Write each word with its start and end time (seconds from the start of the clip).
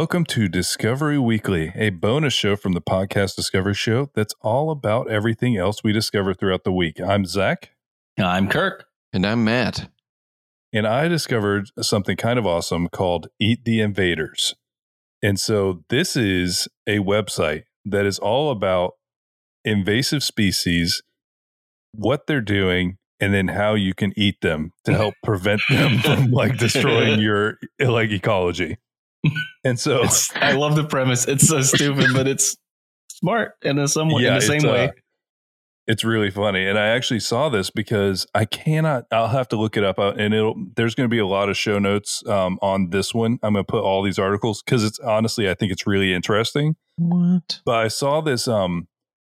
Discovery 0.00 0.08
Weekly. 0.08 0.08
Welcome 0.08 0.24
to 0.24 0.48
Discovery 0.48 1.18
Weekly, 1.18 1.72
a 1.74 1.90
bonus 1.90 2.32
show 2.32 2.56
from 2.56 2.72
the 2.72 2.80
podcast 2.80 3.36
Discovery 3.36 3.74
Show 3.74 4.10
that's 4.14 4.34
all 4.40 4.70
about 4.70 5.10
everything 5.10 5.58
else 5.58 5.84
we 5.84 5.92
discover 5.92 6.32
throughout 6.32 6.64
the 6.64 6.72
week. 6.72 6.98
I'm 7.02 7.26
Zach, 7.26 7.72
I'm 8.18 8.48
Kirk. 8.48 8.86
And 9.12 9.26
I'm 9.26 9.44
Matt. 9.44 9.90
and 10.72 10.86
I 10.86 11.06
discovered 11.06 11.68
something 11.82 12.16
kind 12.16 12.38
of 12.38 12.46
awesome 12.46 12.88
called 12.88 13.28
Eat 13.38 13.66
the 13.66 13.82
Invaders. 13.82 14.54
And 15.22 15.38
so 15.38 15.84
this 15.90 16.16
is 16.16 16.66
a 16.86 17.00
website 17.00 17.64
that 17.84 18.06
is 18.06 18.18
all 18.18 18.50
about 18.50 18.92
invasive 19.66 20.22
species, 20.22 21.02
what 21.92 22.26
they're 22.26 22.40
doing, 22.40 22.96
and 23.20 23.34
then 23.34 23.48
how 23.48 23.74
you 23.74 23.92
can 23.92 24.14
eat 24.16 24.40
them 24.40 24.72
to 24.86 24.94
help 24.94 25.12
prevent 25.22 25.60
them 25.68 25.98
from 26.02 26.30
like 26.30 26.56
destroying 26.56 27.20
your 27.20 27.58
like 27.78 28.10
ecology. 28.10 28.78
And 29.64 29.78
so 29.78 30.02
It's, 30.04 30.30
I 30.36 30.52
love 30.52 30.76
the 30.76 30.84
premise. 30.84 31.28
It's 31.28 31.48
so 31.48 31.60
stupid, 31.62 32.08
but 32.14 32.26
it's 32.26 32.56
smart 33.08 33.52
in 33.62 33.78
a 33.78 33.88
somewhat 33.88 34.24
in 34.24 34.34
the 34.34 34.40
same 34.40 34.62
way. 34.62 34.88
uh, 34.88 34.92
it's 35.86 36.04
really 36.04 36.30
funny, 36.30 36.66
and 36.66 36.78
I 36.78 36.88
actually 36.88 37.18
saw 37.18 37.48
this 37.48 37.68
because 37.68 38.24
I 38.32 38.44
cannot. 38.44 39.06
I'll 39.10 39.28
have 39.28 39.48
to 39.48 39.56
look 39.56 39.76
it 39.76 39.82
up, 39.82 39.98
uh, 39.98 40.12
and 40.16 40.32
it'll. 40.32 40.54
There's 40.76 40.94
going 40.94 41.08
to 41.08 41.10
be 41.10 41.18
a 41.18 41.26
lot 41.26 41.48
of 41.48 41.56
show 41.56 41.80
notes 41.80 42.24
um, 42.28 42.58
on 42.62 42.90
this 42.90 43.12
one. 43.12 43.38
I'm 43.42 43.54
going 43.54 43.64
to 43.64 43.70
put 43.70 43.82
all 43.82 44.02
these 44.02 44.18
articles 44.18 44.62
because 44.62 44.84
it's 44.84 45.00
honestly, 45.00 45.50
I 45.50 45.54
think 45.54 45.72
it's 45.72 45.88
really 45.88 46.14
interesting. 46.14 46.76
What? 46.96 47.60
But 47.64 47.74
I 47.76 47.88
saw 47.88 48.20
this. 48.20 48.46
Um, 48.46 48.86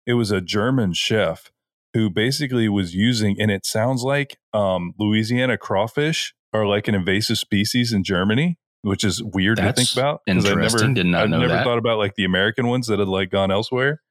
it 0.06 0.14
was 0.14 0.32
a 0.32 0.40
German 0.40 0.94
chef 0.94 1.52
who 1.94 2.10
basically 2.10 2.70
was 2.70 2.96
using, 2.96 3.36
and 3.40 3.52
it 3.52 3.66
sounds 3.66 4.04
like 4.04 4.38
um, 4.54 4.94
Louisiana 4.98 5.58
crawfish 5.58 6.34
are 6.54 6.66
like 6.66 6.88
an 6.88 6.96
invasive 6.96 7.38
species 7.38 7.92
in 7.92 8.04
Germany, 8.04 8.58
which 8.86 9.04
is 9.04 9.22
weird 9.24 9.58
to 9.58 9.64
That's 9.64 9.82
think 9.94 9.98
about. 9.98 10.22
'cause 10.28 10.46
I've 10.46 10.58
never, 10.58 10.94
Did 10.94 11.06
not 11.08 11.24
I've 11.24 11.30
know 11.30 11.40
never 11.40 11.54
that. 11.54 11.64
thought 11.64 11.78
about 11.80 11.98
like 11.98 12.16
the 12.16 12.24
American 12.26 12.68
ones 12.68 12.88
that 12.88 13.00
had 13.00 13.08
like 13.08 13.32
gone 13.32 13.52
elsewhere. 13.52 14.02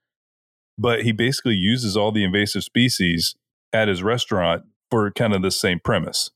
But 0.76 1.02
he 1.02 1.12
basically 1.12 1.54
uses 1.54 1.96
all 1.96 2.10
the 2.10 2.24
invasive 2.24 2.64
species 2.64 3.36
at 3.72 3.86
his 3.88 4.02
restaurant 4.02 4.64
for 4.90 5.10
kind 5.12 5.32
of 5.32 5.42
the 5.42 5.52
same 5.52 5.78
premise. 5.78 6.30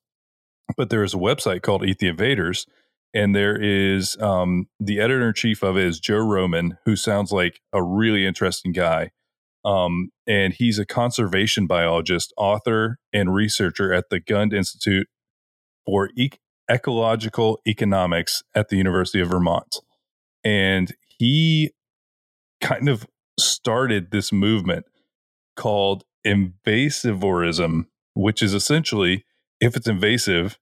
But 0.76 0.90
there 0.90 1.02
is 1.02 1.14
a 1.14 1.18
website 1.18 1.62
called 1.62 1.84
Eat 1.84 1.98
the 1.98 2.06
Invaders, 2.08 2.66
and 3.12 3.34
there 3.34 3.56
is 3.60 4.16
um, 4.20 4.68
the 4.78 5.00
editor 5.00 5.26
in 5.28 5.34
chief 5.34 5.62
of 5.64 5.76
it 5.76 5.84
is 5.86 5.98
Joe 5.98 6.18
Roman, 6.24 6.78
who 6.84 6.94
sounds 6.94 7.32
like 7.32 7.60
a 7.72 7.82
really 7.82 8.24
interesting 8.26 8.70
guy. 8.72 9.10
Um, 9.64 10.10
and 10.26 10.52
he's 10.54 10.78
a 10.78 10.86
conservation 10.86 11.66
biologist, 11.66 12.32
author, 12.36 12.98
and 13.12 13.34
researcher 13.34 13.92
at 13.92 14.04
the 14.10 14.20
Gund 14.20 14.52
Institute 14.52 15.08
for 15.84 16.10
e- 16.16 16.30
Ecological 16.70 17.60
Economics 17.66 18.42
at 18.54 18.68
the 18.68 18.76
University 18.76 19.20
of 19.20 19.28
Vermont. 19.28 19.80
And 20.44 20.94
he 21.18 21.72
kind 22.60 22.88
of 22.88 23.06
started 23.38 24.10
this 24.10 24.32
movement 24.32 24.86
called 25.56 26.04
invasivorism, 26.26 27.86
which 28.14 28.42
is 28.42 28.54
essentially 28.54 29.24
if 29.60 29.76
it's 29.76 29.88
invasive, 29.88 30.58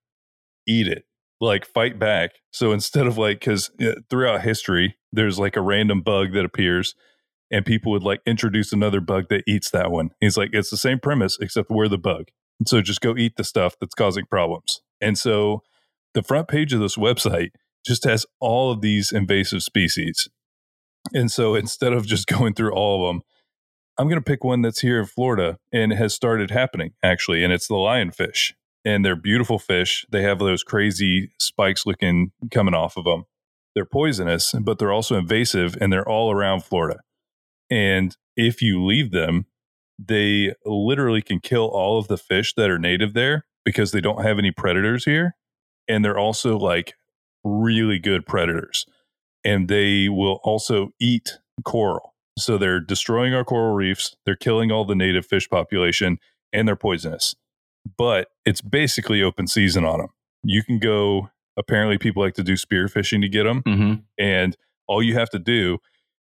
eat 0.66 0.88
it, 0.88 1.04
like 1.40 1.66
fight 1.66 1.98
back. 1.98 2.32
So 2.52 2.72
instead 2.72 3.06
of 3.06 3.18
like, 3.18 3.40
because 3.40 3.70
uh, 3.80 4.00
throughout 4.08 4.42
history, 4.42 4.96
there's 5.12 5.38
like 5.38 5.56
a 5.56 5.60
random 5.60 6.00
bug 6.02 6.32
that 6.32 6.44
appears 6.44 6.94
and 7.50 7.64
people 7.64 7.92
would 7.92 8.02
like 8.02 8.20
introduce 8.26 8.72
another 8.72 9.00
bug 9.00 9.26
that 9.28 9.44
eats 9.46 9.70
that 9.70 9.90
one. 9.90 10.10
He's 10.20 10.36
like, 10.36 10.50
it's 10.52 10.70
the 10.70 10.76
same 10.76 10.98
premise, 10.98 11.38
except 11.40 11.70
we're 11.70 11.88
the 11.88 11.98
bug. 11.98 12.28
So 12.66 12.80
just 12.80 13.00
go 13.00 13.16
eat 13.16 13.36
the 13.36 13.44
stuff 13.44 13.76
that's 13.80 13.94
causing 13.94 14.24
problems. 14.26 14.80
And 15.00 15.18
so 15.18 15.62
the 16.16 16.22
front 16.22 16.48
page 16.48 16.72
of 16.72 16.80
this 16.80 16.96
website 16.96 17.50
just 17.86 18.04
has 18.04 18.26
all 18.40 18.72
of 18.72 18.80
these 18.80 19.12
invasive 19.12 19.62
species. 19.62 20.28
And 21.12 21.30
so 21.30 21.54
instead 21.54 21.92
of 21.92 22.06
just 22.06 22.26
going 22.38 22.54
through 22.54 22.72
all 22.72 23.04
of 23.04 23.14
them, 23.14 23.22
I'm 23.98 24.08
going 24.08 24.20
to 24.20 24.24
pick 24.24 24.42
one 24.42 24.62
that's 24.62 24.80
here 24.80 24.98
in 24.98 25.06
Florida 25.06 25.58
and 25.72 25.92
has 25.92 26.14
started 26.14 26.50
happening 26.50 26.94
actually. 27.02 27.44
And 27.44 27.52
it's 27.52 27.68
the 27.68 27.74
lionfish. 27.74 28.54
And 28.84 29.04
they're 29.04 29.16
beautiful 29.16 29.58
fish. 29.58 30.06
They 30.10 30.22
have 30.22 30.38
those 30.38 30.62
crazy 30.62 31.30
spikes 31.38 31.84
looking 31.86 32.32
coming 32.50 32.74
off 32.74 32.96
of 32.96 33.04
them. 33.04 33.24
They're 33.74 33.84
poisonous, 33.84 34.54
but 34.62 34.78
they're 34.78 34.92
also 34.92 35.16
invasive 35.16 35.76
and 35.80 35.92
they're 35.92 36.08
all 36.08 36.30
around 36.30 36.64
Florida. 36.64 37.00
And 37.68 38.16
if 38.36 38.62
you 38.62 38.82
leave 38.82 39.10
them, 39.10 39.46
they 39.98 40.54
literally 40.64 41.20
can 41.20 41.40
kill 41.40 41.66
all 41.66 41.98
of 41.98 42.08
the 42.08 42.16
fish 42.16 42.54
that 42.54 42.70
are 42.70 42.78
native 42.78 43.12
there 43.12 43.44
because 43.66 43.90
they 43.90 44.00
don't 44.00 44.22
have 44.22 44.38
any 44.38 44.50
predators 44.50 45.04
here. 45.04 45.34
And 45.88 46.04
they're 46.04 46.18
also 46.18 46.58
like 46.58 46.94
really 47.44 47.98
good 47.98 48.26
predators. 48.26 48.86
And 49.44 49.68
they 49.68 50.08
will 50.08 50.40
also 50.42 50.90
eat 51.00 51.38
coral. 51.64 52.14
So 52.38 52.58
they're 52.58 52.80
destroying 52.80 53.34
our 53.34 53.44
coral 53.44 53.74
reefs, 53.74 54.16
they're 54.26 54.36
killing 54.36 54.70
all 54.70 54.84
the 54.84 54.94
native 54.94 55.24
fish 55.24 55.48
population, 55.48 56.18
and 56.52 56.68
they're 56.68 56.76
poisonous. 56.76 57.34
But 57.96 58.28
it's 58.44 58.60
basically 58.60 59.22
open 59.22 59.46
season 59.46 59.84
on 59.84 59.98
them. 60.00 60.08
You 60.42 60.62
can 60.62 60.78
go, 60.78 61.30
apparently, 61.56 61.98
people 61.98 62.22
like 62.22 62.34
to 62.34 62.42
do 62.42 62.56
spear 62.56 62.88
fishing 62.88 63.20
to 63.22 63.28
get 63.28 63.44
them. 63.44 63.62
hmm 63.64 63.94
And 64.18 64.56
all 64.86 65.02
you 65.02 65.14
have 65.14 65.30
to 65.30 65.38
do 65.38 65.78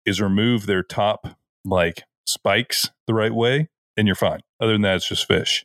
is 0.05 0.21
remove 0.21 0.67
their 0.67 0.83
top 0.83 1.27
like 1.65 2.05
spikes 2.27 2.91
the 3.07 3.15
right 3.15 3.35
way, 3.35 3.69
and 3.97 4.07
you're 4.07 4.15
fine. 4.15 4.41
Other 4.61 4.73
than 4.73 4.83
that, 4.83 4.97
it's 4.97 5.09
just 5.09 5.27
fish. 5.27 5.65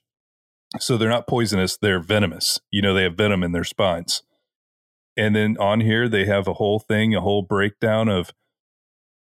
So 0.80 0.98
they're 0.98 1.09
not 1.09 1.28
poisonous, 1.28 1.78
they're 1.78 2.00
venomous. 2.00 2.59
You 2.72 2.82
know, 2.82 2.94
they 2.94 3.04
have 3.04 3.16
venom 3.16 3.44
in 3.44 3.52
their 3.52 3.64
spines. 3.64 4.24
And 5.18 5.36
then 5.36 5.58
on 5.59 5.82
here, 5.82 6.08
they 6.08 6.26
have 6.26 6.48
a 6.48 6.54
whole 6.54 6.80
thing, 6.80 7.14
a 7.14 7.22
whole 7.22 7.42
breakdown 7.42 8.08
of 8.08 8.32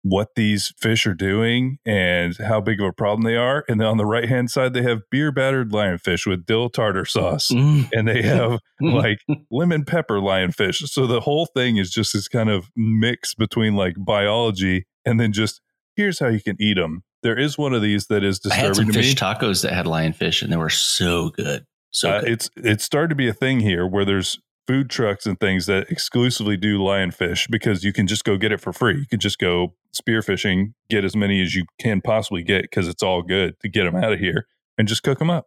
what 0.03 0.35
these 0.37 0.73
fish 0.79 1.07
are 1.07 1.15
doing 1.15 1.79
and 1.85 2.37
how 2.37 2.61
big 2.61 2.81
of 2.81 2.87
a 2.87 2.93
problem 2.93 3.23
they 3.23 3.37
are. 3.37 3.65
And 3.69 3.81
then 3.81 3.89
on 3.89 3.97
the 3.97 4.07
right 4.07 4.29
hand 4.29 4.51
side, 4.51 4.73
they 4.73 4.83
have 4.83 5.01
beer 5.11 5.33
battered 5.33 5.73
lionfish 5.73 6.27
with 6.27 6.47
dill 6.47 6.69
tartar 6.71 7.05
sauce. 7.05 7.51
Mm. 7.51 7.89
And 7.93 8.07
they 8.07 8.23
have 8.23 8.61
like 8.81 9.19
lemon 9.51 9.85
pepper 9.85 10.21
lionfish. 10.21 10.87
So 10.89 11.07
the 11.07 11.21
whole 11.21 11.47
thing 11.47 11.77
is 11.77 11.91
just 11.91 12.13
this 12.13 12.29
kind 12.29 12.51
of 12.51 12.71
mix 12.77 13.35
between 13.35 13.75
like 13.75 13.95
biology 13.99 14.87
and 15.05 15.19
then 15.19 15.33
just 15.33 15.61
here's 15.97 16.21
how 16.21 16.29
you 16.29 16.41
can 16.41 16.57
eat 16.61 16.75
them. 16.75 17.03
There 17.23 17.39
is 17.39 17.57
one 17.59 17.73
of 17.75 17.83
these 17.83 18.07
that 18.07 18.23
is 18.23 18.41
I 18.51 18.55
had 18.55 18.77
some 18.77 18.87
disturbing 18.87 18.93
to 18.93 18.99
me. 18.99 19.05
fish 19.05 19.15
tacos 19.15 19.63
that 19.63 19.73
had 19.73 19.87
lionfish, 19.87 20.43
and 20.43 20.53
they 20.53 20.57
were 20.57 20.71
so 20.71 21.31
good. 21.31 21.65
So 21.91 22.11
Uh, 22.11 22.21
good. 22.21 22.31
it's 22.31 22.51
it's 22.57 22.85
started 22.85 23.09
to 23.09 23.15
be 23.15 23.29
a 23.29 23.33
thing 23.33 23.61
here 23.61 23.87
where 23.87 24.05
there's 24.05 24.39
food 24.67 24.91
trucks 24.91 25.27
and 25.27 25.39
things 25.39 25.67
that 25.67 25.89
exclusively 25.91 26.57
do 26.57 26.79
lionfish 26.79 27.49
because 27.51 27.85
you 27.85 27.93
can 27.93 28.07
just 28.07 28.25
go 28.25 28.37
get 28.37 28.51
it 28.53 28.61
for 28.61 28.73
free. 28.73 28.99
You 28.99 29.07
can 29.07 29.21
just 29.21 29.39
go 29.39 29.75
spearfishing, 29.95 30.73
get 30.91 31.05
as 31.05 31.15
many 31.17 31.41
as 31.41 31.55
you 31.55 31.65
can 31.79 32.01
possibly 32.01 32.43
get 32.43 32.63
because 32.63 32.89
it's 32.89 33.03
all 33.03 33.23
good 33.23 33.55
to 33.61 33.69
get 33.69 33.85
them 33.85 33.95
out 33.97 34.13
of 34.13 34.19
here 34.19 34.47
and 34.77 34.87
just 34.89 35.03
cook 35.05 35.19
them 35.21 35.31
up. 35.31 35.47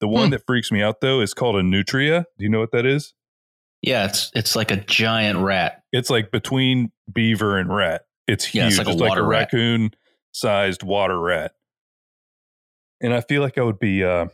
The 0.00 0.08
one 0.08 0.26
Hmm. 0.26 0.30
that 0.30 0.42
freaks 0.46 0.72
me 0.72 0.82
out 0.82 1.00
though 1.02 1.20
is 1.20 1.34
called 1.34 1.56
a 1.56 1.62
nutria. 1.62 2.24
Do 2.38 2.44
you 2.44 2.48
know 2.48 2.60
what 2.60 2.72
that 2.72 2.86
is? 2.86 3.12
yeah, 3.82 4.04
it's 4.06 4.30
it's 4.34 4.54
like 4.56 4.70
a 4.70 4.76
giant 4.76 5.38
rat. 5.38 5.82
It's 5.92 6.10
like 6.10 6.30
between 6.30 6.92
beaver 7.12 7.56
and 7.58 7.74
rat. 7.74 8.02
It's 8.26 8.44
huge. 8.44 8.54
Yeah, 8.62 8.68
it's 8.68 8.78
like 8.78 8.88
a 8.88 8.94
water 8.96 9.22
rat. 9.24 9.50
raccoon 9.52 9.90
sized 10.32 10.82
water 10.82 11.18
rat. 11.18 11.52
And 13.00 13.14
I 13.14 13.20
feel 13.20 13.42
like 13.42 13.58
I 13.58 13.62
would 13.62 13.78
be 13.78 14.04
uh 14.04 14.26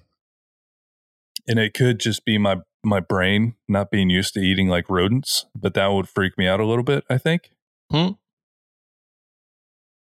and 1.48 1.58
it 1.58 1.74
could 1.74 2.00
just 2.00 2.24
be 2.24 2.38
my 2.38 2.56
my 2.84 3.00
brain 3.00 3.54
not 3.68 3.90
being 3.90 4.10
used 4.10 4.34
to 4.34 4.40
eating 4.40 4.68
like 4.68 4.88
rodents, 4.88 5.46
but 5.54 5.74
that 5.74 5.88
would 5.88 6.08
freak 6.08 6.38
me 6.38 6.46
out 6.46 6.60
a 6.60 6.64
little 6.64 6.84
bit, 6.84 7.04
I 7.10 7.18
think. 7.18 7.50
Hmm. 7.90 8.10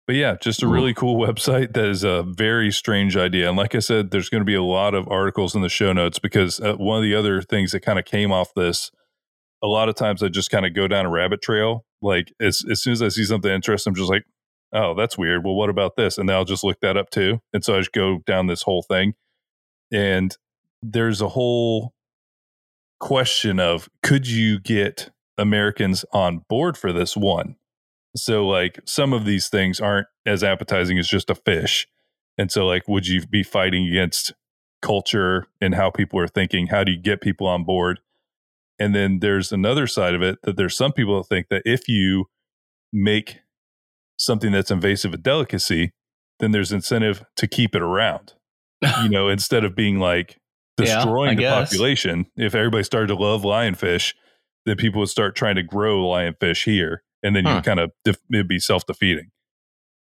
But 0.06 0.16
yeah, 0.16 0.38
just 0.42 0.64
a 0.64 0.68
really 0.68 0.94
cool 0.94 1.18
website 1.28 1.74
that 1.74 1.86
is 1.86 2.04
a 2.04 2.24
very 2.24 2.72
strange 2.72 3.16
idea. 3.16 3.48
And 3.48 3.58
like 3.58 3.76
I 3.76 3.80
said, 3.80 4.12
there's 4.12 4.30
going 4.30 4.42
to 4.42 4.46
be 4.46 4.56
a 4.56 4.64
lot 4.64 4.96
of 4.96 5.08
articles 5.08 5.56
in 5.56 5.62
the 5.62 5.70
show 5.70 5.94
notes 5.94 6.18
because 6.20 6.60
uh, 6.60 6.74
one 6.76 6.98
of 6.98 7.04
the 7.04 7.16
other 7.16 7.42
things 7.42 7.74
that 7.74 7.82
kind 7.82 8.00
of 8.00 8.06
came 8.06 8.32
off 8.32 8.54
this, 8.56 8.92
a 9.64 9.68
lot 9.68 9.90
of 9.90 9.96
times 9.96 10.24
I 10.24 10.30
just 10.30 10.50
kind 10.50 10.66
of 10.66 10.74
go 10.74 10.88
down 10.88 11.06
a 11.06 11.12
rabbit 11.12 11.42
trail. 11.42 11.86
Like 12.02 12.34
as, 12.40 12.64
as 12.72 12.82
soon 12.82 12.94
as 12.94 13.02
I 13.02 13.10
see 13.10 13.24
something 13.24 13.52
interesting, 13.52 13.92
I'm 13.92 13.96
just 13.96 14.10
like, 14.10 14.24
oh, 14.74 14.94
that's 14.94 15.18
weird. 15.18 15.44
Well, 15.44 15.56
what 15.56 15.70
about 15.70 15.96
this? 15.96 16.18
And 16.18 16.28
then 16.28 16.36
I'll 16.36 16.46
just 16.46 16.64
look 16.64 16.80
that 16.82 16.98
up 16.98 17.10
too. 17.10 17.42
And 17.54 17.64
so 17.64 17.76
I 17.76 17.80
just 17.80 17.92
go 17.92 18.20
down 18.26 18.48
this 18.48 18.64
whole 18.64 18.84
thing. 18.84 19.14
And 19.92 20.36
there's 20.82 21.22
a 21.22 21.30
whole 21.30 21.94
question 23.00 23.60
of 23.60 23.90
could 24.04 24.28
you 24.28 24.60
get 24.60 25.10
Americans 25.38 26.06
on 26.14 26.46
board 26.50 26.78
for 26.78 26.94
this 26.94 27.16
one? 27.18 27.56
So, 28.16 28.46
like, 28.48 28.80
some 28.86 29.14
of 29.14 29.26
these 29.26 29.50
things 29.50 29.80
aren't 29.80 30.08
as 30.26 30.44
appetizing 30.44 30.98
as 30.98 31.08
just 31.08 31.30
a 31.30 31.36
fish. 31.36 31.88
And 32.38 32.52
so, 32.52 32.66
like, 32.66 32.88
would 32.88 33.08
you 33.08 33.26
be 33.28 33.44
fighting 33.44 33.88
against 33.88 34.34
culture 34.82 35.46
and 35.62 35.76
how 35.76 35.92
people 35.92 36.20
are 36.20 36.28
thinking? 36.28 36.68
How 36.68 36.84
do 36.84 36.92
you 36.92 37.00
get 37.00 37.22
people 37.22 37.48
on 37.48 37.64
board? 37.64 38.00
And 38.80 38.96
then 38.96 39.20
there's 39.20 39.52
another 39.52 39.88
side 39.88 40.16
of 40.16 40.22
it 40.22 40.40
that 40.44 40.56
there's 40.56 40.76
some 40.76 40.94
people 40.94 41.18
that 41.18 41.28
think 41.28 41.50
that 41.50 41.64
if 41.66 41.88
you 41.88 42.26
make 42.92 43.40
something 44.20 44.52
that's 44.52 44.70
invasive 44.70 45.14
a 45.14 45.18
delicacy, 45.18 45.92
then 46.40 46.52
there's 46.52 46.72
incentive 46.72 47.26
to 47.38 47.48
keep 47.48 47.74
it 47.76 47.82
around. 47.82 48.34
You 49.04 49.10
know, 49.10 49.30
instead 49.30 49.64
of 49.66 49.76
being 49.76 50.00
like 50.00 50.38
Yeah, 50.78 50.96
destroying 50.96 51.36
the 51.38 51.42
guess. 51.42 51.70
population. 51.72 52.28
If 52.38 52.54
everybody 52.54 52.84
started 52.84 53.08
to 53.08 53.16
love 53.16 53.42
lionfish, 53.42 54.14
then 54.66 54.76
people 54.78 55.00
would 55.00 55.10
start 55.10 55.36
trying 55.36 55.56
to 55.56 55.64
grow 55.64 56.04
lionfish 56.04 56.66
here, 56.66 57.02
and 57.24 57.36
then 57.36 57.46
Huh. 57.46 57.56
you 57.56 57.62
kind 57.62 57.80
of 57.80 57.92
it'd 58.06 58.48
be 58.48 58.60
self 58.60 58.86
defeating. 58.86 59.32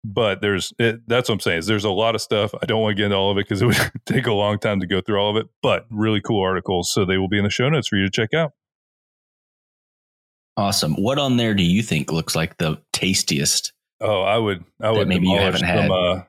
But 0.07 0.41
there's 0.41 0.71
it, 0.77 1.01
that's 1.07 1.29
what 1.29 1.35
I'm 1.35 1.39
saying 1.39 1.59
is 1.59 1.65
there's 1.67 1.83
a 1.83 1.89
lot 1.89 2.13
of 2.15 2.21
stuff. 2.21 2.53
I 2.61 2.65
don't 2.67 2.81
want 2.81 2.91
to 2.91 2.95
get 2.95 3.05
into 3.05 3.17
all 3.17 3.31
of 3.31 3.37
it 3.37 3.47
because 3.47 3.61
it 3.61 3.65
would 3.65 3.91
take 4.05 4.27
a 4.27 4.33
long 4.33 4.59
time 4.59 4.79
to 4.79 4.85
go 4.87 5.01
through 5.01 5.17
all 5.19 5.35
of 5.35 5.37
it. 5.43 5.49
But 5.63 5.85
really 5.89 6.21
cool 6.21 6.41
articles, 6.43 6.91
so 6.93 7.05
they 7.05 7.17
will 7.17 7.27
be 7.27 7.37
in 7.39 7.43
the 7.43 7.49
show 7.49 7.69
notes 7.69 7.87
for 7.87 7.95
you 7.97 8.03
to 8.05 8.11
check 8.11 8.33
out. 8.33 8.51
Awesome. 10.57 10.93
What 10.95 11.17
on 11.19 11.37
there 11.37 11.53
do 11.53 11.63
you 11.63 11.81
think 11.81 12.11
looks 12.11 12.35
like 12.35 12.57
the 12.57 12.81
tastiest? 12.93 13.73
Oh, 14.01 14.21
I 14.21 14.37
would, 14.37 14.63
I 14.81 14.91
would 14.91 15.07
maybe 15.07 15.27
you 15.27 15.35
demolish 15.37 15.61
haven't 15.61 15.89
some. 15.89 15.89
had. 15.89 15.91
Uh, 15.91 16.23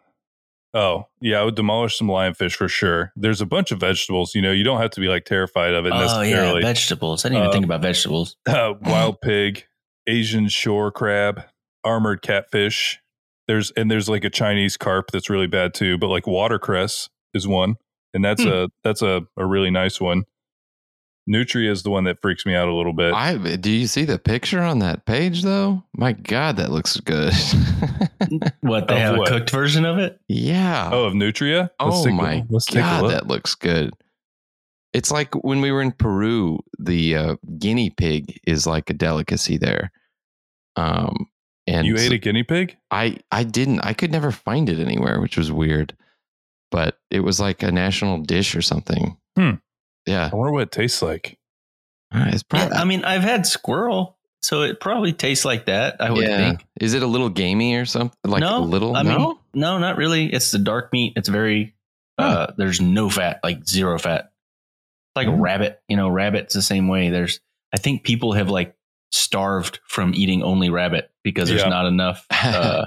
oh, 0.74 1.08
yeah, 1.20 1.40
I 1.40 1.44
would 1.44 1.54
demolish 1.56 1.98
some 1.98 2.06
lionfish 2.08 2.54
for 2.54 2.68
sure. 2.68 3.12
There's 3.16 3.40
a 3.40 3.46
bunch 3.46 3.70
of 3.72 3.80
vegetables. 3.80 4.34
You 4.34 4.42
know, 4.42 4.52
you 4.52 4.64
don't 4.64 4.80
have 4.80 4.90
to 4.92 5.00
be 5.00 5.08
like 5.08 5.24
terrified 5.24 5.74
of 5.74 5.86
it 5.86 5.92
Oh 5.92 5.96
yeah, 5.96 6.02
necessarily. 6.02 6.62
vegetables. 6.62 7.24
I 7.24 7.28
didn't 7.28 7.38
even 7.38 7.48
Uh, 7.48 7.52
think 7.52 7.64
about 7.64 7.82
vegetables. 7.82 8.36
uh, 8.48 8.74
wild 8.82 9.20
pig, 9.20 9.64
Asian 10.06 10.48
shore 10.48 10.90
crab, 10.92 11.42
armored 11.84 12.22
catfish. 12.22 13.00
There's 13.48 13.70
and 13.72 13.90
there's 13.90 14.08
like 14.08 14.24
a 14.24 14.30
Chinese 14.30 14.76
carp 14.76 15.10
that's 15.12 15.30
really 15.30 15.46
bad 15.46 15.72
too. 15.74 15.98
But 15.98 16.08
like 16.08 16.26
watercress 16.26 17.08
is 17.34 17.46
one, 17.46 17.76
and 18.14 18.24
that's 18.24 18.42
Hmm. 18.42 18.48
a 18.48 18.68
that's 18.84 19.02
a, 19.02 19.22
a 19.36 19.44
really 19.46 19.70
nice 19.70 20.00
one. 20.00 20.24
Nutria 21.26 21.72
is 21.72 21.82
the 21.82 21.90
one 21.90 22.04
that 22.04 22.20
freaks 22.20 22.46
me 22.46 22.54
out 22.54 22.68
a 22.68 22.74
little 22.74 22.92
bit. 22.92 23.12
I 23.12 23.36
do 23.56 23.70
you 23.70 23.86
see 23.88 24.04
the 24.04 24.18
picture 24.18 24.60
on 24.62 24.78
that 24.78 25.06
page 25.06 25.42
though? 25.42 25.82
My 25.96 26.12
God, 26.12 26.56
that 26.58 26.70
looks 26.70 26.98
good. 26.98 27.32
What 28.60 28.88
they 28.88 28.94
Of 28.96 29.00
have 29.00 29.16
what? 29.18 29.28
a 29.28 29.38
cooked 29.38 29.50
version 29.50 29.84
of 29.84 29.98
it? 29.98 30.18
yeah. 30.28 30.90
oh, 30.92 31.04
of 31.04 31.14
Nutria. 31.14 31.70
Oh 31.78 32.02
take 32.04 32.12
a- 32.12 32.16
my 32.16 32.44
let's 32.48 32.66
take 32.66 32.76
a 32.78 32.80
God, 32.80 33.02
look. 33.02 33.12
that 33.12 33.26
looks 33.28 33.54
good. 33.54 33.92
It's 34.92 35.10
like 35.12 35.32
when 35.44 35.60
we 35.60 35.70
were 35.70 35.82
in 35.82 35.92
Peru, 35.92 36.58
the 36.78 37.16
uh, 37.16 37.36
guinea 37.58 37.90
pig 37.90 38.40
is 38.46 38.66
like 38.66 38.88
a 38.90 38.94
delicacy 38.94 39.58
there. 39.58 39.92
Um, 40.76 41.26
and 41.66 41.86
you 41.86 41.96
ate 41.98 42.12
a 42.12 42.18
guinea 42.18 42.42
pig? 42.44 42.76
I 42.90 43.18
I 43.30 43.44
didn't. 43.44 43.80
I 43.80 43.92
could 43.92 44.10
never 44.10 44.30
find 44.32 44.68
it 44.68 44.78
anywhere, 44.80 45.20
which 45.20 45.36
was 45.36 45.52
weird. 45.52 45.94
But 46.70 46.98
it 47.10 47.20
was 47.20 47.38
like 47.40 47.62
a 47.62 47.70
national 47.70 48.22
dish 48.22 48.56
or 48.56 48.62
something. 48.62 49.16
Hmm. 49.36 49.52
Yeah, 50.06 50.30
I 50.32 50.36
wonder 50.36 50.52
what 50.52 50.62
it 50.62 50.72
tastes 50.72 51.02
like. 51.02 51.38
Uh, 52.14 52.26
it's 52.32 52.44
Yeah. 52.52 52.70
I 52.72 52.84
mean, 52.84 53.04
I've 53.04 53.22
had 53.22 53.46
squirrel, 53.46 54.16
so 54.40 54.62
it 54.62 54.80
probably 54.80 55.12
tastes 55.12 55.44
like 55.44 55.66
that. 55.66 55.96
I 56.00 56.10
would 56.10 56.22
yeah. 56.26 56.36
think. 56.36 56.64
Is 56.80 56.94
it 56.94 57.02
a 57.02 57.06
little 57.06 57.28
gamey 57.28 57.74
or 57.76 57.84
something? 57.84 58.16
Like 58.24 58.40
no, 58.40 58.58
a 58.58 58.60
little? 58.60 58.96
I 58.96 59.02
mean, 59.02 59.18
no. 59.18 59.38
no, 59.54 59.78
not 59.78 59.96
really. 59.96 60.32
It's 60.32 60.50
the 60.52 60.58
dark 60.58 60.92
meat. 60.92 61.14
It's 61.16 61.28
very. 61.28 61.74
Uh, 62.18 62.52
there's 62.56 62.80
no 62.80 63.10
fat, 63.10 63.40
like 63.44 63.66
zero 63.66 63.98
fat. 63.98 64.30
Like 65.14 65.28
Hmm. 65.28 65.40
rabbit, 65.40 65.80
you 65.88 65.96
know, 65.96 66.08
rabbit's 66.08 66.54
the 66.54 66.62
same 66.62 66.88
way. 66.88 67.10
There's, 67.10 67.40
I 67.74 67.78
think 67.78 68.04
people 68.04 68.32
have 68.34 68.48
like 68.48 68.74
starved 69.10 69.80
from 69.86 70.14
eating 70.14 70.42
only 70.42 70.70
rabbit 70.70 71.10
because 71.24 71.48
there's 71.48 71.62
Yeah. 71.62 71.68
not 71.68 71.86
enough, 71.86 72.26
uh, 72.30 72.86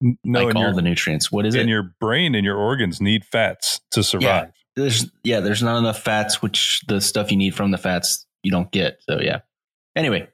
No, 0.00 0.44
like 0.46 0.54
all 0.56 0.62
your, 0.62 0.74
the 0.74 0.82
nutrients. 0.82 1.30
What 1.32 1.46
is 1.46 1.54
and 1.54 1.68
it? 1.68 1.72
your 1.72 1.94
brain 2.00 2.34
and 2.34 2.44
your 2.44 2.56
organs 2.56 3.00
need 3.00 3.24
fats 3.24 3.80
to 3.92 4.02
survive. 4.02 4.52
There's 4.76 5.10
yeah, 5.22 5.40
there's 5.40 5.62
not 5.62 5.78
enough 5.78 6.02
fats, 6.02 6.42
which 6.42 6.82
the 6.88 7.00
stuff 7.00 7.30
you 7.30 7.36
need 7.36 7.54
from 7.54 7.70
the 7.70 7.78
fats 7.78 8.26
you 8.42 8.50
don't 8.50 8.70
get. 8.70 8.98
So 9.08 9.20
yeah. 9.20 9.40
Anyway. 9.96 10.28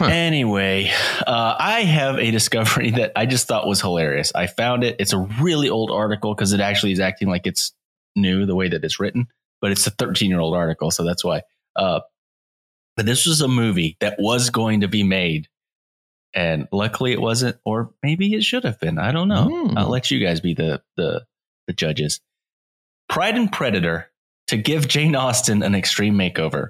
Huh. 0.00 0.06
Anyway, 0.06 0.90
uh, 1.24 1.54
I 1.56 1.82
have 1.82 2.18
a 2.18 2.32
discovery 2.32 2.90
that 2.96 3.12
I 3.14 3.26
just 3.26 3.46
thought 3.46 3.68
was 3.68 3.80
hilarious. 3.80 4.32
I 4.34 4.48
found 4.48 4.82
it. 4.82 4.96
It's 4.98 5.12
a 5.12 5.18
really 5.18 5.70
old 5.70 5.92
article 5.92 6.34
because 6.34 6.52
it 6.52 6.58
actually 6.60 6.92
is 6.92 7.00
acting 7.00 7.28
like 7.28 7.46
it's 7.46 7.72
new 8.16 8.44
the 8.44 8.56
way 8.56 8.68
that 8.68 8.84
it's 8.84 8.98
written, 8.98 9.28
but 9.60 9.70
it's 9.70 9.86
a 9.86 9.90
13 9.90 10.28
year 10.28 10.40
old 10.40 10.56
article, 10.56 10.90
so 10.90 11.04
that's 11.04 11.24
why. 11.24 11.42
Uh, 11.76 12.00
but 12.96 13.06
this 13.06 13.24
was 13.24 13.40
a 13.40 13.48
movie 13.48 13.96
that 14.00 14.16
was 14.18 14.50
going 14.50 14.80
to 14.80 14.88
be 14.88 15.04
made, 15.04 15.48
and 16.34 16.66
luckily 16.72 17.12
it 17.12 17.20
wasn't, 17.20 17.56
or 17.64 17.94
maybe 18.02 18.34
it 18.34 18.42
should 18.42 18.64
have 18.64 18.80
been. 18.80 18.98
I 18.98 19.12
don't 19.12 19.28
know. 19.28 19.68
Hmm. 19.68 19.78
I'll 19.78 19.90
let 19.90 20.10
you 20.10 20.18
guys 20.18 20.40
be 20.40 20.54
the 20.54 20.82
the 20.96 21.24
the 21.68 21.72
judges. 21.72 22.20
Pride 23.08 23.36
and 23.36 23.50
Predator 23.52 24.10
to 24.48 24.56
give 24.56 24.88
Jane 24.88 25.14
Austen 25.16 25.62
an 25.62 25.74
extreme 25.74 26.14
makeover. 26.14 26.68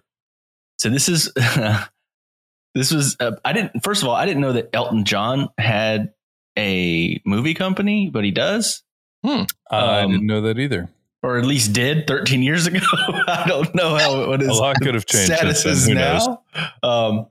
So 0.78 0.90
this 0.90 1.08
is 1.08 1.32
this 2.74 2.92
was 2.92 3.16
uh, 3.20 3.32
I 3.44 3.52
didn't 3.52 3.82
first 3.82 4.02
of 4.02 4.08
all 4.08 4.14
I 4.14 4.26
didn't 4.26 4.40
know 4.42 4.52
that 4.52 4.70
Elton 4.72 5.04
John 5.04 5.48
had 5.58 6.12
a 6.58 7.20
movie 7.26 7.54
company, 7.54 8.10
but 8.12 8.24
he 8.24 8.30
does, 8.30 8.82
I 9.24 9.46
Um, 9.70 10.10
didn't 10.12 10.26
know 10.26 10.42
that 10.42 10.58
either. 10.58 10.88
or 11.22 11.38
at 11.38 11.44
least 11.44 11.72
did 11.72 12.06
13 12.06 12.42
years 12.42 12.66
ago. 12.66 12.78
I 13.26 13.44
don't 13.48 13.74
know 13.74 13.96
how 13.96 14.28
what 14.28 14.42
A 14.42 14.46
his 14.46 14.58
lot 14.58 14.76
could 14.80 14.94
have 14.94 15.06
changed 15.06 15.32
status 15.32 15.64
is 15.64 15.88
now. 15.88 16.42
Um, 16.82 17.26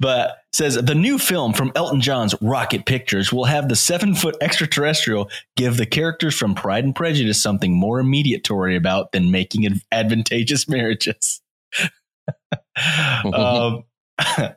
but 0.00 0.38
says 0.52 0.74
the 0.74 0.94
new 0.94 1.18
film 1.18 1.52
from 1.52 1.72
Elton 1.74 2.00
John's 2.00 2.34
Rocket 2.40 2.86
Pictures 2.86 3.32
will 3.32 3.44
have 3.44 3.68
the 3.68 3.76
seven 3.76 4.14
foot 4.14 4.36
extraterrestrial 4.40 5.30
give 5.56 5.76
the 5.76 5.86
characters 5.86 6.34
from 6.34 6.54
Pride 6.54 6.84
and 6.84 6.94
Prejudice 6.94 7.42
something 7.42 7.72
more 7.72 7.98
immediate 8.00 8.44
to 8.44 8.54
worry 8.54 8.76
about 8.76 9.12
than 9.12 9.30
making 9.30 9.66
ad- 9.66 9.80
advantageous 9.92 10.68
marriages. 10.68 11.40
um, 13.32 13.84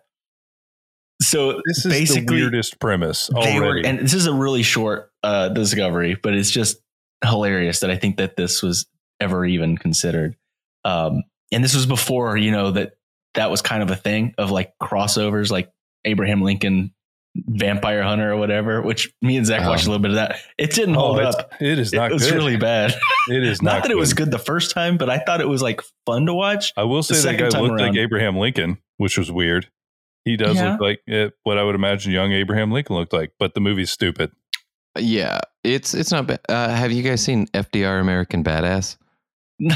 so 1.21 1.61
This 1.65 1.85
is 1.85 1.91
basically, 1.91 2.37
the 2.37 2.43
weirdest 2.43 2.79
premise 2.79 3.29
they 3.41 3.59
were, 3.59 3.67
already. 3.67 3.87
and 3.87 3.99
this 3.99 4.13
is 4.13 4.27
a 4.27 4.33
really 4.33 4.63
short 4.63 5.11
uh, 5.23 5.49
discovery, 5.49 6.17
but 6.21 6.33
it's 6.33 6.51
just 6.51 6.77
hilarious 7.23 7.79
that 7.79 7.89
I 7.89 7.95
think 7.95 8.17
that 8.17 8.35
this 8.35 8.61
was 8.61 8.85
ever 9.19 9.45
even 9.45 9.77
considered. 9.77 10.35
Um, 10.85 11.23
and 11.51 11.63
this 11.63 11.73
was 11.73 11.85
before, 11.85 12.37
you 12.37 12.51
know, 12.51 12.71
that 12.71 12.96
that 13.37 13.49
was 13.49 13.61
kind 13.61 13.81
of 13.81 13.89
a 13.89 13.95
thing 13.95 14.33
of 14.37 14.51
like 14.51 14.73
crossovers, 14.81 15.49
like 15.49 15.71
Abraham 16.05 16.41
Lincoln, 16.41 16.93
Vampire 17.35 18.03
Hunter, 18.03 18.31
or 18.33 18.37
whatever. 18.37 18.81
Which 18.81 19.11
me 19.21 19.37
and 19.37 19.45
Zach 19.45 19.65
watched 19.67 19.83
a 19.83 19.87
Um, 19.87 19.91
little 19.93 20.01
bit 20.01 20.11
of 20.11 20.15
that. 20.15 20.37
It 20.57 20.71
didn't 20.71 20.95
Oh, 20.97 20.99
hold 21.13 21.19
up. 21.21 21.53
it 21.61 21.79
is 21.79 21.93
not 21.93 22.11
it 22.11 22.13
was 22.13 22.31
really 22.31 22.57
bad. 22.57 22.93
it 23.29 23.43
is 23.43 23.61
Not, 23.61 23.73
not, 23.73 23.81
that 23.83 23.91
it 23.91 23.97
was 23.97 24.13
good. 24.13 24.25
good 24.25 24.31
the 24.33 24.39
first 24.39 24.71
time, 24.73 24.97
but 24.97 25.09
I 25.09 25.19
thought 25.19 25.39
it 25.41 25.47
was 25.47 25.61
like 25.61 25.81
fun 26.05 26.25
to 26.25 26.33
watch. 26.33 26.73
I 26.75 26.83
will 26.83 27.03
say 27.03 27.15
that 27.15 27.21
second 27.21 27.39
guy 27.45 27.49
time 27.49 27.63
looked 27.63 27.79
like. 27.79 27.95
Abraham 27.95 28.37
Lincoln, 28.37 28.79
which 28.97 29.17
was 29.17 29.31
weird. 29.31 29.69
He 30.25 30.35
does 30.35 30.57
Yeah. 30.57 30.71
look 30.73 30.81
like 30.81 30.99
it, 31.07 31.33
what 31.43 31.57
I 31.57 31.63
would 31.63 31.75
imagine 31.75 32.11
young 32.11 32.31
Abraham 32.33 32.71
Lincoln 32.71 32.95
looked 32.97 33.13
like, 33.13 33.31
but 33.39 33.53
the 33.53 33.61
movie's 33.61 33.91
stupid. 33.91 34.31
Yeah, 34.99 35.39
it's 35.63 35.93
it's 35.93 36.11
not 36.11 36.25
bad. 36.27 36.39
Uh, 36.49 36.69
have 36.69 36.91
you 36.91 37.03
guys 37.03 37.21
seen 37.23 37.45
FDR 37.53 38.01
American 38.01 38.43
Badass? 38.43 38.97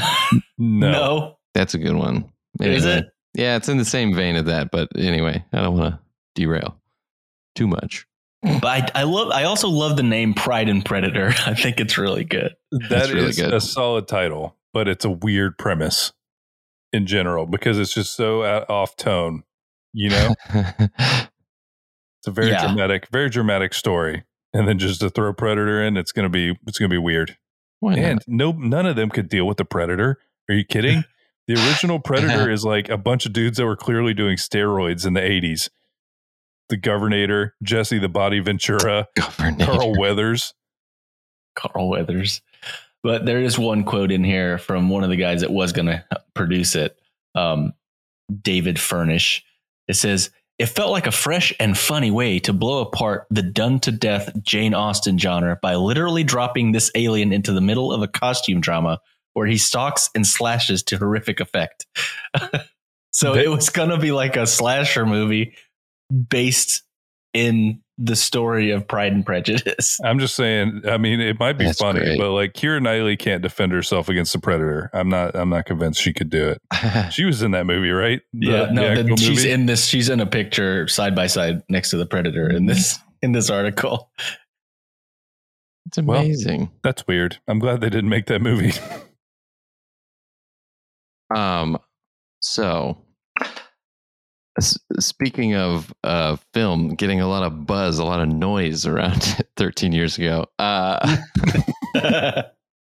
No. 0.58 0.90
no. 0.90 1.38
That's 1.54 1.74
a 1.74 1.78
good 1.78 1.94
one. 1.96 2.30
Is 2.60 2.84
it? 2.84 3.06
Yeah, 3.34 3.56
it's 3.56 3.68
in 3.68 3.78
the 3.78 3.84
same 3.84 4.14
vein 4.14 4.36
of 4.36 4.46
that. 4.46 4.70
But 4.70 4.88
anyway, 4.96 5.44
I 5.52 5.62
don't 5.62 5.76
want 5.76 5.94
to 5.94 6.00
derail 6.34 6.78
too 7.54 7.66
much. 7.66 8.06
But 8.42 8.90
I, 8.96 9.00
I 9.00 9.02
love. 9.04 9.30
I 9.30 9.44
also 9.44 9.68
love 9.68 9.96
the 9.96 10.02
name 10.02 10.34
Pride 10.34 10.68
and 10.68 10.84
Predator. 10.84 11.32
I 11.46 11.54
think 11.54 11.80
it's 11.80 11.96
really 11.96 12.24
good. 12.24 12.54
That 12.72 12.88
That's 12.90 13.10
really 13.12 13.28
is 13.30 13.36
good. 13.36 13.54
a 13.54 13.60
solid 13.60 14.08
title, 14.08 14.56
but 14.72 14.88
it's 14.88 15.04
a 15.04 15.10
weird 15.10 15.58
premise 15.58 16.12
in 16.92 17.06
general 17.06 17.46
because 17.46 17.78
it's 17.78 17.94
just 17.94 18.14
so 18.14 18.42
out, 18.44 18.68
off 18.68 18.96
tone. 18.96 19.44
You 19.94 20.10
know, 20.10 20.34
it's 20.54 22.26
a 22.26 22.30
very 22.30 22.48
Yeah. 22.50 22.66
dramatic, 22.66 23.08
very 23.12 23.28
dramatic 23.30 23.74
story, 23.74 24.24
and 24.52 24.66
then 24.66 24.78
just 24.78 25.00
to 25.00 25.10
throw 25.10 25.32
Predator 25.32 25.82
in, 25.82 25.96
it's 25.96 26.12
gonna 26.12 26.28
be 26.28 26.58
it's 26.66 26.78
gonna 26.78 26.88
be 26.88 26.98
weird. 26.98 27.36
Why 27.80 27.94
not? 27.94 28.04
And 28.04 28.20
no, 28.26 28.52
none 28.52 28.86
of 28.86 28.96
them 28.96 29.10
could 29.10 29.28
deal 29.28 29.46
with 29.46 29.56
the 29.58 29.64
Predator. 29.64 30.18
Are 30.48 30.54
you 30.54 30.64
kidding? 30.64 31.04
The 31.52 31.68
original 31.68 32.00
Predator 32.04 32.50
is 32.50 32.64
like 32.64 32.88
a 32.88 32.96
bunch 32.96 33.26
of 33.26 33.34
dudes 33.34 33.58
that 33.58 33.66
were 33.66 33.76
clearly 33.76 34.14
doing 34.14 34.36
steroids 34.36 35.06
in 35.06 35.12
the 35.12 35.20
80s. 35.20 35.68
The 36.70 36.78
Governator, 36.78 37.50
Jesse 37.62 37.98
the 37.98 38.08
Body 38.08 38.40
Ventura, 38.40 39.08
Governator. 39.18 39.66
Carl 39.66 39.98
Weathers. 39.98 40.54
Carl 41.54 41.90
Weathers. 41.90 42.40
But 43.02 43.26
there 43.26 43.42
is 43.42 43.58
one 43.58 43.84
quote 43.84 44.10
in 44.10 44.24
here 44.24 44.56
from 44.56 44.88
one 44.88 45.04
of 45.04 45.10
the 45.10 45.16
guys 45.16 45.42
that 45.42 45.50
was 45.50 45.72
going 45.72 45.86
to 45.86 46.02
produce 46.34 46.74
it, 46.74 46.98
um, 47.34 47.74
David 48.40 48.80
Furnish. 48.80 49.44
It 49.88 49.94
says, 49.94 50.30
It 50.58 50.66
felt 50.66 50.92
like 50.92 51.06
a 51.06 51.12
fresh 51.12 51.52
and 51.60 51.76
funny 51.76 52.10
way 52.10 52.38
to 52.38 52.54
blow 52.54 52.80
apart 52.80 53.26
the 53.28 53.42
done 53.42 53.78
to 53.80 53.92
death 53.92 54.30
Jane 54.42 54.72
Austen 54.72 55.18
genre 55.18 55.58
by 55.60 55.74
literally 55.74 56.24
dropping 56.24 56.72
this 56.72 56.90
alien 56.94 57.30
into 57.30 57.52
the 57.52 57.60
middle 57.60 57.92
of 57.92 58.00
a 58.00 58.08
costume 58.08 58.62
drama 58.62 59.00
where 59.34 59.46
he 59.46 59.56
stalks 59.58 60.10
and 60.14 60.26
slashes 60.26 60.82
to 60.84 60.98
horrific 60.98 61.40
effect. 61.40 61.86
so 63.12 63.34
They- 63.34 63.44
it 63.44 63.48
was 63.48 63.70
going 63.70 63.90
to 63.90 63.98
be 63.98 64.12
like 64.12 64.36
a 64.36 64.46
slasher 64.46 65.06
movie 65.06 65.54
based 66.28 66.82
in 67.34 67.80
the 67.98 68.16
story 68.16 68.70
of 68.70 68.86
Pride 68.88 69.12
and 69.12 69.24
Prejudice. 69.24 69.98
I'm 70.04 70.18
just 70.18 70.34
saying, 70.34 70.82
I 70.86 70.96
mean, 70.98 71.20
it 71.20 71.38
might 71.38 71.54
be 71.54 71.66
That's 71.66 71.78
funny, 71.78 72.00
great. 72.00 72.18
but 72.18 72.30
like 72.32 72.52
Keira 72.52 72.82
Knightley 72.82 73.16
can't 73.16 73.42
defend 73.42 73.72
herself 73.72 74.08
against 74.08 74.32
the 74.32 74.38
Predator. 74.38 74.90
I'm 74.92 75.08
not 75.08 75.36
I'm 75.36 75.48
not 75.50 75.66
convinced 75.66 76.00
she 76.00 76.12
could 76.12 76.28
do 76.30 76.48
it. 76.48 76.60
She 77.12 77.24
was 77.24 77.42
in 77.42 77.52
that 77.52 77.64
movie, 77.64 77.90
right? 77.90 78.20
The- 78.32 78.46
yeah, 78.46 78.66
no, 78.72 78.84
actual 78.88 79.16
the, 79.16 79.22
she's 79.22 79.44
in 79.44 79.66
this. 79.66 79.86
She's 79.86 80.08
in 80.08 80.20
a 80.20 80.26
picture 80.26 80.88
side 80.88 81.14
by 81.14 81.26
side 81.26 81.62
next 81.68 81.90
to 81.90 81.96
the 81.96 82.06
predator 82.06 82.50
in 82.50 82.66
this 82.66 82.98
in 83.22 83.32
this 83.32 83.48
article. 83.50 84.10
it's 85.86 85.98
amazing. 85.98 86.70
That's 86.82 87.06
weird. 87.06 87.38
I'm 87.46 87.58
glad 87.58 87.80
they 87.80 87.90
didn't 87.90 88.10
make 88.10 88.26
that 88.26 88.40
movie. 88.42 88.72
Um, 91.34 91.78
so 92.40 92.98
speaking 94.60 95.54
of 95.54 95.92
uh, 96.04 96.36
film, 96.52 96.94
getting 96.94 97.20
a 97.20 97.28
lot 97.28 97.42
of 97.42 97.66
buzz, 97.66 97.98
a 97.98 98.04
lot 98.04 98.20
of 98.20 98.28
noise 98.28 98.86
around 98.86 99.22
13 99.56 99.92
years 99.92 100.18
ago. 100.18 100.46
Uh, 100.58 101.16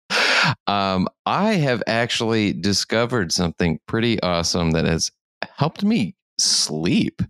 um, 0.67 1.07
I 1.25 1.53
have 1.53 1.83
actually 1.87 2.53
discovered 2.53 3.31
something 3.31 3.79
pretty 3.87 4.21
awesome 4.21 4.71
that 4.71 4.85
has 4.85 5.11
helped 5.55 5.83
me 5.83 6.15
sleep. 6.39 7.21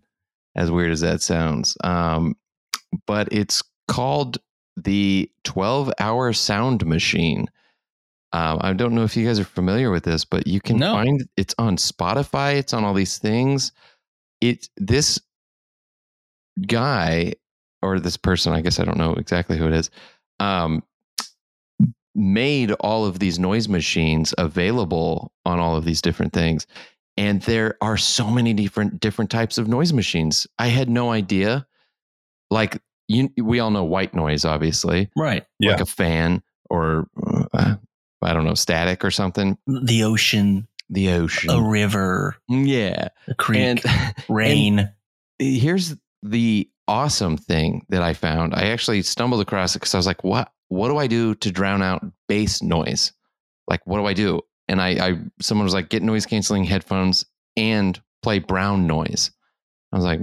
As 0.55 0.71
weird 0.71 0.91
as 0.91 1.01
that 1.01 1.21
sounds, 1.21 1.77
um, 1.83 2.35
but 3.05 3.27
it's 3.31 3.61
called 3.87 4.39
the 4.75 5.29
12 5.43 5.93
hour 5.99 6.33
sound 6.33 6.83
machine. 6.83 7.47
Um, 8.33 8.57
I 8.61 8.73
don't 8.73 8.93
know 8.93 9.03
if 9.03 9.15
you 9.15 9.25
guys 9.25 9.39
are 9.39 9.45
familiar 9.45 9.89
with 9.89 10.03
this, 10.03 10.25
but 10.25 10.47
you 10.47 10.59
can 10.59 10.77
No. 10.77 10.93
find 10.93 11.27
it's 11.37 11.55
on 11.57 11.77
Spotify. 11.77 12.55
It's 12.57 12.73
on 12.73 12.83
all 12.83 12.93
these 12.93 13.17
things. 13.17 13.71
It 14.41 14.67
this 14.77 15.19
guy 16.67 17.33
or 17.81 17.99
this 17.99 18.17
person, 18.17 18.53
I 18.53 18.61
guess 18.61 18.79
I 18.79 18.83
don't 18.85 18.97
know 18.97 19.13
exactly 19.13 19.57
who 19.57 19.67
it 19.67 19.73
is, 19.73 19.89
um, 20.39 20.83
made 22.15 22.71
all 22.73 23.05
of 23.05 23.19
these 23.19 23.37
noise 23.37 23.67
machines 23.69 24.33
available 24.37 25.31
on 25.45 25.59
all 25.59 25.75
of 25.75 25.85
these 25.85 26.01
different 26.01 26.33
things. 26.33 26.65
And 27.15 27.41
there 27.43 27.77
are 27.81 27.97
so 27.97 28.29
many 28.29 28.53
different 28.53 28.99
different 28.99 29.31
types 29.31 29.57
of 29.57 29.67
noise 29.67 29.93
machines. 29.93 30.45
I 30.59 30.67
had 30.67 30.89
no 30.89 31.11
idea. 31.11 31.65
Like 32.51 32.81
you, 33.07 33.29
we 33.37 33.59
all 33.59 33.71
know 33.71 33.83
white 33.83 34.13
noise, 34.13 34.45
obviously, 34.45 35.09
right. 35.15 35.45
Yeah. 35.59 35.71
like 35.71 35.81
a 35.81 35.85
fan 35.85 36.41
or 36.69 37.07
uh, 37.53 37.75
I 38.27 38.33
don't 38.33 38.45
know, 38.45 38.53
static 38.53 39.03
or 39.05 39.11
something. 39.11 39.57
The 39.67 40.03
ocean, 40.03 40.67
The 40.89 41.09
ocean, 41.11 41.49
a 41.49 41.61
river, 41.61 42.35
yeah. 42.47 43.09
a 43.27 43.35
creek, 43.35 43.59
And 43.85 44.21
rain. 44.29 44.89
here's 45.39 45.95
the 46.23 46.69
awesome 46.87 47.37
thing 47.37 47.85
that 47.89 48.01
I 48.01 48.13
found. 48.13 48.53
I 48.55 48.67
actually 48.67 49.01
stumbled 49.01 49.41
across 49.41 49.75
it 49.75 49.79
because 49.79 49.93
I 49.95 49.97
was 49.97 50.07
like, 50.07 50.23
what 50.23 50.51
what 50.69 50.89
do 50.89 50.97
I 50.97 51.07
do 51.07 51.33
to 51.35 51.51
drown 51.51 51.81
out 51.81 52.05
bass 52.27 52.61
noise? 52.61 53.13
Like, 53.69 53.85
what 53.87 53.97
do 53.97 54.05
I 54.05 54.13
do? 54.13 54.41
And 54.67 54.81
I, 54.81 54.89
I 55.09 55.19
someone 55.41 55.63
was 55.65 55.73
like, 55.73 55.89
get 55.89 56.03
noise 56.03 56.25
canceling 56.25 56.63
headphones 56.65 57.25
and 57.55 58.01
play 58.21 58.39
brown 58.39 58.85
noise. 58.87 59.31
I 59.93 59.95
was 59.97 60.05
like, 60.05 60.19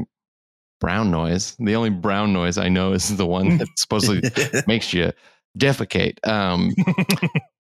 brown 0.81 1.11
noise. 1.11 1.57
The 1.59 1.75
only 1.77 1.89
brown 1.91 2.33
noise 2.35 2.59
I 2.59 2.69
know 2.69 2.93
is 2.93 3.17
the 3.17 3.27
one 3.27 3.57
that 3.59 3.69
supposedly 3.77 4.31
makes 4.67 4.93
you 4.93 5.13
defecate. 5.59 6.19
Um, 6.29 6.73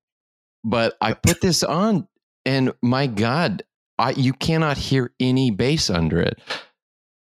but 0.64 0.96
I 1.00 1.12
put 1.12 1.40
this 1.40 1.62
on, 1.62 2.08
and 2.44 2.72
my 2.82 3.06
God, 3.06 3.62
I 3.98 4.10
you 4.12 4.32
cannot 4.32 4.78
hear 4.78 5.12
any 5.20 5.50
bass 5.50 5.90
under 5.90 6.20
it. 6.20 6.40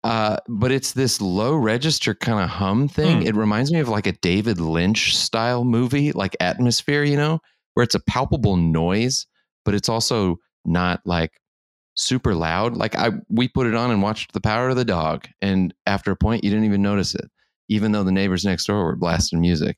Uh, 0.03 0.37
but 0.47 0.71
it's 0.71 0.93
this 0.93 1.19
low 1.19 1.55
register 1.55 2.15
kind 2.15 2.39
of 2.39 2.49
hum 2.49 2.87
thing. 2.87 3.21
Hmm. 3.21 3.27
It 3.27 3.35
reminds 3.35 3.71
me 3.71 3.79
of 3.79 3.89
like 3.89 4.07
a 4.07 4.13
David 4.13 4.59
Lynch 4.59 5.15
style 5.17 5.63
movie, 5.63 6.11
like 6.11 6.35
Atmosphere, 6.39 7.03
you 7.03 7.17
know, 7.17 7.39
where 7.73 7.83
it's 7.83 7.95
a 7.95 7.99
palpable 7.99 8.57
noise, 8.57 9.25
but 9.65 9.73
it's 9.73 9.89
also 9.89 10.37
not 10.63 11.01
like 11.05 11.41
super 11.95 12.35
loud. 12.35 12.77
Like 12.77 12.95
I, 12.95 13.11
we 13.29 13.47
put 13.47 13.67
it 13.67 13.75
on 13.75 13.91
and 13.91 14.01
watched 14.01 14.33
The 14.33 14.41
Power 14.41 14.69
of 14.69 14.77
the 14.77 14.85
Dog, 14.85 15.27
and 15.41 15.73
after 15.85 16.11
a 16.11 16.15
point, 16.15 16.43
you 16.43 16.49
didn't 16.49 16.65
even 16.65 16.81
notice 16.81 17.13
it, 17.13 17.29
even 17.67 17.91
though 17.91 18.03
the 18.03 18.11
neighbors 18.11 18.45
next 18.45 18.65
door 18.65 18.85
were 18.85 18.95
blasting 18.95 19.41
music. 19.41 19.77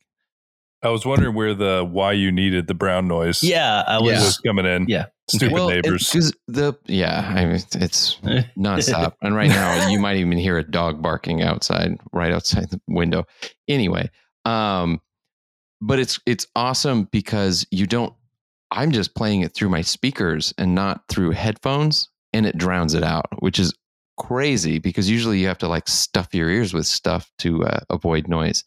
I 0.81 0.89
was 0.89 1.05
wondering 1.05 1.35
where 1.35 1.53
the 1.53 1.87
why 1.89 2.13
you 2.13 2.31
needed 2.31 2.67
the 2.67 2.73
brown 2.73 3.07
noise 3.07 3.43
yeah, 3.43 3.83
I 3.85 3.99
was. 3.99 4.13
was 4.23 4.37
coming 4.37 4.65
in. 4.65 4.85
Yeah. 4.87 5.07
Stupid 5.29 5.53
Well, 5.53 5.69
neighbors. 5.69 6.09
because 6.09 6.33
the 6.47 6.73
yeah, 6.85 7.31
I 7.35 7.45
mean, 7.45 7.55
it's 7.75 8.15
nonstop. 8.57 9.13
and 9.21 9.35
right 9.35 9.49
now, 9.49 9.87
you 9.89 9.99
might 9.99 10.17
even 10.17 10.37
hear 10.37 10.57
a 10.57 10.63
dog 10.63 11.01
barking 11.01 11.43
outside, 11.43 11.99
right 12.13 12.31
outside 12.33 12.69
the 12.71 12.81
window. 12.87 13.25
Anyway, 13.67 14.09
um, 14.45 14.99
but 15.81 15.99
it's 15.99 16.19
it's 16.25 16.47
awesome 16.55 17.03
because 17.11 17.65
you 17.69 17.85
don't. 17.85 18.13
I'm 18.71 18.91
just 18.91 19.13
playing 19.15 19.41
it 19.41 19.53
through 19.53 19.69
my 19.69 19.81
speakers 19.81 20.53
and 20.57 20.73
not 20.73 21.07
through 21.09 21.31
headphones, 21.31 22.09
and 22.33 22.45
it 22.47 22.57
drowns 22.57 22.93
it 22.95 23.03
out, 23.03 23.27
which 23.39 23.59
is 23.59 23.73
crazy 24.17 24.79
because 24.79 25.09
usually 25.09 25.39
you 25.39 25.47
have 25.47 25.57
to 25.59 25.67
like 25.67 25.87
stuff 25.87 26.27
your 26.33 26.49
ears 26.49 26.73
with 26.73 26.85
stuff 26.87 27.31
to 27.39 27.65
uh, 27.65 27.79
avoid 27.89 28.27
noise. 28.27 28.63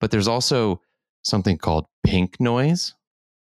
But 0.00 0.10
there's 0.12 0.28
also 0.28 0.80
something 1.24 1.58
called 1.58 1.86
pink 2.04 2.38
noise, 2.40 2.94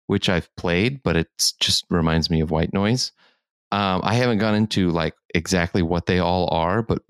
which 0.07 0.27
I've 0.29 0.53
played, 0.55 1.01
but 1.03 1.15
it's 1.15 1.53
just 1.53 1.85
reminds 1.89 2.29
me 2.29 2.41
of 2.41 2.51
white 2.51 2.73
noise. 2.73 3.11
Um, 3.71 4.01
I 4.03 4.15
haven't 4.15 4.39
gone 4.39 4.55
into 4.55 4.89
like 4.89 5.13
exactly 5.33 5.81
what 5.81 6.07
they 6.07 6.19
all 6.19 6.49
are, 6.51 6.81
but 6.81 7.01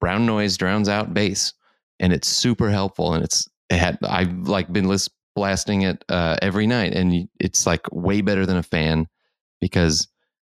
brown 0.00 0.26
noise 0.26 0.56
drowns 0.56 0.88
out 0.88 1.14
bass, 1.14 1.54
and 1.98 2.12
it's 2.12 2.28
super 2.28 2.70
helpful. 2.70 3.14
And 3.14 3.24
it's 3.24 3.48
it 3.70 3.78
had 3.78 3.98
I've 4.02 4.48
like 4.48 4.72
been 4.72 4.88
list 4.88 5.10
blasting 5.34 5.82
it 5.82 6.04
uh, 6.08 6.36
every 6.42 6.66
night, 6.66 6.94
and 6.94 7.28
it's 7.40 7.66
like 7.66 7.90
way 7.92 8.20
better 8.20 8.44
than 8.44 8.58
a 8.58 8.62
fan 8.62 9.08
because 9.60 10.08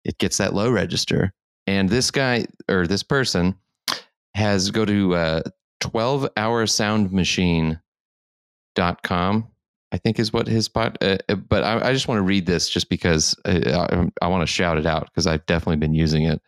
it 0.05 0.17
gets 0.19 0.37
that 0.37 0.53
low 0.53 0.69
register. 0.69 1.33
And 1.67 1.89
this 1.89 2.11
guy 2.11 2.45
or 2.69 2.85
this 2.85 3.03
person 3.03 3.55
has 4.35 4.71
go 4.71 4.85
to 4.85 5.15
uh, 5.15 5.41
12 5.81 6.29
hour 6.37 6.65
sound 6.67 7.11
machine 7.11 7.79
dot 8.75 9.03
com 9.03 9.47
I 9.91 9.97
think 9.97 10.19
is 10.19 10.31
what 10.31 10.47
his 10.47 10.65
spot. 10.65 10.97
Uh, 11.01 11.17
uh, 11.27 11.35
but 11.35 11.63
I, 11.63 11.89
I 11.89 11.93
just 11.93 12.07
want 12.07 12.19
to 12.19 12.23
read 12.23 12.45
this 12.45 12.69
just 12.69 12.89
because 12.89 13.35
uh, 13.45 13.87
I, 13.91 14.25
I 14.25 14.27
want 14.29 14.41
to 14.41 14.47
shout 14.47 14.77
it 14.77 14.85
out 14.85 15.05
because 15.05 15.27
I've 15.27 15.45
definitely 15.45 15.77
been 15.77 15.93
using 15.93 16.23
it 16.23 16.41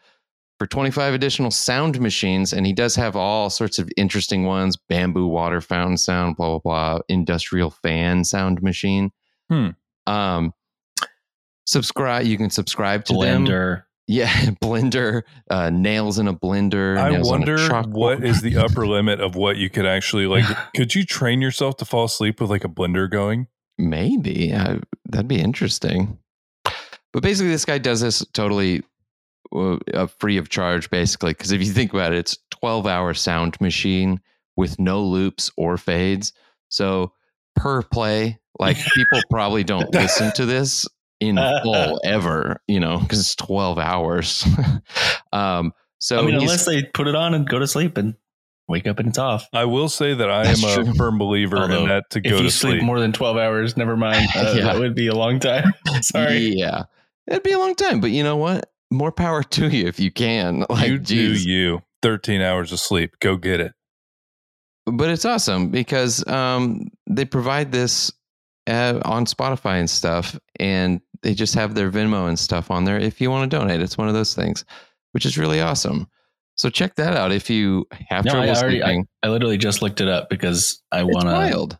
for 0.59 0.67
25 0.67 1.13
additional 1.13 1.51
sound 1.51 1.99
machines, 1.99 2.53
and 2.53 2.65
he 2.65 2.73
does 2.73 2.95
have 2.95 3.15
all 3.15 3.49
sorts 3.49 3.79
of 3.79 3.89
interesting 3.97 4.45
ones: 4.45 4.77
bamboo 4.77 5.27
water 5.27 5.59
fountain 5.59 5.97
sound, 5.97 6.37
blah 6.37 6.57
blah 6.57 6.59
blah, 6.59 6.99
industrial 7.09 7.69
fan 7.69 8.23
sound 8.23 8.61
machine. 8.61 9.11
Hmm. 9.49 9.69
Um, 10.07 10.53
subscribe. 11.65 12.25
You 12.25 12.37
can 12.37 12.49
subscribe 12.49 13.03
to 13.05 13.13
them. 13.13 13.45
Yeah, 14.07 14.27
blender, 14.61 15.23
uh, 15.49 15.69
nails 15.69 16.19
in 16.19 16.27
a 16.27 16.33
blender. 16.33 16.97
I 16.97 17.11
nails 17.11 17.29
on 17.29 17.35
a 17.35 17.39
wonder 17.39 17.83
what 17.89 18.23
is 18.23 18.41
the 18.41 18.57
upper 18.57 18.85
limit 18.87 19.21
of 19.21 19.35
what 19.35 19.57
you 19.57 19.69
could 19.69 19.85
actually 19.85 20.27
like. 20.27 20.45
could 20.75 20.93
you 20.93 21.05
train 21.05 21.41
yourself 21.41 21.77
to 21.77 21.85
fall 21.85 22.05
asleep 22.05 22.41
with 22.41 22.49
like 22.49 22.63
a 22.63 22.69
blender 22.69 23.09
going? 23.09 23.47
Maybe 23.77 24.53
I, 24.53 24.79
that'd 25.05 25.27
be 25.27 25.39
interesting. 25.39 26.17
But 27.11 27.21
basically, 27.21 27.51
this 27.51 27.65
guy 27.65 27.77
does 27.77 28.01
this 28.01 28.25
totally 28.33 28.83
uh, 29.53 30.07
free 30.19 30.37
of 30.37 30.49
charge, 30.49 30.89
basically. 30.89 31.31
Because 31.31 31.51
if 31.51 31.61
you 31.61 31.71
think 31.71 31.93
about 31.93 32.11
it, 32.11 32.19
it's 32.19 32.37
twelve 32.49 32.87
hour 32.87 33.13
sound 33.13 33.59
machine 33.61 34.19
with 34.57 34.79
no 34.79 35.01
loops 35.01 35.51
or 35.57 35.77
fades. 35.77 36.33
So 36.69 37.13
per 37.55 37.83
play, 37.83 38.39
like 38.59 38.77
people 38.77 39.21
probably 39.29 39.63
don't 39.63 39.93
listen 39.93 40.31
to 40.33 40.45
this 40.45 40.87
in 41.29 41.37
full 41.63 41.99
ever, 42.03 42.61
you 42.67 42.79
know, 42.79 42.99
because 42.99 43.19
it's 43.19 43.35
twelve 43.35 43.77
hours. 43.79 44.45
um, 45.33 45.73
so 45.99 46.19
I 46.19 46.25
mean, 46.25 46.35
unless 46.35 46.65
they 46.65 46.83
put 46.83 47.07
it 47.07 47.15
on 47.15 47.33
and 47.33 47.47
go 47.47 47.59
to 47.59 47.67
sleep 47.67 47.97
and 47.97 48.15
wake 48.67 48.87
up 48.87 48.99
and 48.99 49.09
it's 49.09 49.17
off. 49.17 49.47
I 49.53 49.65
will 49.65 49.89
say 49.89 50.13
that 50.13 50.29
I 50.29 50.43
That's 50.45 50.63
am 50.63 50.87
a 50.87 50.93
firm 50.95 51.17
believer 51.17 51.57
Although, 51.57 51.83
in 51.83 51.89
that 51.89 52.09
to 52.11 52.19
If 52.19 52.23
go 52.31 52.37
you 52.37 52.43
to 52.43 52.51
sleep, 52.51 52.71
sleep. 52.75 52.83
more 52.83 52.99
than 52.99 53.11
12 53.11 53.37
hours, 53.37 53.75
never 53.77 53.95
mind. 53.97 54.27
Uh, 54.35 54.53
Yeah. 54.57 54.63
That 54.63 54.79
would 54.79 54.95
be 54.95 55.07
a 55.07 55.15
long 55.15 55.39
time. 55.39 55.73
Sorry. 56.01 56.37
yeah, 56.55 56.83
it'd 57.27 57.43
be 57.43 57.51
a 57.51 57.59
long 57.59 57.75
time. 57.75 57.99
But 58.01 58.11
you 58.11 58.23
know 58.23 58.37
what? 58.37 58.69
More 58.91 59.11
power 59.11 59.43
to 59.43 59.69
you 59.69 59.87
if 59.87 59.99
you 59.99 60.11
can. 60.11 60.65
Like, 60.69 60.87
you 60.89 60.97
do 60.97 61.15
you. 61.33 61.81
13 62.03 62.41
hours 62.41 62.71
of 62.71 62.79
sleep. 62.79 63.15
Go 63.19 63.37
get 63.37 63.59
it. 63.61 63.73
but 64.85 65.09
it's 65.09 65.25
awesome 65.25 65.69
because 65.69 66.25
um, 66.27 66.89
they 67.09 67.25
provide 67.25 67.71
this 67.71 68.11
uh, 68.67 68.99
on 69.05 69.25
Spotify 69.25 69.79
and 69.79 69.89
stuff, 69.89 70.37
and 70.59 71.01
they 71.23 71.33
just 71.33 71.55
have 71.55 71.73
their 71.75 71.89
Venmo 71.91 72.27
and 72.27 72.37
stuff 72.37 72.69
on 72.69 72.83
there. 72.83 72.99
If 72.99 73.19
you 73.19 73.31
want 73.31 73.49
to 73.49 73.57
donate, 73.57 73.81
it's 73.81 73.97
one 73.97 74.07
of 74.07 74.13
those 74.13 74.33
things, 74.35 74.63
which 75.13 75.25
is 75.25 75.37
really 75.37 75.59
awesome. 75.61 76.07
So 76.55 76.69
check 76.69 76.95
that 76.95 77.17
out 77.17 77.31
if 77.31 77.49
you 77.49 77.87
have 78.09 78.25
No, 78.25 78.31
I 78.31 78.45
trouble 78.45 78.49
already- 78.61 78.79
sleeping. 78.81 79.07
I 79.23 79.29
literally 79.29 79.57
just 79.57 79.81
looked 79.81 80.01
it 80.01 80.07
up 80.07 80.29
because 80.29 80.81
I 80.91 81.03
want 81.03 81.23
to 81.69 81.79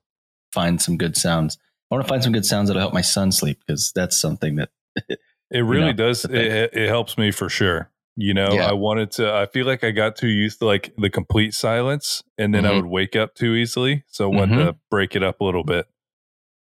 find 0.51 0.81
some 0.81 0.97
good 0.97 1.15
sounds. 1.15 1.57
I 1.91 1.95
want 1.95 2.05
to 2.05 2.09
find 2.09 2.23
some 2.23 2.33
good 2.33 2.45
sounds 2.45 2.69
that'll 2.69 2.81
help 2.81 2.93
my 2.93 3.01
son 3.01 3.31
sleep 3.31 3.59
because 3.67 3.91
that's 3.93 4.17
something 4.19 4.55
that 4.55 4.69
It 5.51 5.59
really 5.61 5.87
know, 5.87 5.93
does. 5.93 6.25
It, 6.25 6.73
it 6.73 6.87
helps 6.89 7.17
me 7.19 7.29
for 7.29 7.47
sure. 7.49 7.91
You 8.15 8.33
know, 8.33 8.49
Yeah. 8.53 8.65
I 8.69 8.73
wanted 8.73 9.11
to, 9.11 9.31
I 9.33 9.45
feel 9.45 9.65
like 9.67 9.83
I 9.83 9.91
got 9.91 10.15
too 10.15 10.27
used 10.27 10.59
to 10.59 10.65
like 10.65 10.91
the 10.97 11.09
complete 11.11 11.53
silence 11.53 12.23
and 12.39 12.53
then 12.53 12.65
I 12.65 12.69
Mhm. 12.71 12.75
would 12.77 12.85
wake 12.87 13.15
up 13.15 13.35
too 13.35 13.53
easily. 13.55 14.03
So 14.07 14.25
I 14.31 14.35
wanted 14.35 14.57
Mhm. 14.59 14.65
to 14.67 14.75
break 14.89 15.15
it 15.15 15.21
up 15.23 15.41
a 15.41 15.43
little 15.43 15.63
bit. 15.63 15.85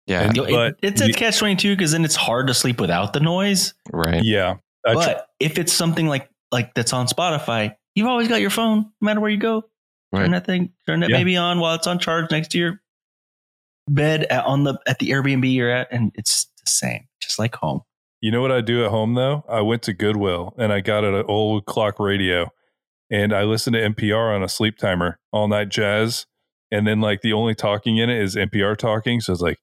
Yeah, 0.08 0.22
And- 0.24 0.36
You 0.36 0.44
know, 0.44 0.48
it- 0.50 0.52
But 0.82 0.88
it's 0.88 1.02
a 1.02 1.12
catch 1.14 1.38
22 1.38 1.76
because 1.76 1.92
then 1.92 2.04
it's 2.06 2.16
hard 2.16 2.48
to 2.48 2.54
sleep 2.54 2.80
without 2.82 3.14
the 3.14 3.20
noise. 3.20 3.74
right. 3.92 4.24
Yeah. 4.24 4.56
I 4.86 4.94
tr- 4.94 5.00
but 5.00 5.28
if 5.40 5.58
it's 5.60 5.72
something 5.74 6.08
like 6.08 6.28
like 6.52 6.74
that's 6.74 6.92
on 6.92 7.08
Spotify, 7.08 7.76
you've 7.96 8.08
always 8.08 8.28
got 8.28 8.42
your 8.42 8.50
phone 8.50 8.80
no 9.00 9.06
matter 9.06 9.20
where 9.20 9.30
you 9.30 9.38
go. 9.38 9.64
Turn 10.14 10.32
that 10.32 10.46
thing, 10.46 10.74
turn 10.86 11.00
that 11.02 11.10
Yeah. 11.10 11.18
baby 11.20 11.38
on 11.38 11.60
while 11.60 11.76
it's 11.76 11.88
on 11.88 11.98
charge 12.00 12.30
next 12.32 12.50
to 12.52 12.58
your 12.58 12.82
bed 13.88 14.24
at, 14.30 14.44
on 14.46 14.64
the 14.64 14.78
at 14.88 15.00
the 15.00 15.10
Airbnb 15.12 15.54
you're 15.54 15.70
at, 15.72 15.88
and 15.92 16.12
it's 16.16 16.46
the 16.66 16.70
same, 16.70 17.08
just 17.22 17.40
like 17.40 17.56
home. 17.56 17.82
You 18.22 18.32
know 18.32 18.42
what 18.42 18.52
I 18.52 18.62
do 18.62 18.84
at 18.84 18.92
home 18.92 19.14
though? 19.16 19.44
I 19.50 19.62
went 19.62 19.82
to 19.84 19.94
Goodwill 19.94 20.54
and 20.58 20.72
I 20.74 20.82
got 20.82 21.04
an 21.04 21.24
old 21.28 21.66
clock 21.66 22.00
radio 22.00 22.52
and 23.10 23.34
I 23.34 23.44
listen 23.44 23.74
to 23.74 23.80
NPR 23.80 24.36
on 24.36 24.44
a 24.44 24.50
sleep 24.50 24.78
timer 24.78 25.20
all 25.32 25.48
night 25.48 25.70
jazz. 25.70 26.26
And 26.72 26.86
then 26.88 27.02
like 27.02 27.22
the 27.22 27.34
only 27.34 27.56
talking 27.56 27.98
in 27.98 28.10
it 28.10 28.22
is 28.22 28.36
NPR 28.36 28.78
talking. 28.78 29.22
So 29.22 29.34
it's 29.34 29.42
like, 29.42 29.58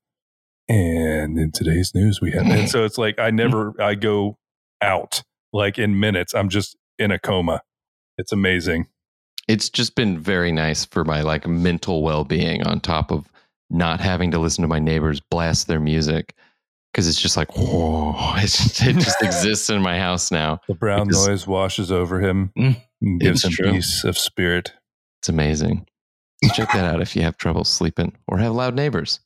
and 0.68 1.38
in 1.38 1.50
today's 1.52 1.92
news 1.94 2.20
we 2.20 2.30
have 2.32 2.46
and 2.46 2.68
so 2.68 2.84
it's 2.84 2.98
like 2.98 3.18
I 3.18 3.30
never 3.30 3.74
I 3.80 3.94
go 3.94 4.36
out 4.82 5.22
like 5.52 5.78
in 5.78 5.98
minutes. 5.98 6.34
I'm 6.34 6.48
just 6.48 6.76
in 6.98 7.10
a 7.10 7.18
coma. 7.18 7.62
It's 8.18 8.32
amazing. 8.32 8.86
It's 9.48 9.70
just 9.70 9.94
been 9.94 10.18
very 10.18 10.52
nice 10.52 10.84
for 10.84 11.04
my 11.04 11.22
like 11.22 11.46
mental 11.46 12.02
well 12.02 12.24
being 12.24 12.62
on 12.66 12.80
top 12.80 13.10
of 13.10 13.26
not 13.70 14.00
having 14.00 14.30
to 14.32 14.38
listen 14.38 14.62
to 14.62 14.68
my 14.68 14.78
neighbors 14.78 15.20
blast 15.30 15.68
their 15.68 15.80
music 15.80 16.34
because 16.92 17.08
it's 17.08 17.20
just 17.20 17.36
like 17.36 17.48
whoa, 17.56 18.14
it's 18.36 18.58
just, 18.58 18.82
it 18.82 18.96
just 18.96 19.22
exists 19.22 19.70
in 19.70 19.80
my 19.80 19.98
house 19.98 20.30
now. 20.30 20.60
The 20.68 20.74
brown 20.74 21.06
Because- 21.08 21.26
noise 21.28 21.46
washes 21.46 21.90
over 21.90 22.20
him 22.20 22.52
Mm, 22.58 22.76
and 23.00 23.20
gives 23.20 23.44
him 23.44 23.52
true. 23.52 23.72
peace 23.72 24.04
of 24.04 24.18
spirit. 24.18 24.72
It's 25.22 25.28
amazing. 25.30 25.86
Check 26.54 26.70
that 26.72 26.84
out 26.84 27.00
if 27.00 27.16
you 27.16 27.22
have 27.22 27.36
trouble 27.36 27.64
sleeping 27.64 28.12
or 28.28 28.38
have 28.38 28.52
loud 28.52 28.74
neighbors. 28.76 29.18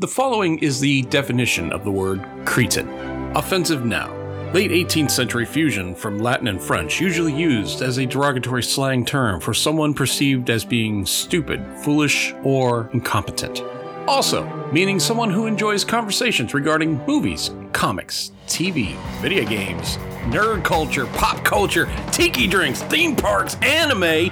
The 0.00 0.08
following 0.08 0.58
is 0.60 0.80
the 0.80 1.02
definition 1.02 1.70
of 1.72 1.84
the 1.84 1.90
word 1.90 2.26
Cretin. 2.46 2.88
Offensive 3.36 3.84
noun. 3.84 4.54
Late 4.54 4.70
18th 4.70 5.10
century 5.10 5.44
fusion 5.44 5.94
from 5.94 6.18
Latin 6.18 6.48
and 6.48 6.58
French, 6.58 7.02
usually 7.02 7.34
used 7.34 7.82
as 7.82 7.98
a 7.98 8.06
derogatory 8.06 8.62
slang 8.62 9.04
term 9.04 9.40
for 9.40 9.52
someone 9.52 9.92
perceived 9.92 10.48
as 10.48 10.64
being 10.64 11.04
stupid, 11.04 11.62
foolish, 11.84 12.32
or 12.44 12.88
incompetent. 12.94 13.62
Also, 14.08 14.46
meaning 14.72 14.98
someone 14.98 15.28
who 15.28 15.44
enjoys 15.44 15.84
conversations 15.84 16.54
regarding 16.54 17.04
movies, 17.04 17.50
comics, 17.74 18.32
TV, 18.50 18.96
video 19.20 19.44
games, 19.46 19.96
nerd 20.26 20.64
culture, 20.64 21.06
pop 21.06 21.44
culture, 21.44 21.88
tiki 22.10 22.48
drinks, 22.48 22.82
theme 22.82 23.14
parks, 23.14 23.54
anime, 23.62 24.28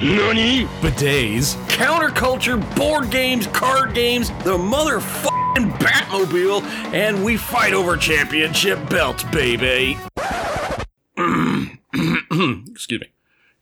bidets, 0.82 1.54
counterculture, 1.68 2.58
board 2.76 3.10
games, 3.10 3.46
card 3.46 3.94
games, 3.94 4.30
the 4.42 4.58
motherfucking 4.58 5.70
Batmobile, 5.78 6.62
and 6.92 7.24
we 7.24 7.36
fight 7.36 7.72
over 7.72 7.96
championship 7.96 8.78
belts, 8.90 9.22
baby. 9.24 9.96
Excuse 12.70 13.00
me. 13.00 13.06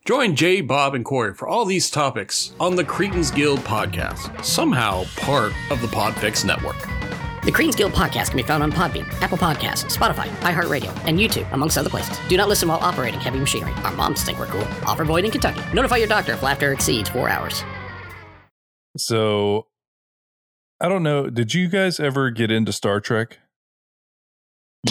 Join 0.07 0.37
Jay, 0.37 0.61
Bob, 0.61 0.95
and 0.95 1.05
Corey 1.05 1.35
for 1.35 1.49
all 1.49 1.65
these 1.65 1.91
topics 1.91 2.53
on 2.61 2.77
the 2.77 2.85
Cretins 2.85 3.31
Guild 3.31 3.59
podcast, 3.61 4.45
somehow 4.45 5.05
part 5.17 5.53
of 5.71 5.81
the 5.81 5.89
Podfix 5.89 6.45
network. 6.45 6.96
The 7.47 7.53
Creed's 7.53 7.77
Guild 7.77 7.93
podcast 7.93 8.31
can 8.31 8.39
be 8.39 8.43
found 8.43 8.65
on 8.65 8.73
Podbean, 8.73 9.07
Apple 9.23 9.39
Podcasts, 9.39 9.97
Spotify, 9.97 10.27
iHeartRadio, 10.41 10.93
and 11.07 11.17
YouTube, 11.17 11.47
amongst 11.53 11.79
other 11.79 11.89
places. 11.89 12.19
Do 12.29 12.37
not 12.37 12.49
listen 12.49 12.69
while 12.69 12.79
operating 12.79 13.21
heavy 13.21 13.39
machinery. 13.39 13.73
Our 13.85 13.93
moms 13.93 14.25
think 14.25 14.41
we're 14.41 14.47
cool. 14.47 14.67
Offer 14.85 15.05
void 15.05 15.25
in 15.25 15.31
Kentucky. 15.31 15.61
Notify 15.73 15.99
your 15.99 16.09
doctor 16.09 16.33
if 16.33 16.43
laughter 16.43 16.73
exceeds 16.73 17.09
four 17.09 17.29
hours. 17.29 17.63
So 18.99 19.69
I 20.81 20.89
don't 20.89 21.05
know. 21.05 21.31
Did 21.31 21.55
you 21.55 21.69
guys 21.69 22.01
ever 22.01 22.31
get 22.31 22.51
into 22.51 22.73
Star 22.73 23.01
Trek? 23.01 23.39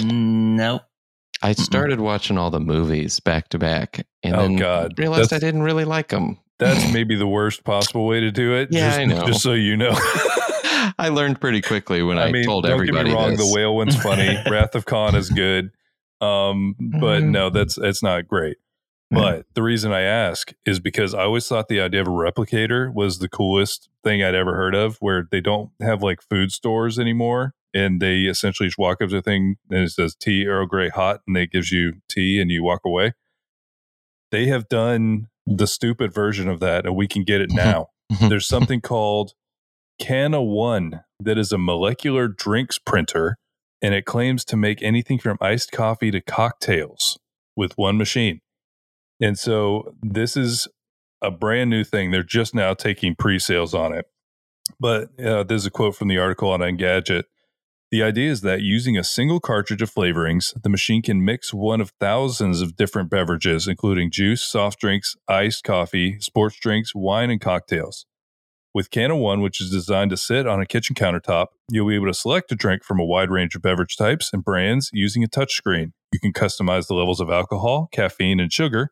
Nope. 0.02 0.84
I 1.42 1.52
started 1.52 2.00
watching 2.00 2.38
all 2.38 2.52
the 2.52 2.62
movies 2.62 3.20
back 3.20 3.50
to 3.50 3.60
back 3.60 4.08
and 4.24 4.34
Oh, 4.34 4.40
then 4.44 4.56
God. 4.56 4.94
realized 4.98 5.30
That's- 5.32 5.44
I 5.44 5.46
didn't 5.46 5.64
really 5.64 5.84
like 5.84 6.08
them. 6.08 6.40
That's 6.60 6.90
maybe 6.94 7.16
the 7.18 7.28
worst 7.28 7.66
possible 7.66 8.06
way 8.08 8.22
to 8.22 8.32
do 8.32 8.54
it. 8.54 8.70
Yeah, 8.72 8.88
just, 8.88 9.00
I 9.00 9.04
know. 9.04 9.26
Just 9.26 9.42
so 9.42 9.52
you 9.52 9.76
know. 9.76 9.94
I 11.00 11.10
learned 11.10 11.40
pretty 11.42 11.62
quickly 11.62 12.02
when 12.04 12.18
I, 12.18 12.26
I 12.28 12.32
mean, 12.32 12.44
told 12.46 12.64
don't 12.64 12.74
everybody 12.74 13.10
get 13.10 13.14
me 13.14 13.14
wrong. 13.14 13.32
this. 13.32 13.40
The 13.48 13.54
whale 13.54 13.76
one's 13.76 13.96
funny. 14.02 14.38
Wrath 14.50 14.76
of 14.76 14.86
Khan 14.86 15.16
is 15.16 15.30
good. 15.30 15.72
Um, 16.22 16.76
but 16.80 17.22
Mhm. 17.24 17.30
no, 17.32 17.50
that's 17.50 17.78
it's 17.78 18.02
not 18.02 18.28
great. 18.28 18.58
Mhm. 19.14 19.18
But 19.18 19.46
the 19.54 19.62
reason 19.64 19.92
I 19.92 20.02
ask 20.02 20.54
is 20.66 20.80
because 20.80 21.14
I 21.14 21.24
always 21.24 21.48
thought 21.48 21.68
the 21.68 21.82
idea 21.82 22.02
of 22.02 22.08
a 22.08 22.12
replicator 22.12 22.92
was 22.94 23.20
the 23.20 23.30
coolest 23.30 23.90
thing 24.04 24.24
I'd 24.24 24.34
ever 24.36 24.56
heard 24.56 24.76
of, 24.76 24.98
where 25.00 25.28
they 25.30 25.42
don't 25.42 25.72
have 25.82 26.02
like 26.02 26.22
food 26.22 26.52
stores 26.52 26.98
anymore. 26.98 27.54
And 27.74 28.02
they 28.02 28.22
essentially 28.22 28.68
just 28.68 28.78
walk 28.78 29.02
up 29.02 29.10
to 29.10 29.18
a 29.18 29.22
thing 29.22 29.58
and 29.70 29.84
it 29.84 29.90
says 29.92 30.16
tea, 30.16 30.48
Earl 30.48 30.66
Grey 30.66 30.88
hot, 30.90 31.20
and 31.28 31.36
they 31.36 31.46
gives 31.46 31.72
you 31.72 31.96
tea 32.10 32.40
and 32.40 32.50
you 32.50 32.64
walk 32.64 32.82
away. 32.86 33.14
They 34.32 34.46
have 34.48 34.68
done 34.70 35.28
the 35.46 35.68
stupid 35.68 36.14
version 36.14 36.48
of 36.50 36.60
that, 36.62 36.86
and 36.86 36.96
we 36.96 37.08
can 37.08 37.24
get 37.24 37.42
it 37.42 37.50
now. 37.54 37.88
There's 38.22 38.48
something 38.48 38.82
called 38.82 39.34
Cana 40.00 40.42
One 40.42 41.02
that 41.20 41.38
is 41.38 41.52
a 41.52 41.58
molecular 41.58 42.28
drinks 42.28 42.78
printer, 42.78 43.38
and 43.82 43.94
it 43.94 44.06
claims 44.06 44.44
to 44.46 44.58
make 44.58 44.82
anything 44.82 45.20
from 45.20 45.38
iced 45.42 45.72
coffee 45.72 46.12
to 46.12 46.22
cocktails 46.22 47.18
with 47.56 47.78
one 47.78 47.98
machine. 47.98 48.42
And 49.22 49.40
so 49.40 49.96
this 50.02 50.36
is 50.36 50.68
a 51.22 51.32
brand 51.32 51.70
new 51.70 51.84
thing. 51.84 52.12
They're 52.12 52.24
just 52.24 52.54
now 52.54 52.74
taking 52.74 53.16
pre-sales 53.16 53.74
on 53.74 53.94
it. 53.94 54.06
But 54.80 55.18
uh, 55.20 55.44
there's 55.44 55.66
a 55.66 55.72
quote 55.72 55.96
from 55.96 56.08
the 56.08 56.18
article 56.18 56.50
on 56.50 56.60
Engadget. 56.60 57.24
The 57.92 58.04
idea 58.04 58.32
is 58.32 58.42
that 58.42 58.62
using 58.62 58.98
a 58.98 59.04
single 59.04 59.40
cartridge 59.40 59.82
of 59.82 59.94
flavorings, 59.94 60.52
the 60.62 60.70
machine 60.70 61.02
can 61.02 61.24
mix 61.24 61.54
one 61.54 61.80
of 61.80 61.94
thousands 62.00 62.62
of 62.62 62.76
different 62.76 63.10
beverages, 63.10 63.68
including 63.68 64.12
juice, 64.12 64.44
soft 64.44 64.80
drinks, 64.80 65.16
iced 65.30 65.64
coffee, 65.64 66.20
sports 66.20 66.60
drinks, 66.60 66.94
wine, 66.94 67.30
and 67.30 67.40
cocktails. 67.40 68.06
With 68.76 68.92
Cana 68.92 69.16
One, 69.16 69.40
which 69.40 69.62
is 69.62 69.72
designed 69.72 70.10
to 70.10 70.18
sit 70.18 70.46
on 70.46 70.60
a 70.60 70.66
kitchen 70.66 70.98
countertop, 70.98 71.48
you'll 71.72 71.88
be 71.88 71.96
able 71.96 72.08
to 72.08 72.14
select 72.14 72.52
a 72.52 72.56
drink 72.56 72.84
from 72.84 73.00
a 73.00 73.06
wide 73.06 73.32
range 73.32 73.56
of 73.56 73.62
beverage 73.62 73.96
types 73.96 74.32
and 74.34 74.44
brands 74.44 74.90
using 74.92 75.24
a 75.24 75.30
touchscreen. 75.30 75.94
You 76.12 76.20
can 76.20 76.34
customize 76.34 76.88
the 76.88 76.94
levels 76.94 77.22
of 77.22 77.30
alcohol, 77.30 77.88
caffeine, 77.94 78.42
and 78.42 78.52
sugar. 78.52 78.90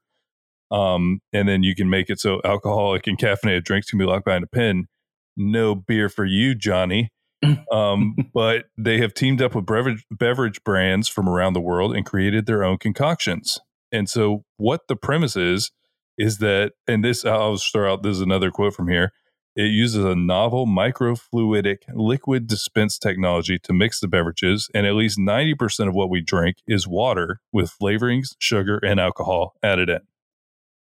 Um, 0.72 1.19
and 1.34 1.50
then 1.50 1.63
you 1.63 1.76
can 1.76 1.89
make 1.89 2.10
it 2.10 2.22
so 2.22 2.39
alcoholic 2.46 3.08
and 3.08 3.17
caffeinated 3.17 3.65
drinks 3.65 3.89
can 3.89 4.00
be 4.00 4.06
locked 4.06 4.24
behind 4.24 4.46
a 4.46 4.48
pin. 4.48 4.88
No 5.36 5.76
beer 5.76 6.08
for 6.08 6.24
you, 6.24 6.56
Johnny. 6.56 7.10
um, 7.74 8.15
but 8.34 8.67
they 8.78 9.00
have 9.00 9.13
teamed 9.13 9.41
up 9.41 9.54
with 9.54 9.65
beverage, 9.65 10.06
beverage 10.10 10.63
brands 10.63 11.10
from 11.10 11.28
around 11.28 11.54
the 11.54 11.60
world 11.60 11.93
and 11.93 12.06
created 12.06 12.46
their 12.46 12.63
own 12.63 12.78
concoctions. 12.78 13.60
And 13.91 14.10
so, 14.10 14.46
what 14.56 14.88
the 14.88 14.96
premise 14.96 15.36
is, 15.36 15.72
is 16.17 16.38
that, 16.38 16.72
and 16.88 17.04
this, 17.04 17.26
I'll 17.26 17.56
just 17.56 17.74
throw 17.74 17.91
out 17.91 18.02
this 18.02 18.15
is 18.15 18.22
another 18.22 18.50
quote 18.50 18.76
from 18.76 18.88
here. 18.88 19.12
It 19.56 19.72
uses 19.72 20.04
a 20.04 20.16
novel 20.16 20.66
microfluidic 20.66 21.78
liquid 21.94 22.48
dispense 22.48 22.98
technology 22.98 23.60
to 23.60 23.74
mix 23.74 24.00
the 24.00 24.08
beverages, 24.08 24.68
and 24.74 24.88
at 24.88 24.96
least 24.96 25.20
90% 25.20 25.88
of 25.88 25.94
what 25.94 26.10
we 26.10 26.22
drink 26.22 26.58
is 26.68 26.88
water 26.88 27.39
with 27.52 27.72
flavorings, 27.80 28.30
sugar, 28.39 28.78
and 28.80 29.00
alcohol 29.00 29.54
added 29.62 29.89
in. 29.89 30.00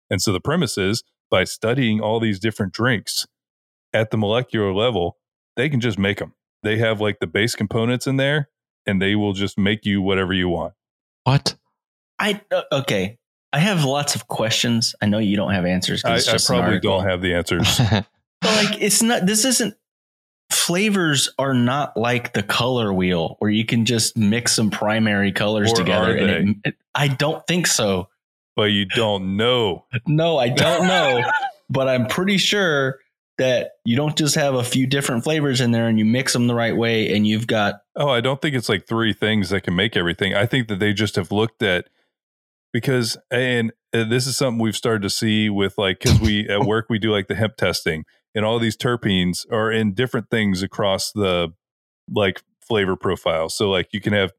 And 0.09 0.23
so 0.23 0.33
the 0.33 0.41
premise 0.41 0.79
is 0.79 1.03
by 1.31 1.45
studying 1.45 2.01
all 2.01 2.19
these 2.19 2.39
different 2.41 2.73
drinks 2.73 3.27
at 3.93 4.11
the 4.11 4.17
molecular 4.17 4.73
level, 4.73 5.19
they 5.57 5.69
can 5.69 5.81
just 5.81 5.99
make 5.99 6.19
them. 6.19 6.35
They 6.63 6.79
have 6.79 7.01
like 7.01 7.19
the 7.21 7.27
base 7.27 7.55
components 7.55 8.07
in 8.07 8.17
there, 8.17 8.49
and 8.87 9.03
they 9.03 9.15
will 9.17 9.33
just 9.35 9.59
make 9.59 9.85
you 9.85 10.01
whatever 10.01 10.33
you 10.33 10.49
want. 10.49 10.75
what? 11.25 11.57
I 12.19 12.41
uh, 12.51 12.63
okay. 12.73 13.19
I 13.53 13.59
have 13.59 13.85
lots 13.85 14.15
of 14.15 14.29
questions. 14.29 14.95
I 15.03 15.07
know 15.07 15.19
you 15.19 15.37
don't 15.37 15.53
have 15.53 15.67
answers. 15.67 16.03
'cause 16.03 16.27
I, 16.29 16.35
it's 16.35 16.49
I 16.51 16.55
probably 16.55 16.81
don't 16.81 17.05
have 17.05 17.21
the 17.21 17.35
answers. 17.35 17.81
But 18.43 18.65
like 18.65 18.83
it's 18.83 19.03
not. 19.03 19.25
This 19.25 19.45
isn't. 19.47 19.75
Flavors 20.51 21.31
are 21.39 21.55
not 21.55 21.97
like 21.97 22.35
the 22.35 22.43
color 22.43 22.93
wheel 22.93 23.37
where 23.39 23.51
you 23.51 23.65
can 23.65 23.87
just 23.87 24.17
mix 24.19 24.53
some 24.53 24.71
primary 24.71 25.33
colors 25.33 25.73
Or 25.73 25.77
together. 25.77 26.15
it, 26.17 26.57
it- 26.65 26.75
I 26.95 27.09
don't 27.09 27.45
think 27.47 27.67
so. 27.67 28.09
but 28.55 28.65
you 28.65 28.85
don't 28.85 29.39
know. 29.39 29.87
No, 30.07 30.37
I 30.37 30.51
don't 30.51 30.87
know. 30.87 31.23
but 31.71 31.89
I'm 31.89 32.07
pretty 32.07 32.37
sure 32.37 32.99
that 33.39 33.71
you 33.87 33.97
don't 33.97 34.15
just 34.17 34.35
have 34.35 34.55
a 34.55 34.63
few 34.63 34.87
different 34.87 35.25
flavors 35.25 35.63
in 35.63 35.71
there 35.71 35.89
and 35.89 35.99
you 35.99 36.05
mix 36.05 36.35
them 36.35 36.49
the 36.49 36.55
right 36.55 36.77
way 36.77 37.15
and 37.17 37.27
you've 37.27 37.47
got 37.47 37.77
Oh, 37.97 38.11
I 38.11 38.21
don't 38.21 38.43
think 38.43 38.55
it's 38.55 38.69
like 38.69 38.87
three 38.87 39.15
things 39.15 39.49
that 39.51 39.63
can 39.63 39.75
make 39.75 39.97
everything. 39.97 40.35
I 40.35 40.45
think 40.45 40.69
that 40.69 40.79
they 40.81 40.93
just 40.93 41.17
have 41.17 41.33
looked 41.33 41.63
at 41.63 41.89
because, 42.75 43.17
and 43.31 43.73
this 43.93 44.27
is 44.27 44.37
something 44.37 44.59
we've 44.61 44.77
started 44.77 45.03
to 45.03 45.11
see 45.11 45.49
with 45.49 45.79
like, 45.79 46.01
because 46.01 46.21
we 46.21 46.47
at 46.49 46.61
work, 46.61 46.87
we 46.91 46.99
do 46.99 47.11
like 47.11 47.29
the 47.29 47.35
hemp 47.35 47.57
testing 47.57 48.05
and 48.35 48.45
all 48.45 48.59
these 48.59 48.77
terpenes 48.77 49.51
are 49.51 49.71
in 49.71 49.95
different 49.95 50.31
things 50.31 50.63
across 50.63 51.13
the 51.13 51.49
like 52.11 52.43
flavor 52.61 52.97
profile. 52.97 53.49
So, 53.49 53.69
like, 53.71 53.89
you 53.93 54.01
can 54.01 54.13
have, 54.13 54.33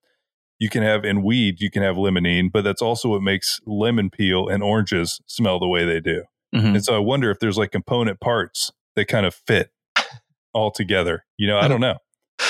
you 0.60 0.70
can 0.70 0.84
have 0.84 1.04
in 1.06 1.24
weed, 1.24 1.60
you 1.62 1.70
can 1.70 1.84
have 1.84 1.96
limonene, 1.96 2.52
but 2.52 2.64
that's 2.64 2.82
also 2.82 3.10
what 3.10 3.22
makes 3.22 3.60
lemon 3.66 4.10
peel 4.10 4.48
and 4.48 4.64
oranges 4.64 5.20
smell 5.28 5.60
the 5.60 5.68
way 5.68 5.86
they 5.86 6.00
do. 6.00 6.24
Mhm. 6.56 6.76
And 6.76 6.84
so 6.84 6.96
I 6.96 7.00
wonder 7.00 7.32
if 7.32 7.40
there's 7.40 7.58
like 7.58 7.72
component 7.72 8.20
parts 8.20 8.72
that 8.96 9.08
kind 9.08 9.26
of 9.26 9.34
fit 9.34 9.72
all 10.54 10.72
together. 10.72 11.26
You 11.38 11.48
know, 11.48 11.58
I 11.58 11.68
don't 11.68 11.82
know. 11.82 11.98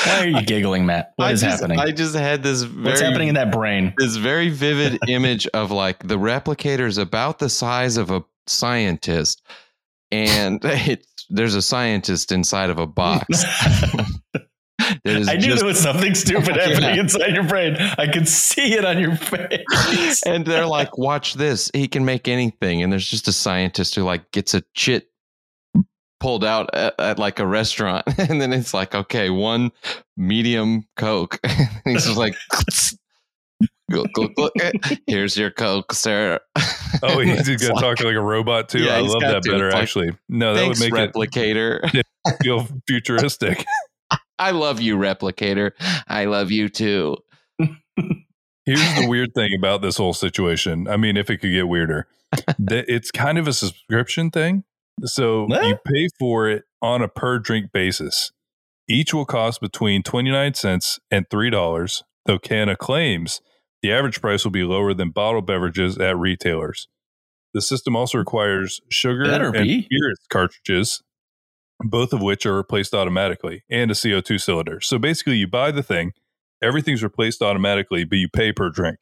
why 0.05 0.19
are 0.19 0.27
you 0.27 0.41
giggling, 0.41 0.85
Matt? 0.85 1.13
What 1.15 1.29
I 1.29 1.31
is 1.31 1.41
just, 1.41 1.61
happening? 1.61 1.79
I 1.79 1.91
just 1.91 2.13
had 2.15 2.43
this 2.43 2.63
very, 2.63 2.85
What's 2.85 3.01
happening 3.01 3.29
in 3.29 3.35
that 3.35 3.51
brain? 3.51 3.93
this 3.97 4.15
very 4.17 4.49
vivid 4.49 4.99
image 5.07 5.47
of 5.47 5.71
like 5.71 6.05
the 6.07 6.17
replicator 6.17 6.85
is 6.85 6.97
about 6.97 7.39
the 7.39 7.49
size 7.49 7.95
of 7.97 8.11
a 8.11 8.23
scientist, 8.47 9.41
and 10.11 10.59
it's 10.63 11.07
there's 11.33 11.55
a 11.55 11.61
scientist 11.61 12.31
inside 12.31 12.69
of 12.69 12.77
a 12.79 12.87
box. 12.87 13.43
I 14.79 14.99
knew 15.05 15.23
just- 15.25 15.59
there 15.59 15.65
was 15.65 15.79
something 15.79 16.13
stupid 16.15 16.55
happening 16.55 16.95
Yeah. 16.95 16.99
inside 17.01 17.33
your 17.35 17.43
brain. 17.43 17.75
I 17.97 18.07
could 18.07 18.27
see 18.27 18.73
it 18.73 18.85
on 18.85 18.99
your 18.99 19.15
face. 19.15 20.21
and 20.25 20.45
they're 20.45 20.65
like, 20.65 20.97
watch 20.97 21.33
this. 21.33 21.69
He 21.73 21.87
can 21.87 22.05
make 22.05 22.27
anything. 22.27 22.81
And 22.83 22.91
there's 22.91 23.07
just 23.09 23.27
a 23.27 23.33
scientist 23.33 23.95
who 23.95 24.03
like 24.03 24.31
gets 24.31 24.53
a 24.53 24.63
chit 24.73 25.09
pulled 26.19 26.43
out 26.45 26.69
at, 26.73 26.93
at 26.99 27.19
like 27.19 27.39
a 27.39 27.47
restaurant. 27.47 28.05
And 28.17 28.39
then 28.41 28.53
it's 28.53 28.73
like, 28.73 28.93
okay, 28.95 29.29
one 29.29 29.71
medium 30.15 30.85
Coke. 30.97 31.39
and 31.43 31.69
he's 31.85 32.05
just 32.05 32.17
like, 32.17 32.35
"Glug, 33.93 34.11
glug, 34.13 34.33
glug. 34.35 34.51
here's 35.07 35.37
your 35.37 35.51
Coke, 35.51 35.93
sir. 35.93 36.39
Oh, 37.01 37.19
he's 37.21 37.47
gonna 37.61 37.73
like, 37.73 37.81
talk 37.97 38.05
like 38.05 38.15
a 38.15 38.21
robot 38.21 38.69
too. 38.69 38.83
Yeah, 38.83 38.95
I 38.97 38.99
love 38.99 39.21
that 39.21 39.43
to. 39.43 39.51
better 39.51 39.67
It's 39.67 39.73
like, 39.75 39.83
actually. 39.83 40.11
No, 40.29 40.53
that 40.53 40.59
Thanks, 40.61 40.79
would 40.81 40.91
make 40.93 41.13
replicator. 41.13 41.79
it 41.93 42.05
feel 42.41 42.67
futuristic. 42.87 43.65
I 44.39 44.51
love 44.51 44.81
you, 44.81 44.97
replicator. 44.97 45.71
I 46.07 46.25
love 46.25 46.51
you 46.51 46.67
too. 46.69 47.17
Here's 48.65 48.95
the 48.95 49.07
weird 49.07 49.33
thing 49.35 49.51
about 49.57 49.81
this 49.81 49.97
whole 49.97 50.13
situation. 50.13 50.87
I 50.87 50.97
mean, 50.97 51.17
if 51.17 51.29
it 51.29 51.37
could 51.37 51.51
get 51.51 51.67
weirder, 51.67 52.07
that 52.59 52.85
it's 52.87 53.11
kind 53.11 53.37
of 53.37 53.47
a 53.47 53.53
subscription 53.53 54.31
thing. 54.31 54.63
So 55.03 55.45
What? 55.45 55.65
you 55.65 55.77
pay 55.85 56.07
for 56.19 56.49
it 56.49 56.63
on 56.81 57.01
a 57.01 57.07
per 57.07 57.39
drink 57.39 57.71
basis. 57.71 58.31
Each 58.87 59.13
will 59.13 59.25
cost 59.25 59.61
between 59.61 60.03
29 60.03 60.53
cents 60.55 60.99
and 61.11 61.27
$3, 61.29 62.03
though 62.25 62.39
Cana 62.39 62.75
claims 62.75 63.41
the 63.83 63.91
average 63.91 64.21
price 64.21 64.43
will 64.43 64.51
be 64.51 64.63
lower 64.63 64.93
than 64.93 65.11
bottled 65.11 65.45
beverages 65.45 65.97
at 65.99 66.17
retailers. 66.17 66.87
The 67.53 67.61
system 67.61 67.95
also 67.95 68.17
requires 68.17 68.81
sugar 68.89 69.25
Better 69.25 69.51
and 69.53 69.67
be. 69.67 69.83
spirits 69.83 70.25
cartridges, 70.31 71.03
both 71.81 72.13
of 72.13 72.21
which 72.21 72.47
are 72.47 72.55
replaced 72.55 72.95
automatically, 72.95 73.63
and 73.69 73.91
a 73.91 73.93
CO2 73.93 74.41
cylinder. 74.41 74.81
So 74.81 74.97
basically, 74.97 75.35
you 75.35 75.47
buy 75.47 75.69
the 75.69 75.83
thing, 75.83 76.13
everything's 76.63 77.03
replaced 77.03 77.43
automatically, 77.43 78.05
but 78.05 78.17
you 78.17 78.29
pay 78.29 78.51
per 78.53 78.69
drink. 78.69 78.99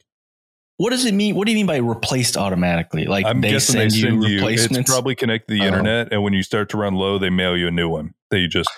What 0.78 0.89
does 0.89 1.06
it 1.06 1.13
mean? 1.13 1.36
What 1.36 1.46
do 1.46 1.52
you 1.52 1.58
mean 1.58 1.67
by 1.67 1.78
replaced 1.78 2.36
automatically? 2.36 3.06
Like 3.06 3.26
I'm 3.26 3.39
they 3.39 3.52
guessing 3.52 3.76
send, 3.76 3.91
they 3.91 3.96
send 3.96 4.24
you 4.24 4.28
you. 4.28 4.36
replacements? 4.38 4.80
It's 4.80 4.89
probably 4.89 5.13
connected 5.15 5.54
to 5.54 5.60
the 5.60 5.63
Oh. 5.63 5.67
internet, 5.67 6.12
and 6.12 6.24
when 6.24 6.34
you 6.34 6.41
start 6.41 6.70
to 6.70 6.78
run 6.78 6.96
low, 6.96 7.20
they 7.20 7.30
mail 7.30 7.56
you 7.56 7.67
a 7.67 7.72
new 7.72 7.88
one 7.88 8.15
that 8.32 8.39
you 8.39 8.48
just 8.48 8.70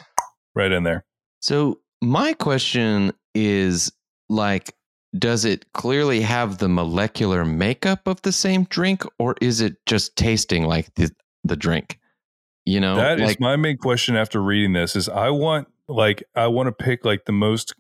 right 0.54 0.72
in 0.72 0.84
there. 0.84 1.06
So 1.40 1.80
my 2.02 2.34
question 2.34 3.14
is 3.34 3.92
like, 4.30 4.76
does 5.18 5.46
it 5.46 5.72
clearly 5.74 6.22
have 6.22 6.58
the 6.58 6.70
molecular 6.70 7.46
makeup 7.46 8.08
of 8.08 8.22
the 8.24 8.32
same 8.32 8.64
drink, 8.66 9.04
or 9.20 9.36
is 9.42 9.62
it 9.62 9.76
just 9.86 10.16
tasting 10.16 10.66
like 10.66 10.94
the, 10.96 11.12
the 11.44 11.56
drink? 11.56 12.00
You 12.66 12.80
know, 12.80 12.96
That 12.98 13.20
is 13.20 13.26
like 13.28 13.40
my 13.40 13.56
main 13.56 13.78
question 13.78 14.16
after 14.16 14.42
reading 14.42 14.74
this. 14.74 14.96
Is 14.96 15.10
I 15.10 15.30
want 15.30 15.68
like 15.88 16.24
I 16.36 16.48
want 16.48 16.68
to 16.68 16.72
pick 16.72 17.04
like 17.06 17.26
the 17.26 17.32
most 17.34 17.74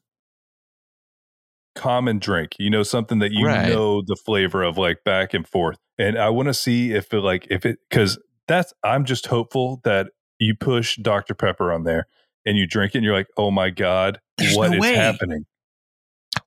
common 1.76 2.20
drink. 2.20 2.52
You 2.60 2.70
know, 2.70 2.84
something 2.84 3.20
that 3.20 3.32
you 3.32 3.46
Right. 3.46 3.68
know 3.68 4.02
the 4.06 4.16
flavor 4.16 4.62
of, 4.64 4.78
like 4.78 5.04
back 5.04 5.34
and 5.34 5.48
forth. 5.48 5.78
And 5.98 6.18
I 6.18 6.30
want 6.30 6.48
to 6.48 6.54
see 6.54 6.92
if 6.92 7.14
it 7.14 7.22
like 7.22 7.48
if 7.50 7.66
it 7.66 7.80
because 7.90 8.20
that's 8.48 8.74
I'm 8.84 9.06
just 9.06 9.28
hopeful 9.28 9.80
that 9.84 10.08
you 10.40 10.56
push 10.60 10.98
Dr 10.98 11.34
Pepper 11.34 11.72
on 11.72 11.84
there 11.84 12.08
and 12.46 12.58
you 12.58 12.68
drink 12.68 12.94
it 12.94 12.98
and 13.00 13.06
you're 13.06 13.16
like, 13.16 13.28
oh 13.38 13.52
my 13.52 13.70
god, 13.70 14.20
There's 14.38 14.58
what 14.58 14.72
no 14.72 14.78
is 14.78 14.82
way. 14.82 14.96
happening? 14.96 15.46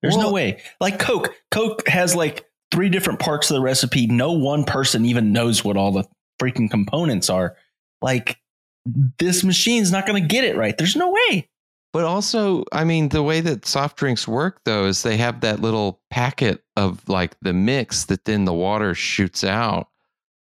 There's 0.03 0.17
no 0.17 0.33
way. 0.33 0.63
Like 0.81 0.99
Coke. 0.99 1.35
Coke 1.51 1.87
has 1.89 2.15
like 2.15 2.47
three 2.71 2.89
different 2.89 3.21
parts 3.21 3.51
of 3.51 3.55
the 3.55 3.61
recipe. 3.61 4.07
No 4.07 4.33
one 4.33 4.65
person 4.65 5.05
even 5.05 5.33
knows 5.33 5.65
what 5.65 5.77
all 5.77 5.93
the 5.93 6.05
freaking 6.41 6.71
components 6.71 7.31
are. 7.31 7.57
Like 8.03 8.39
this 9.19 9.43
machine's 9.45 9.91
not 9.91 10.07
going 10.07 10.21
to 10.21 10.29
get 10.29 10.45
it 10.45 10.57
right. 10.57 10.77
There's 10.77 10.97
no 10.97 11.11
way. 11.11 11.49
But 11.93 12.05
also, 12.05 12.65
I 12.73 12.85
mean, 12.85 13.09
the 13.09 13.23
way 13.23 13.41
that 13.41 13.65
soft 13.65 13.97
drinks 13.97 14.29
work 14.29 14.61
though 14.65 14.85
is 14.85 15.03
they 15.03 15.17
have 15.17 15.41
that 15.41 15.61
little 15.61 16.01
packet 16.11 16.63
of 16.77 17.09
like 17.09 17.37
the 17.41 17.55
mix 17.55 18.05
that 18.07 18.25
then 18.27 18.45
the 18.45 18.53
water 18.53 18.95
shoots 18.95 19.45
out. 19.45 19.89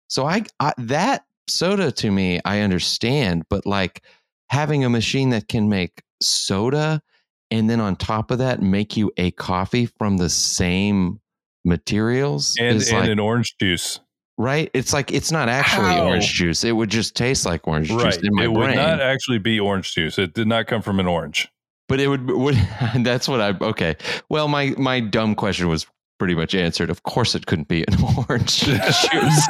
So 0.08 0.26
I, 0.26 0.44
I 0.60 0.72
that 0.78 1.24
soda 1.48 1.92
to 1.92 2.10
me, 2.10 2.40
I 2.44 2.60
understand, 2.60 3.44
but 3.50 3.66
like 3.66 4.02
having 4.48 4.84
a 4.84 4.90
machine 4.90 5.30
that 5.30 5.48
can 5.48 5.68
make 5.68 6.02
soda 6.22 7.02
and 7.50 7.68
then 7.70 7.80
on 7.80 7.96
top 7.96 8.30
of 8.30 8.38
that 8.38 8.62
make 8.62 8.96
you 8.96 9.12
a 9.16 9.30
coffee 9.32 9.86
from 9.86 10.16
the 10.16 10.28
same 10.28 11.20
materials 11.64 12.56
And 12.58 12.80
and 12.80 12.92
like 12.92 13.08
an 13.08 13.18
orange 13.18 13.54
juice. 13.60 14.00
right. 14.38 14.70
It's 14.74 14.92
like 14.92 15.12
it's 15.12 15.32
not 15.32 15.48
actually 15.48 15.94
How? 15.94 16.06
orange 16.06 16.32
juice. 16.32 16.64
It 16.64 16.72
would 16.72 16.90
just 16.90 17.16
taste 17.16 17.46
like 17.46 17.66
orange 17.66 17.90
Right. 17.90 18.12
juice 18.14 18.22
in 18.22 18.34
my 18.34 18.44
It 18.44 18.52
would 18.52 18.64
brain. 18.64 18.76
not 18.76 19.00
actually 19.00 19.38
be 19.38 19.58
orange 19.60 19.94
juice. 19.94 20.18
It 20.18 20.34
did 20.34 20.46
not 20.46 20.66
come 20.66 20.82
from 20.82 21.00
an 21.00 21.06
orange. 21.06 21.48
But 21.88 22.00
it 22.00 22.08
would, 22.08 22.26
would 22.30 22.56
that's 23.00 23.28
what 23.28 23.40
I 23.40 23.54
okay. 23.60 23.96
Well, 24.28 24.48
my 24.48 24.74
my 24.78 25.00
dumb 25.00 25.34
question 25.34 25.68
was 25.68 25.86
pretty 26.18 26.34
much 26.34 26.54
answered. 26.54 26.90
Of 26.90 27.02
course, 27.02 27.34
it 27.34 27.46
couldn't 27.46 27.68
be 27.68 27.84
an 27.86 27.94
orange 28.28 28.60
juice. 28.60 29.06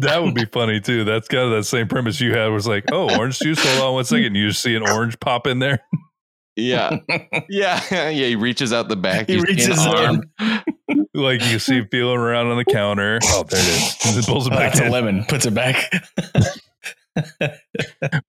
that 0.00 0.20
would 0.22 0.34
be 0.34 0.44
funny 0.46 0.80
too. 0.80 1.04
That's 1.04 1.28
kind 1.28 1.44
of 1.44 1.50
that 1.52 1.64
same 1.64 1.88
premise 1.88 2.20
you 2.20 2.34
had. 2.34 2.48
Was 2.48 2.66
like, 2.66 2.84
oh, 2.92 3.14
orange 3.16 3.38
juice. 3.38 3.62
Hold 3.64 3.88
on 3.88 3.94
one 3.94 4.04
second. 4.04 4.34
You 4.34 4.48
just 4.48 4.62
see 4.62 4.74
an 4.74 4.82
orange 4.88 5.18
pop 5.20 5.46
in 5.46 5.58
there. 5.60 5.80
Yeah, 6.56 6.98
yeah, 7.48 7.80
yeah. 7.90 8.10
He 8.10 8.34
reaches 8.36 8.72
out 8.72 8.88
the 8.88 8.96
back. 8.96 9.28
He 9.28 9.34
you 9.34 9.40
see 9.40 9.50
an 9.50 9.56
reaches 9.56 9.86
arm. 9.86 10.22
Like 11.14 11.42
you 11.50 11.58
see 11.58 11.76
him 11.78 11.88
feeling 11.90 12.18
around 12.18 12.48
on 12.48 12.58
the 12.58 12.64
counter. 12.66 13.18
Oh, 13.24 13.42
there 13.48 13.58
it 13.58 13.66
is. 13.66 13.96
And 14.04 14.16
then 14.16 14.22
pulls 14.24 14.46
it 14.46 14.52
Oh, 14.52 14.56
back 14.56 14.74
that's 14.74 14.86
a 14.86 14.90
lemon. 14.90 15.24
Puts 15.24 15.46
it 15.46 15.54
back. 15.54 15.90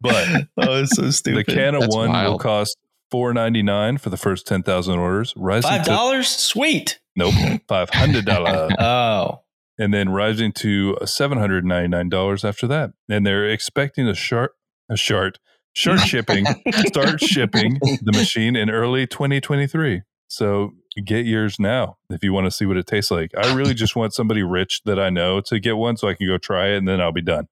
But 0.01 0.47
oh, 0.57 0.83
it's 0.83 0.95
so 0.95 1.31
the 1.31 1.43
can 1.43 1.75
of 1.75 1.81
That's 1.81 1.95
one 1.95 2.07
will 2.09 2.13
wild. 2.13 2.39
cost 2.41 2.77
four 3.11 3.33
ninety 3.33 3.61
nine 3.61 3.97
for 3.97 4.09
the 4.09 4.17
first 4.17 4.47
ten 4.47 4.63
thousand 4.63 4.99
orders. 4.99 5.33
Rising 5.35 5.69
Five 5.69 5.83
to 5.83 5.89
dollars? 5.89 6.27
Sweet. 6.29 6.99
nope 7.15 7.33
five 7.67 7.89
hundred 7.89 8.25
dollar, 8.25 8.69
Oh. 8.79 9.41
and 9.77 9.93
then 9.93 10.09
rising 10.09 10.51
to 10.53 10.97
seven 11.05 11.37
hundred 11.37 11.65
ninety 11.65 11.89
nine 11.89 12.07
dollars 12.09 12.45
after 12.45 12.67
that. 12.67 12.91
And 13.09 13.25
they're 13.25 13.49
expecting 13.49 14.07
a 14.07 14.15
sharp 14.15 14.53
a 14.89 14.95
shart 14.95 15.39
short 15.77 15.99
shipping 16.01 16.45
start 16.87 17.21
shipping 17.21 17.79
the 18.01 18.11
machine 18.13 18.55
in 18.55 18.69
early 18.69 19.05
2023. 19.07 20.01
So 20.27 20.71
get 21.05 21.25
yours 21.25 21.59
now 21.59 21.97
if 22.09 22.23
you 22.23 22.33
want 22.33 22.45
to 22.45 22.51
see 22.51 22.65
what 22.65 22.75
it 22.77 22.87
tastes 22.87 23.11
like. 23.11 23.31
I 23.37 23.53
really 23.53 23.73
just 23.75 23.95
want 23.95 24.13
somebody 24.13 24.41
rich 24.43 24.81
that 24.85 24.99
I 24.99 25.09
know 25.09 25.41
to 25.41 25.59
get 25.59 25.77
one 25.77 25.95
so 25.97 26.07
I 26.07 26.15
can 26.15 26.27
go 26.27 26.37
try 26.37 26.69
it 26.69 26.77
and 26.77 26.87
then 26.87 26.99
I'll 26.99 27.11
be 27.13 27.21
done. 27.21 27.47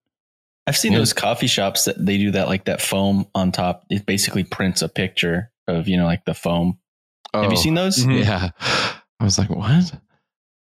I've 0.67 0.75
seen 0.75 0.93
Yeah. 0.93 0.97
those 0.97 1.13
coffee 1.13 1.47
shops 1.47 1.85
that 1.85 2.03
they 2.03 2.17
do 2.17 2.31
that 2.31 2.47
like 2.47 2.65
that 2.65 2.81
foam 2.81 3.27
on 3.35 3.51
top. 3.51 3.83
It 3.91 4.05
basically 4.07 4.43
prints 4.43 4.81
a 4.81 4.89
picture 4.89 5.51
of, 5.67 5.87
you 5.87 5.95
know, 5.95 6.05
like 6.05 6.25
the 6.25 6.33
foam. 6.33 6.79
Have 7.33 7.43
you 7.45 7.49
Oh, 7.51 7.55
seen 7.61 7.75
those? 7.75 8.03
Yeah, 8.05 8.49
I 9.19 9.23
was 9.23 9.37
like, 9.37 9.49
what? 9.51 9.93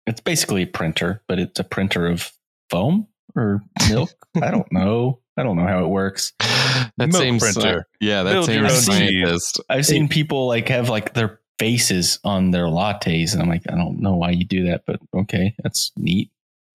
It's 0.08 0.21
basically 0.21 0.63
a 0.63 0.67
printer, 0.67 1.21
but 1.27 1.38
it's 1.39 1.60
a 1.60 1.63
printer 1.63 2.08
of 2.08 2.31
foam 2.69 3.08
or 3.36 3.62
milk. 3.89 4.10
I 4.41 4.49
don't 4.51 4.71
know. 4.71 5.19
I 5.38 5.43
don't 5.43 5.58
know 5.58 5.67
how 5.67 5.84
it 5.84 5.88
works. 5.88 6.34
That 6.39 7.10
Milk 7.10 7.13
same 7.15 7.39
sci- 7.39 7.54
printer. 7.62 7.88
yeah, 8.00 8.24
that 8.24 8.32
Build 8.34 8.45
same 8.45 8.62
your 8.62 8.69
scientist. 8.69 9.60
I've 9.69 9.86
seen 9.86 10.08
people 10.08 10.48
like 10.48 10.69
have 10.69 10.89
like 10.89 11.13
their 11.13 11.39
faces 11.60 12.19
on 12.24 12.52
their 12.52 12.65
lattes, 12.65 13.34
and 13.34 13.41
I'm 13.41 13.50
like, 13.50 13.63
I 13.69 13.76
don't 13.76 14.00
know 14.00 14.15
why 14.15 14.32
you 14.32 14.45
do 14.45 14.65
that, 14.67 14.84
but 14.86 15.00
okay, 15.13 15.54
that's 15.62 15.91
neat 15.98 16.32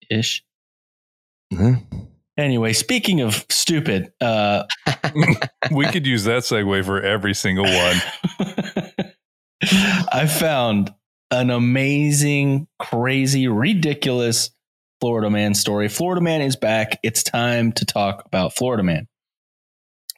ish. 0.09 0.43
Mhm. 1.53 1.83
Anyway, 2.37 2.73
speaking 2.73 3.21
of 3.21 3.45
stupid, 3.49 4.11
uh, 4.21 4.63
We 5.71 5.85
could 5.87 6.07
use 6.07 6.23
that 6.23 6.43
segue 6.43 6.85
for 6.85 7.01
every 7.01 7.33
single 7.33 7.65
one. 7.65 8.01
I 10.11 10.27
found 10.27 10.93
an 11.29 11.49
amazing, 11.49 12.67
crazy, 12.79 13.47
ridiculous 13.47 14.49
Florida 15.01 15.29
man 15.29 15.53
story. 15.55 15.89
Florida 15.89 16.21
man 16.21 16.41
is 16.41 16.55
back. 16.55 16.99
It's 17.03 17.23
time 17.23 17.71
to 17.73 17.85
talk 17.85 18.23
about 18.25 18.55
Florida 18.55 18.83
man. 18.83 19.07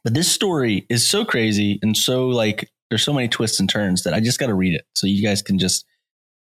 But 0.03 0.13
this 0.13 0.29
story 0.29 0.85
is 0.89 1.07
so 1.07 1.23
crazy 1.23 1.79
and 1.81 1.95
so 1.95 2.27
like 2.27 2.69
there's 2.89 3.03
so 3.03 3.13
many 3.13 3.29
twists 3.29 3.59
and 3.59 3.69
turns 3.69 4.03
that 4.03 4.13
I 4.13 4.19
just 4.19 4.39
got 4.39 4.47
to 4.47 4.53
read 4.53 4.73
it 4.75 4.83
so 4.93 5.07
you 5.07 5.25
guys 5.25 5.41
can 5.41 5.57
just 5.57 5.85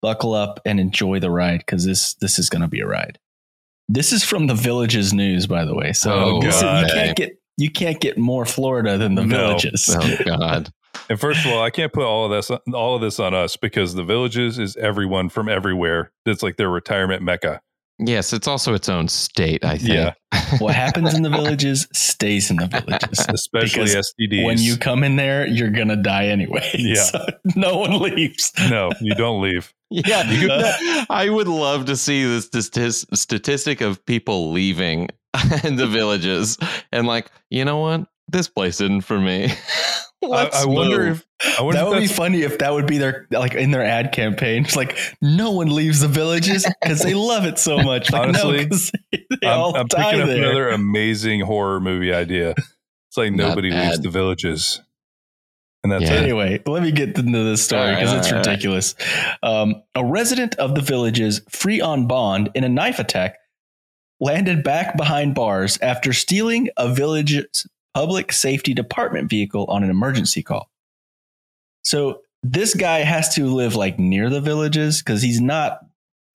buckle 0.01 0.33
up 0.33 0.59
and 0.65 0.79
enjoy 0.79 1.19
the 1.19 1.31
ride 1.31 1.59
because 1.59 1.85
this 1.85 2.13
this 2.15 2.37
is 2.37 2.49
going 2.49 2.61
to 2.61 2.67
be 2.67 2.81
a 2.81 2.87
ride. 2.87 3.17
This 3.87 4.11
is 4.11 4.23
from 4.23 4.47
the 4.47 4.53
Villages 4.55 5.13
News, 5.13 5.47
by 5.47 5.63
the 5.63 5.73
way. 5.75 5.93
So 5.93 6.11
Oh, 6.13 6.41
this 6.41 6.57
is- 6.57 6.61
you 6.61 6.67
can't 6.93 7.17
get 7.17 7.39
you 7.57 7.71
can't 7.71 8.01
get 8.01 8.17
more 8.17 8.45
Florida 8.45 8.97
than 8.97 9.15
the 9.15 9.23
No. 9.25 9.37
Villages. 9.47 9.89
Oh 9.97 10.17
God. 10.25 10.69
And 11.09 11.19
first 11.19 11.45
of 11.45 11.51
all, 11.51 11.61
I 11.61 11.69
can't 11.71 11.91
put 11.91 12.03
all 12.05 12.25
of 12.25 12.31
this 12.31 12.49
all 12.73 12.95
of 12.95 13.01
this 13.01 13.19
on 13.19 13.33
us 13.33 13.57
because 13.57 13.93
the 13.95 14.03
villages 14.03 14.57
is 14.57 14.75
everyone 14.77 15.27
from 15.29 15.49
everywhere. 15.49 16.11
It's 16.25 16.41
like 16.41 16.55
their 16.57 16.69
retirement 16.69 17.21
mecca. 17.21 17.61
Yes, 17.99 18.33
it's 18.33 18.47
also 18.47 18.73
its 18.73 18.89
own 18.89 19.07
state. 19.07 19.63
I 19.63 19.77
think. 19.77 19.93
Yeah. 19.93 20.13
what 20.59 20.75
happens 20.75 21.13
in 21.13 21.21
the 21.23 21.29
villages 21.29 21.87
stays 21.93 22.49
in 22.51 22.57
the 22.57 22.67
villages. 22.67 23.25
Especially 23.29 23.85
STDs. 23.85 24.43
When 24.43 24.57
you 24.59 24.75
come 24.77 25.03
in 25.03 25.15
there, 25.15 25.47
you're 25.47 25.69
gonna 25.69 25.95
die 25.95 26.27
anyway. 26.27 26.69
Yeah. 26.77 27.03
So 27.03 27.25
no 27.55 27.77
one 27.77 27.99
leaves. 27.99 28.51
no, 28.69 28.91
you 29.01 29.15
don't 29.15 29.41
leave. 29.41 29.73
Yeah, 29.89 30.29
You 30.29 30.47
could- 30.47 31.05
I 31.09 31.29
would 31.29 31.47
love 31.47 31.85
to 31.85 31.95
see 31.95 32.23
this 32.25 32.49
statis- 32.49 33.05
statistic 33.17 33.79
of 33.81 34.05
people 34.05 34.51
leaving 34.51 35.07
the 35.33 35.87
villages 35.89 36.57
and 36.91 37.07
like, 37.07 37.31
you 37.49 37.63
know 37.65 37.77
what? 37.79 38.07
This 38.27 38.47
place 38.47 38.81
isn't 38.81 39.01
for 39.01 39.19
me. 39.21 39.53
I, 40.33 40.43
Let's 40.43 40.63
I 40.63 40.65
wonder 40.65 41.07
if 41.07 41.25
I 41.57 41.61
wonder 41.61 41.79
that 41.79 41.87
if 41.87 41.93
would 41.93 41.99
be 41.99 42.07
funny 42.07 42.41
if 42.41 42.57
that 42.59 42.73
would 42.73 42.87
be 42.87 42.97
their 42.97 43.27
like 43.31 43.53
in 43.55 43.71
their 43.71 43.83
ad 43.83 44.11
campaign. 44.11 44.63
It's 44.65 44.75
like 44.75 44.97
no 45.21 45.51
one 45.51 45.73
leaves 45.73 45.99
the 46.01 46.07
villages 46.07 46.65
because 46.81 47.01
they 47.01 47.13
love 47.13 47.45
it 47.45 47.59
so 47.59 47.77
much. 47.81 48.11
Like 48.11 48.21
Honestly, 48.29 48.63
no, 48.63 48.69
'cause 48.69 48.91
they 49.11 49.47
I'm, 49.47 49.75
I'm 49.75 49.87
die 49.87 50.03
picking 50.11 50.21
up 50.21 50.29
another 50.29 50.69
amazing 50.69 51.41
horror 51.41 51.79
movie 51.79 52.13
idea. 52.13 52.51
It's 52.51 53.17
like 53.17 53.31
Not 53.33 53.49
nobody 53.49 53.71
leaves 53.71 53.99
the 54.01 54.09
villages, 54.09 54.81
and 55.83 55.91
that's 55.91 56.03
Yeah. 56.03 56.13
it. 56.15 56.23
Anyway, 56.23 56.61
let 56.65 56.83
me 56.83 56.91
get 56.91 57.17
into 57.17 57.43
this 57.43 57.63
story 57.63 57.95
because 57.95 58.11
all 58.11 58.17
it's 58.19 58.27
right, 58.31 58.37
all 58.37 58.39
right. 58.43 58.47
ridiculous. 58.47 58.95
Um, 59.43 59.83
a 59.93 60.03
resident 60.03 60.55
of 60.55 60.75
the 60.75 60.81
villages, 60.81 61.41
free 61.49 61.79
on 61.81 62.07
bond 62.07 62.49
in 62.55 62.63
a 62.63 62.69
knife 62.69 62.99
attack, 62.99 63.37
landed 64.19 64.63
back 64.63 64.97
behind 64.97 65.35
bars 65.35 65.77
after 65.81 66.11
stealing 66.13 66.69
a 66.77 66.93
village's 66.93 67.67
public 67.95 68.33
safety 68.33 68.73
department 68.73 69.29
vehicle 69.29 69.65
on 69.69 69.83
an 69.83 69.89
emergency 69.89 70.43
call. 70.43 70.69
So 71.83 72.21
this 72.43 72.75
guy 72.75 72.99
has 72.99 73.33
to 73.35 73.45
live 73.45 73.75
like 73.75 73.97
near 73.97 74.29
the 74.29 74.41
villages 74.41 75.01
because 75.01 75.21
he's 75.21 75.39
not 75.39 75.79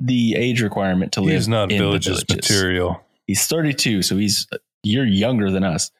the 0.01 0.35
age 0.35 0.62
requirement 0.62 1.12
to 1.12 1.20
live. 1.20 1.35
He's 1.35 1.49
not 1.49 1.70
in 1.70 1.79
the 1.79 1.85
villages 1.85 2.25
material. 2.29 3.01
He's 3.27 3.46
32, 3.46 4.03
so 4.03 4.16
he's 4.16 4.49
you're 4.83 5.05
younger 5.05 5.51
than 5.51 5.62
us. 5.62 5.90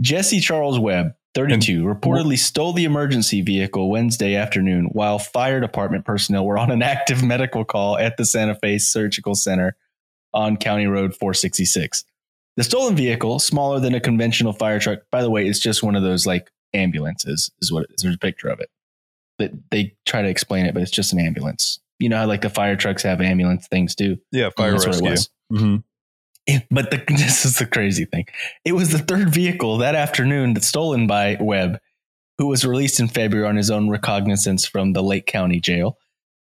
Jesse 0.00 0.40
Charles 0.40 0.78
Webb, 0.78 1.14
32, 1.34 1.84
reportedly 1.84 2.38
stole 2.38 2.72
the 2.72 2.84
emergency 2.84 3.42
vehicle 3.42 3.90
Wednesday 3.90 4.34
afternoon 4.34 4.86
while 4.92 5.18
fire 5.18 5.60
department 5.60 6.06
personnel 6.06 6.46
were 6.46 6.58
on 6.58 6.70
an 6.70 6.82
active 6.82 7.22
medical 7.22 7.64
call 7.64 7.98
at 7.98 8.16
the 8.16 8.24
Santa 8.24 8.54
Fe 8.54 8.78
Surgical 8.78 9.34
Center 9.34 9.76
on 10.32 10.56
County 10.56 10.86
Road 10.86 11.14
466. 11.14 12.04
The 12.56 12.64
stolen 12.64 12.94
vehicle, 12.96 13.38
smaller 13.38 13.80
than 13.80 13.94
a 13.94 14.00
conventional 14.00 14.52
fire 14.52 14.78
truck, 14.78 15.00
by 15.10 15.22
the 15.22 15.30
way, 15.30 15.46
it's 15.46 15.58
just 15.58 15.82
one 15.82 15.96
of 15.96 16.02
those 16.02 16.26
like 16.26 16.50
ambulances, 16.74 17.50
is 17.62 17.72
what 17.72 17.84
it 17.84 17.90
is. 17.94 18.02
There's 18.02 18.14
a 18.16 18.18
picture 18.18 18.48
of 18.48 18.60
it. 18.60 18.68
That 19.38 19.52
they 19.70 19.94
try 20.06 20.22
to 20.22 20.28
explain 20.28 20.66
it, 20.66 20.74
but 20.74 20.82
it's 20.82 20.90
just 20.90 21.12
an 21.12 21.18
ambulance. 21.18 21.80
You 21.98 22.08
know 22.08 22.18
how 22.18 22.26
like 22.26 22.42
the 22.42 22.50
fire 22.50 22.76
trucks 22.76 23.02
have 23.04 23.20
ambulance 23.20 23.66
things 23.68 23.94
too? 23.94 24.18
Yeah, 24.32 24.50
fire 24.56 24.72
That's 24.72 24.86
what 24.86 24.96
it 24.96 25.02
rescue. 25.08 25.10
was. 25.10 25.30
hmm 25.50 25.76
It- 26.46 26.66
but 26.70 26.90
the, 26.90 27.02
this 27.08 27.44
is 27.44 27.56
the 27.58 27.66
crazy 27.66 28.04
thing. 28.04 28.26
It 28.64 28.72
was 28.72 28.90
the 28.90 28.98
third 28.98 29.30
vehicle 29.30 29.78
that 29.78 29.94
afternoon 29.94 30.52
that's 30.54 30.66
stolen 30.66 31.06
by 31.06 31.38
Webb, 31.40 31.78
who 32.38 32.48
was 32.48 32.66
released 32.66 33.00
in 33.00 33.08
February 33.08 33.48
on 33.48 33.56
his 33.56 33.70
own 33.70 33.88
recognizance 33.88 34.66
from 34.66 34.92
the 34.92 35.02
Lake 35.02 35.26
County 35.26 35.60
Jail. 35.60 35.96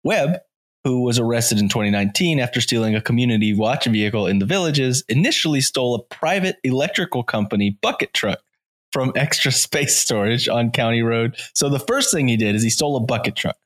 Webb, 0.04 0.40
who 0.84 1.02
was 1.02 1.20
arrested 1.20 1.60
in 1.60 1.68
2019 1.70 2.40
after 2.40 2.62
stealing 2.62 2.96
a 2.96 3.02
community 3.02 3.54
watch 3.54 3.86
vehicle 3.86 4.28
in 4.28 4.40
the 4.40 4.46
villages, 4.46 5.04
initially 5.10 5.62
stole 5.62 5.96
a 5.96 6.00
private 6.04 6.58
electrical 6.64 7.24
company 7.24 7.78
bucket 7.82 8.14
truck 8.14 8.40
from 8.94 9.12
extra 9.16 9.52
space 9.52 9.96
storage 9.98 10.48
on 10.48 10.72
County 10.72 11.02
Road. 11.02 11.36
So 11.54 11.70
the 11.70 11.80
first 11.80 12.14
thing 12.14 12.28
he 12.28 12.38
did 12.38 12.56
is 12.56 12.64
he 12.64 12.70
stole 12.70 12.96
a 12.96 13.02
bucket 13.02 13.36
truck. 13.36 13.58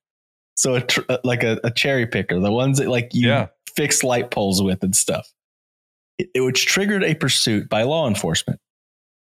So 0.56 0.76
a 0.76 0.82
tr- 0.82 1.02
uh, 1.10 1.18
like 1.24 1.44
a, 1.44 1.60
a 1.64 1.72
cherry 1.72 2.06
picker, 2.08 2.40
the 2.40 2.52
ones 2.52 2.78
that 2.80 2.88
like 2.90 3.10
you 3.14 3.28
Yeah. 3.30 3.48
fix 3.76 4.04
light 4.04 4.32
poles 4.32 4.62
with 4.62 4.84
and 4.84 4.96
stuff. 4.96 5.32
It, 6.18 6.30
it- 6.36 6.42
which 6.42 6.66
triggered 6.66 7.04
a 7.04 7.16
pursuit 7.16 7.70
by 7.70 7.84
law 7.84 8.08
enforcement. 8.08 8.60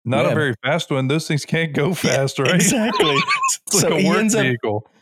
Not 0.05 0.25
Yeah. 0.25 0.31
a 0.31 0.35
very 0.35 0.53
fast 0.63 0.91
one. 0.91 1.07
Those 1.07 1.27
things 1.27 1.45
can't 1.45 1.73
go 1.73 1.93
fast, 1.93 2.37
right? 2.39 2.55
Exactly. 2.55 3.15
It's 3.67 3.75
like 3.75 3.81
so 3.91 3.93
a 3.95 3.99
he 4.01 4.07
ends 4.07 4.35
up 4.35 4.45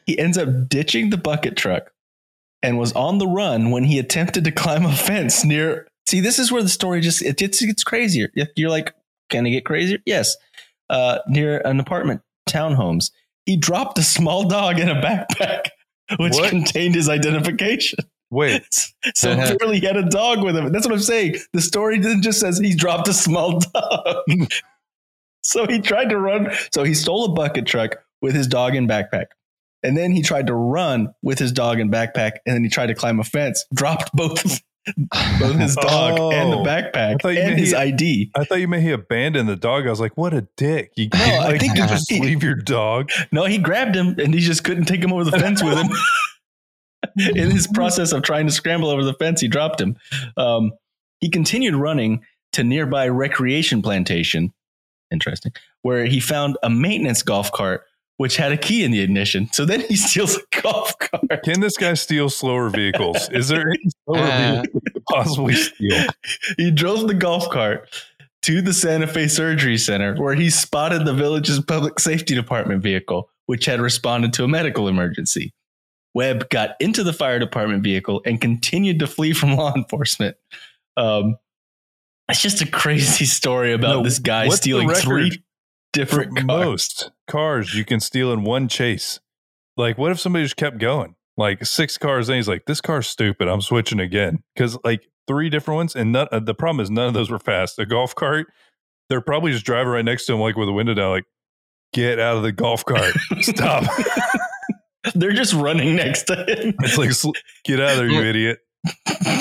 he 0.05 0.19
ends 0.19 0.37
up 0.37 0.69
ditching 0.69 1.09
the 1.09 1.17
bucket 1.17 1.57
truck 1.57 1.91
and 2.63 2.77
was 2.77 2.93
on 2.93 3.17
the 3.17 3.27
run 3.27 3.71
when 3.71 3.83
he 3.83 3.99
attempted 3.99 4.43
to 4.45 4.51
climb 4.51 4.85
a 4.85 4.93
fence 4.95 5.43
near. 5.43 5.87
See, 6.07 6.19
this 6.19 6.39
is 6.39 6.51
where 6.51 6.61
the 6.63 6.69
story 6.69 7.01
just 7.01 7.21
it 7.21 7.37
gets, 7.37 7.61
it 7.61 7.67
gets 7.67 7.83
crazier. 7.83 8.29
You're 8.55 8.69
like, 8.69 8.93
can 9.29 9.45
it 9.45 9.51
get 9.51 9.65
crazier? 9.65 9.99
Yes. 10.05 10.35
Uh, 10.89 11.19
near 11.27 11.59
an 11.59 11.79
apartment 11.79 12.21
townhomes, 12.49 13.11
he 13.45 13.55
dropped 13.55 13.97
a 13.97 14.03
small 14.03 14.43
dog 14.47 14.79
in 14.79 14.89
a 14.89 14.95
backpack, 15.01 15.67
which 16.17 16.33
What? 16.33 16.49
contained 16.49 16.95
his 16.95 17.07
identification. 17.09 17.99
Wait, 18.29 18.63
So 19.15 19.35
clearly 19.57 19.79
he 19.79 19.85
had 19.85 19.97
a 19.97 20.07
dog 20.09 20.43
with 20.43 20.55
him. 20.55 20.71
That's 20.71 20.85
what 20.85 20.93
I'm 20.93 21.01
saying. 21.01 21.35
The 21.53 21.61
story 21.61 21.97
didn't 21.99 22.21
just 22.23 22.39
says 22.39 22.57
he 22.59 22.75
dropped 22.75 23.07
a 23.09 23.13
small 23.13 23.59
dog. 23.73 24.23
so 25.43 25.65
he 25.67 25.79
tried 25.79 26.09
to 26.09 26.17
run. 26.17 26.49
So 26.73 26.83
he 26.83 26.93
stole 26.93 27.25
a 27.25 27.33
bucket 27.33 27.65
truck 27.65 27.95
with 28.21 28.33
his 28.35 28.47
dog 28.47 28.75
and 28.75 28.87
backpack. 28.89 29.27
And 29.83 29.97
then 29.97 30.11
he 30.11 30.21
tried 30.21 30.47
to 30.47 30.53
run 30.53 31.13
with 31.21 31.39
his 31.39 31.51
dog 31.51 31.79
and 31.79 31.91
backpack. 31.91 32.33
And 32.45 32.55
then 32.55 32.63
he 32.63 32.69
tried 32.69 32.87
to 32.87 32.95
climb 32.95 33.19
a 33.19 33.23
fence, 33.23 33.65
dropped 33.73 34.11
both 34.13 34.43
of, 34.45 34.61
both 35.39 35.55
his 35.57 35.75
dog 35.75 36.33
and 36.33 36.51
the 36.51 36.57
Oh. 36.57 36.63
Backpack 36.63 37.23
and 37.25 37.57
his 37.59 37.69
he- 37.69 37.75
ID. 37.75 38.31
I 38.35 38.43
thought 38.43 38.59
you 38.59 38.67
meant 38.67 38.83
he 38.83 38.91
abandoned 38.91 39.47
the 39.49 39.55
dog. 39.55 39.87
I 39.87 39.89
was 39.89 39.99
like, 39.99 40.15
what 40.17 40.33
a 40.33 40.47
dick. 40.57 40.91
You 40.95 41.09
No, 41.13 41.19
I 41.19 41.37
like, 41.49 41.59
think 41.61 41.77
you 41.77 41.87
just 41.87 42.11
he- 42.11 42.19
leave 42.21 42.43
your 42.43 42.55
dog. 42.55 43.09
No, 43.31 43.45
he 43.45 43.57
grabbed 43.57 43.95
him 43.95 44.15
and 44.19 44.33
he 44.33 44.39
just 44.39 44.63
couldn't 44.63 44.85
take 44.85 45.03
him 45.03 45.11
over 45.13 45.23
the 45.23 45.31
fence 45.37 45.63
with 45.63 45.77
him. 45.77 45.89
In 47.35 47.49
his 47.51 47.67
process 47.67 48.11
of 48.11 48.21
trying 48.21 48.45
to 48.45 48.51
scramble 48.51 48.89
over 48.89 49.03
the 49.03 49.13
fence, 49.15 49.41
he 49.41 49.47
dropped 49.47 49.81
him. 49.81 49.97
Um, 50.37 50.71
he 51.19 51.29
continued 51.29 51.75
running 51.75 52.21
to 52.53 52.63
nearby 52.63 53.07
recreation 53.07 53.81
plantation. 53.81 54.53
Interesting, 55.11 55.51
where 55.81 56.05
he 56.05 56.19
found 56.19 56.57
a 56.63 56.69
maintenance 56.69 57.21
golf 57.23 57.51
cart 57.51 57.83
which 58.21 58.37
had 58.37 58.51
a 58.51 58.57
key 58.57 58.83
in 58.83 58.91
the 58.91 59.01
ignition. 59.01 59.49
So 59.51 59.65
then 59.65 59.81
he 59.81 59.95
steals 59.95 60.37
a 60.37 60.61
golf 60.61 60.97
cart. 60.99 61.43
Can 61.43 61.59
this 61.59 61.75
guy 61.75 61.95
steal 61.95 62.29
slower 62.29 62.69
vehicles? 62.69 63.27
Is 63.31 63.47
there 63.47 63.67
any 63.67 63.83
slower 64.05 64.19
Uh. 64.19 64.51
vehicle 64.61 64.81
he 64.85 64.91
could 64.91 65.05
possibly 65.05 65.53
steal? 65.55 66.05
He 66.57 66.69
drove 66.71 67.07
the 67.07 67.15
golf 67.15 67.49
cart 67.49 67.89
to 68.43 68.61
the 68.61 68.73
Santa 68.73 69.07
Fe 69.07 69.27
Surgery 69.27 69.77
Center, 69.77 70.15
where 70.21 70.35
he 70.35 70.49
spotted 70.51 71.05
the 71.05 71.13
village's 71.13 71.59
public 71.59 71.99
safety 71.99 72.35
department 72.35 72.81
vehicle, 72.83 73.29
which 73.47 73.65
had 73.65 73.81
responded 73.81 74.33
to 74.33 74.43
a 74.43 74.47
medical 74.47 74.87
emergency. 74.87 75.51
Webb 76.13 76.49
got 76.49 76.75
into 76.79 77.03
the 77.03 77.13
fire 77.13 77.39
department 77.39 77.83
vehicle 77.83 78.21
and 78.25 78.39
continued 78.39 78.99
to 78.99 79.07
flee 79.07 79.33
from 79.33 79.55
law 79.55 79.73
enforcement. 79.75 80.37
Um, 80.97 81.37
it's 82.29 82.41
just 82.41 82.61
a 82.61 82.67
crazy 82.67 83.25
story 83.25 83.73
about 83.73 83.97
No, 83.97 84.03
this 84.03 84.19
guy 84.19 84.47
stealing 84.49 84.89
three 84.89 85.43
different 85.93 86.35
cars. 86.35 86.45
most 86.47 87.11
cars 87.31 87.73
you 87.73 87.85
can 87.85 87.99
steal 87.99 88.31
in 88.31 88.43
one 88.43 88.67
chase. 88.67 89.19
Like, 89.77 89.97
what 89.97 90.11
if 90.11 90.19
somebody 90.19 90.43
just 90.43 90.57
kept 90.57 90.77
going? 90.77 91.15
Like 91.37 91.65
six 91.65 91.97
cars, 91.97 92.27
and 92.29 92.35
he's 92.35 92.47
like, 92.47 92.65
"This 92.65 92.81
car's 92.81 93.07
stupid. 93.07 93.47
I'm 93.47 93.61
switching 93.61 93.99
again." 93.99 94.43
Because 94.53 94.77
like 94.83 95.07
three 95.27 95.49
different 95.49 95.77
ones, 95.77 95.95
and 95.95 96.11
none, 96.11 96.27
uh, 96.31 96.39
the 96.39 96.53
problem 96.53 96.81
is 96.83 96.91
none 96.91 97.07
of 97.07 97.13
those 97.13 97.31
were 97.31 97.39
fast. 97.39 97.77
The 97.77 97.85
golf 97.85 98.13
cart, 98.13 98.47
they're 99.09 99.21
probably 99.21 99.53
just 99.53 99.65
driving 99.65 99.93
right 99.93 100.05
next 100.05 100.25
to 100.25 100.33
him, 100.33 100.39
like 100.39 100.57
with 100.57 100.67
a 100.67 100.73
window 100.73 100.93
down, 100.93 101.09
like, 101.11 101.25
"Get 101.93 102.19
out 102.19 102.35
of 102.35 102.43
the 102.43 102.51
golf 102.51 102.83
cart! 102.83 103.15
Stop!" 103.39 103.85
They're 105.15 105.31
just 105.31 105.53
running 105.53 105.95
next 105.95 106.23
to 106.23 106.35
him. 106.35 106.75
it's 106.79 106.97
like, 106.97 107.11
"Get 107.65 107.79
out 107.79 107.91
of 107.91 107.97
there, 107.97 108.07
you 108.07 108.21
idiot!" 108.29 108.59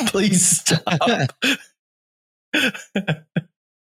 Please 0.07 0.59
stop. 0.59 1.31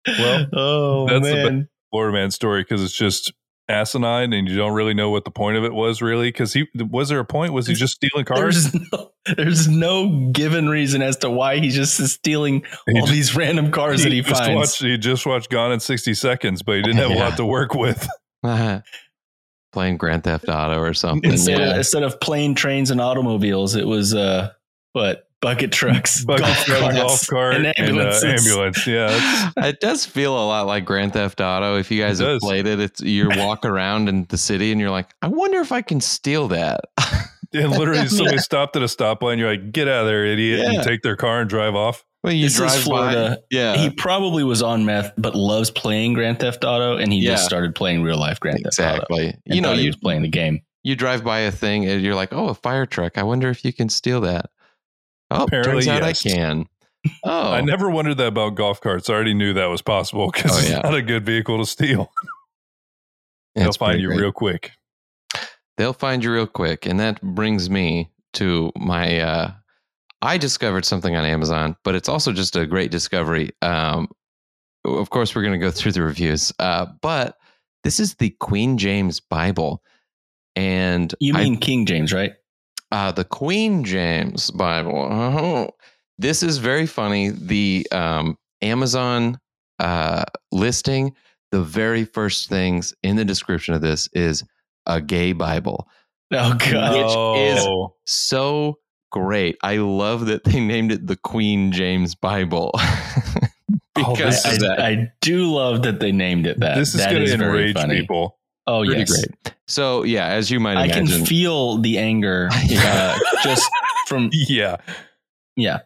Well, 0.07 0.47
oh 0.51 1.19
man. 1.19 1.69
Florida 1.91 2.11
man 2.11 2.31
story 2.31 2.63
because 2.63 2.83
it's 2.83 2.95
just 2.95 3.31
asinine, 3.73 4.31
and 4.33 4.47
you 4.47 4.55
don't 4.55 4.73
really 4.73 4.93
know 4.93 5.09
what 5.09 5.25
the 5.25 5.31
point 5.31 5.57
of 5.57 5.63
it 5.63 5.73
was, 5.73 6.01
really. 6.01 6.29
Because 6.29 6.53
he 6.53 6.67
was 6.75 7.09
there 7.09 7.19
a 7.19 7.25
point? 7.25 7.53
Was 7.53 7.67
he 7.67 7.73
just 7.73 7.95
stealing 7.95 8.25
cars? 8.25 8.71
There's 8.71 8.91
no, 8.91 9.11
there's 9.35 9.67
no 9.67 10.29
given 10.31 10.69
reason 10.69 11.01
as 11.01 11.17
to 11.17 11.29
why 11.29 11.57
he's 11.59 11.75
just 11.75 11.97
stealing 12.07 12.63
He 12.87 12.93
all 12.99 13.01
just- 13.07 13.11
these 13.11 13.35
random 13.35 13.71
cars 13.71 14.03
that 14.03 14.11
he 14.11 14.21
just 14.21 14.41
finds. 14.43 14.55
watched 14.55 14.81
he 14.81 14.97
just 14.97 15.25
watched 15.25 15.49
Gone 15.49 15.71
in 15.71 15.79
60 15.79 16.13
seconds, 16.13 16.61
but 16.61 16.75
he 16.77 16.81
didn't 16.83 16.97
have 16.97 17.11
a 17.11 17.15
lot 17.15 17.35
to 17.37 17.45
work 17.45 17.73
with. 17.75 18.07
Playing 19.73 19.97
Grand 19.97 20.23
Theft 20.23 20.49
Auto 20.49 20.79
or 20.79 20.93
something. 20.93 21.31
instead, 21.31 21.59
yeah. 21.59 21.71
of, 21.71 21.77
instead 21.77 22.03
of 22.03 22.19
plane, 22.19 22.53
trains, 22.53 22.91
and 22.91 23.01
automobiles, 23.01 23.75
it 23.75 23.87
was 23.87 24.13
uh, 24.13 24.51
what 24.91 25.22
bucket 25.43 25.71
trucks, 25.71 26.25
Bucket 26.25 26.45
golf 26.45 26.57
truck, 26.65 26.79
carts, 26.79 26.97
golf 26.97 27.27
cart, 27.27 27.55
and 27.55 27.65
and, 27.77 27.99
uh, 27.99 28.19
ambulance. 28.25 28.87
Yeah, 28.87 29.51
it 29.57 29.79
does 29.79 30.05
feel 30.05 30.33
a 30.33 30.45
lot 30.47 30.65
like 30.65 30.85
Grand 30.85 31.13
Theft 31.13 31.39
Auto. 31.41 31.77
If 31.77 31.91
you 31.91 32.01
guys 32.01 32.19
It 32.19 32.23
have 32.23 32.35
does. 32.39 32.41
played 32.41 32.65
it, 32.65 32.79
it's 32.79 33.01
you 33.01 33.29
walk 33.37 33.65
around 33.65 34.09
in 34.09 34.25
the 34.29 34.37
city 34.37 34.71
and 34.71 34.81
you're 34.81 34.89
like, 34.89 35.09
I 35.21 35.27
wonder 35.27 35.59
if 35.59 35.71
I 35.71 35.81
can 35.83 36.01
steal 36.01 36.47
that. 36.47 36.79
and 37.53 37.69
literally 37.77 38.07
somebody 38.07 38.39
stopped 38.39 38.75
at 38.75 38.81
a 38.81 38.85
stoplight, 38.85 39.33
and 39.33 39.39
you're 39.39 39.51
like, 39.51 39.71
"Get 39.71 39.87
out 39.87 40.01
of 40.01 40.07
there, 40.07 40.25
idiot!" 40.25 40.61
And 40.61 40.73
Yeah. 40.73 40.79
you 40.79 40.83
take 40.85 41.01
their 41.03 41.15
car 41.15 41.41
and 41.41 41.49
drive 41.49 41.75
off. 41.75 42.03
well, 42.23 42.33
you 42.33 42.43
This 42.45 42.53
is 42.53 42.57
drive 42.57 42.81
Florida. 42.81 43.29
by. 43.37 43.43
Yeah, 43.51 43.77
he 43.77 43.89
probably 43.91 44.43
was 44.43 44.61
on 44.63 44.85
meth, 44.85 45.11
but 45.17 45.35
loves 45.35 45.69
playing 45.69 46.13
Grand 46.13 46.39
Theft 46.39 46.63
Auto, 46.63 46.97
and 46.97 47.11
he 47.13 47.19
Yeah. 47.19 47.31
just 47.31 47.45
started 47.45 47.75
playing 47.75 48.01
real 48.01 48.17
life 48.17 48.39
Grand 48.39 48.59
Theft 48.63 48.79
Auto. 48.79 48.93
exactly. 49.03 49.35
You 49.45 49.61
know, 49.61 49.73
he 49.75 49.87
was 49.87 49.97
playing 49.97 50.21
the 50.23 50.29
game. 50.29 50.61
you 50.85 50.95
drive 50.97 51.23
by 51.23 51.39
a 51.39 51.51
thing 51.51 51.85
and 51.87 52.01
you're 52.01 52.13
like, 52.15 52.33
oh, 52.33 52.49
a 52.49 52.53
fire 52.53 52.85
truck. 52.85 53.17
I 53.17 53.23
wonder 53.23 53.49
if 53.49 53.63
you 53.63 53.71
can 53.71 53.87
steal 53.87 54.19
that. 54.21 54.47
Oh, 55.33 55.43
Apparently, 55.45 55.73
turns 55.85 55.87
out 55.87 56.03
yes. 56.03 56.25
I 56.25 56.29
can. 56.29 56.65
Oh, 57.23 57.51
I 57.51 57.61
never 57.61 57.89
wondered 57.89 58.15
that 58.17 58.27
about 58.27 58.55
golf 58.55 58.79
carts. 58.79 59.09
I 59.09 59.13
already 59.13 59.33
knew 59.33 59.53
that 59.53 59.65
was 59.65 59.81
possible 59.81 60.31
because 60.33 60.51
Oh, 60.55 60.59
it's 60.59 60.83
not 60.83 60.93
a 60.93 61.01
good 61.01 61.25
vehicle 61.25 61.57
to 61.57 61.65
steal. 61.65 62.11
They'll 63.55 63.71
find 63.73 63.99
you 64.01 64.07
great. 64.07 64.19
real 64.21 64.31
quick. 64.31 64.71
They'll 65.77 65.93
find 65.93 66.23
you 66.23 66.31
real 66.33 66.47
quick. 66.47 66.85
And 66.85 66.99
that 66.99 67.21
brings 67.21 67.69
me 67.69 68.09
to 68.33 68.71
my 68.77 69.19
uh 69.19 69.51
I 70.21 70.37
discovered 70.37 70.85
something 70.85 71.15
on 71.15 71.25
Amazon, 71.25 71.75
but 71.83 71.93
it's 71.95 72.07
also 72.09 72.31
just 72.31 72.55
a 72.55 72.65
great 72.65 72.89
discovery. 72.91 73.51
Um 73.61 74.07
of 74.85 75.09
course 75.09 75.35
we're 75.35 75.43
gonna 75.43 75.57
go 75.57 75.71
through 75.71 75.91
the 75.91 76.01
reviews. 76.03 76.51
Uh 76.59 76.87
but 77.01 77.37
This 77.83 77.99
is 77.99 78.15
the 78.15 78.29
Queen 78.39 78.77
James 78.77 79.19
Bible, 79.19 79.83
and 80.55 81.13
You 81.19 81.35
I- 81.35 81.43
mean 81.43 81.57
King 81.57 81.85
James, 81.85 82.13
right? 82.13 82.33
Uh, 82.93 83.11
the 83.11 83.23
Queen 83.25 83.83
James 83.83 84.51
Bible. 84.51 84.95
Oh, 85.11 85.69
this 86.19 86.43
is 86.43 86.59
very 86.59 86.85
funny. 86.85 87.29
The 87.29 87.87
um, 87.91 88.37
Amazon 88.61 89.39
uh, 89.79 90.23
listing, 90.51 91.15
the 91.51 91.61
very 91.63 92.05
first 92.05 92.49
things 92.49 92.93
in 93.01 93.15
the 93.15 93.25
description 93.25 93.73
of 93.73 93.81
this 93.81 94.07
is 94.13 94.43
a 94.85 95.01
gay 95.01 95.33
Bible. 95.33 95.87
Oh 96.31 96.53
god. 96.53 96.95
Which 96.95 97.57
is- 97.57 97.65
Oh. 97.65 97.95
So 98.05 98.77
great. 99.11 99.57
I 99.63 99.77
love 99.77 100.27
that 100.27 100.43
they 100.43 100.59
named 100.59 100.91
it 100.91 101.07
the 101.07 101.15
Queen 101.17 101.71
James 101.71 102.15
Bible. 102.15 102.71
Oh, 103.95 104.15
because 104.15 104.41
this 104.41 104.63
I, 104.63 104.73
of. 104.73 104.79
I 104.79 105.11
do 105.21 105.53
love 105.53 105.83
that 105.83 105.99
they 105.99 106.11
named 106.11 106.47
it 106.47 106.59
that. 106.61 106.75
this 106.77 106.95
is 106.95 107.05
going 107.05 107.27
to 107.27 107.37
very 107.37 107.69
enrage 107.69 107.89
people. 107.99 108.39
Oh 108.65 108.83
Pretty 108.85 109.01
yes, 109.01 109.11
great. 109.11 109.55
So 109.67 110.03
yeah, 110.03 110.27
as 110.27 110.49
you 110.49 110.59
might 110.59 110.77
I 110.77 110.87
can 110.87 111.07
feel 111.07 111.77
the 111.77 111.97
anger 111.97 112.49
uh, 112.71 113.17
just 113.43 113.69
from 114.07 114.29
Yeah. 114.31 114.77
yeah. 115.55 115.79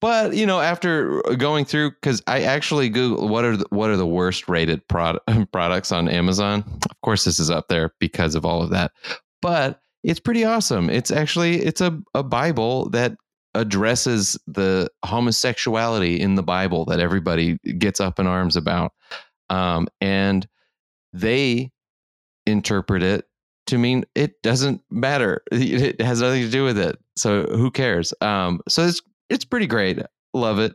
But 0.00 0.34
you 0.34 0.46
know, 0.46 0.60
after 0.60 1.22
going 1.38 1.64
through, 1.64 1.92
because 1.92 2.22
I 2.26 2.42
actually 2.42 2.88
Google 2.88 3.28
what 3.28 3.44
are 3.44 3.56
the, 3.56 3.66
what 3.70 3.88
are 3.88 3.96
the 3.96 4.06
worst 4.06 4.48
rated 4.48 4.86
product, 4.88 5.28
products 5.52 5.92
on 5.92 6.08
Amazon. 6.08 6.64
Of 6.90 7.00
course, 7.02 7.24
this 7.24 7.38
is 7.38 7.50
up 7.50 7.68
there 7.68 7.94
because 8.00 8.34
of 8.34 8.44
all 8.44 8.62
of 8.62 8.70
that. 8.70 8.90
But 9.40 9.80
it's 10.02 10.20
pretty 10.20 10.44
awesome. 10.44 10.90
It's 10.90 11.12
actually 11.12 11.62
it's 11.62 11.80
a, 11.80 11.96
a 12.14 12.22
Bible 12.22 12.90
that 12.90 13.16
addresses 13.54 14.38
the 14.46 14.88
homosexuality 15.04 16.18
in 16.18 16.34
the 16.34 16.42
Bible 16.42 16.84
that 16.86 16.98
everybody 16.98 17.58
gets 17.78 18.00
up 18.00 18.18
in 18.18 18.26
arms 18.26 18.56
about, 18.56 18.92
um, 19.50 19.86
and 20.00 20.48
they 21.12 21.70
interpret 22.46 23.02
it 23.02 23.26
to 23.68 23.78
mean 23.78 24.04
it 24.14 24.42
doesn't 24.42 24.82
matter. 24.90 25.42
It 25.52 26.00
has 26.00 26.20
nothing 26.20 26.42
to 26.42 26.50
do 26.50 26.64
with 26.64 26.78
it. 26.78 26.98
So 27.16 27.44
who 27.44 27.70
cares? 27.70 28.12
Um, 28.20 28.60
so 28.68 28.86
it's 28.86 29.00
it's 29.30 29.44
pretty 29.44 29.66
great. 29.66 29.98
Love 30.34 30.58
it. 30.58 30.74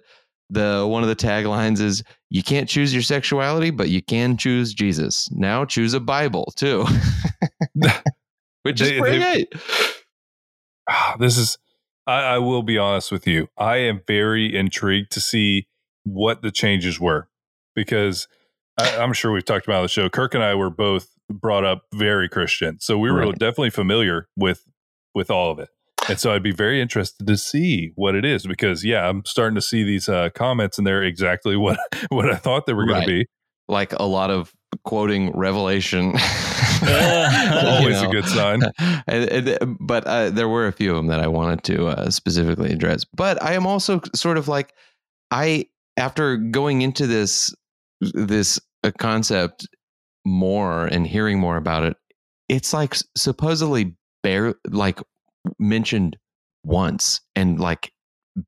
The 0.49 0.85
one 0.87 1.03
of 1.03 1.09
the 1.09 1.15
taglines 1.15 1.81
is 1.81 2.03
you 2.29 2.41
can't 2.43 2.69
choose 2.69 2.93
your 2.93 3.03
sexuality, 3.03 3.69
but 3.69 3.89
you 3.89 4.01
can 4.01 4.37
choose 4.37 4.73
Jesus. 4.73 5.29
Now 5.31 5.65
choose 5.65 5.93
a 5.93 5.99
Bible 5.99 6.53
too. 6.55 6.85
Which 8.63 8.81
is 8.81 8.89
They- 8.89 8.99
pretty 8.99 9.19
great. 9.19 9.53
Ah, 10.89 11.17
this 11.19 11.37
is 11.37 11.57
I, 12.07 12.21
I 12.21 12.37
will 12.37 12.63
be 12.63 12.77
honest 12.77 13.11
with 13.11 13.27
you 13.27 13.49
i 13.57 13.75
am 13.75 13.99
very 14.07 14.55
intrigued 14.55 15.11
to 15.11 15.19
see 15.19 15.67
what 16.05 16.41
the 16.41 16.49
changes 16.49 16.97
were 16.97 17.27
because 17.75 18.29
I, 18.79 18.95
i'm 18.95 19.11
sure 19.11 19.33
we've 19.33 19.43
talked 19.43 19.67
about 19.67 19.81
the 19.81 19.89
show 19.89 20.07
kirk 20.09 20.33
and 20.33 20.41
i 20.41 20.55
were 20.55 20.69
both 20.69 21.09
brought 21.31 21.65
up 21.65 21.83
very 21.93 22.29
christian 22.29 22.77
so 22.79 22.97
we 22.97 23.11
were 23.11 23.19
Right. 23.27 23.37
definitely 23.39 23.69
familiar 23.71 24.27
with 24.37 24.63
with 25.15 25.29
all 25.29 25.51
of 25.51 25.59
it 25.59 25.69
and 26.09 26.19
so 26.19 26.33
i'd 26.33 26.43
be 26.43 26.51
very 26.51 26.81
interested 26.81 27.27
to 27.27 27.37
see 27.37 27.91
what 27.95 28.15
it 28.15 28.23
is 28.25 28.45
because 28.45 28.85
yeah 28.85 29.07
i'm 29.09 29.23
starting 29.25 29.55
to 29.55 29.61
see 29.61 29.83
these 29.83 30.07
uh, 30.07 30.29
comments 30.35 30.77
and 30.77 30.85
they're 30.87 31.03
exactly 31.03 31.55
what 31.65 31.79
what 32.09 32.31
i 32.31 32.35
thought 32.35 32.65
they 32.65 32.73
were 32.73 32.85
going 32.85 32.99
Right. 32.99 33.05
to 33.07 33.11
be 33.23 33.27
Like 33.67 33.93
a 33.93 34.03
lot 34.05 34.29
of 34.31 34.53
quoting 34.85 35.31
Revelation. 35.35 36.13
always 36.87 38.01
You 38.01 38.07
a 38.07 38.11
good 38.11 38.25
sign 38.25 38.61
And- 39.07 39.29
and- 39.29 39.77
but 39.79 40.05
uh, 40.05 40.29
there 40.29 40.47
were 40.47 40.67
a 40.67 40.71
few 40.71 40.91
of 40.91 40.97
them 40.97 41.07
that 41.07 41.19
I 41.19 41.27
wanted 41.27 41.63
to 41.65 41.87
uh, 41.87 42.09
specifically 42.09 42.71
address. 42.71 43.03
But 43.15 43.41
I 43.41 43.53
am 43.53 43.65
also 43.65 44.01
sort 44.15 44.37
of 44.37 44.47
like, 44.47 44.73
I 45.31 45.65
after 45.97 46.37
going 46.37 46.81
into 46.81 47.07
this 47.07 47.53
this 48.01 48.59
uh, 48.83 48.91
concept 48.97 49.67
more 50.27 50.85
and 50.85 51.07
hearing 51.07 51.39
more 51.39 51.57
about 51.57 51.83
it, 51.83 51.97
it's 52.49 52.73
like 52.73 52.95
supposedly 53.15 53.95
bare 54.23 54.53
like 54.69 54.99
mentioned 55.57 56.17
once 56.63 57.21
and 57.35 57.59
like 57.59 57.91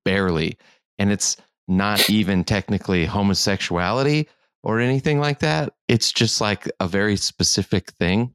barely, 0.03 0.57
and 0.97 1.11
it's 1.11 1.37
not 1.67 2.09
even 2.09 2.43
technically 2.43 3.05
homosexuality 3.05 4.27
or 4.63 4.79
anything 4.79 5.19
like 5.19 5.39
that. 5.39 5.73
It's 5.87 6.11
just 6.11 6.41
like 6.41 6.69
a 6.79 6.87
very 6.87 7.15
specific 7.15 7.91
thing 7.93 8.33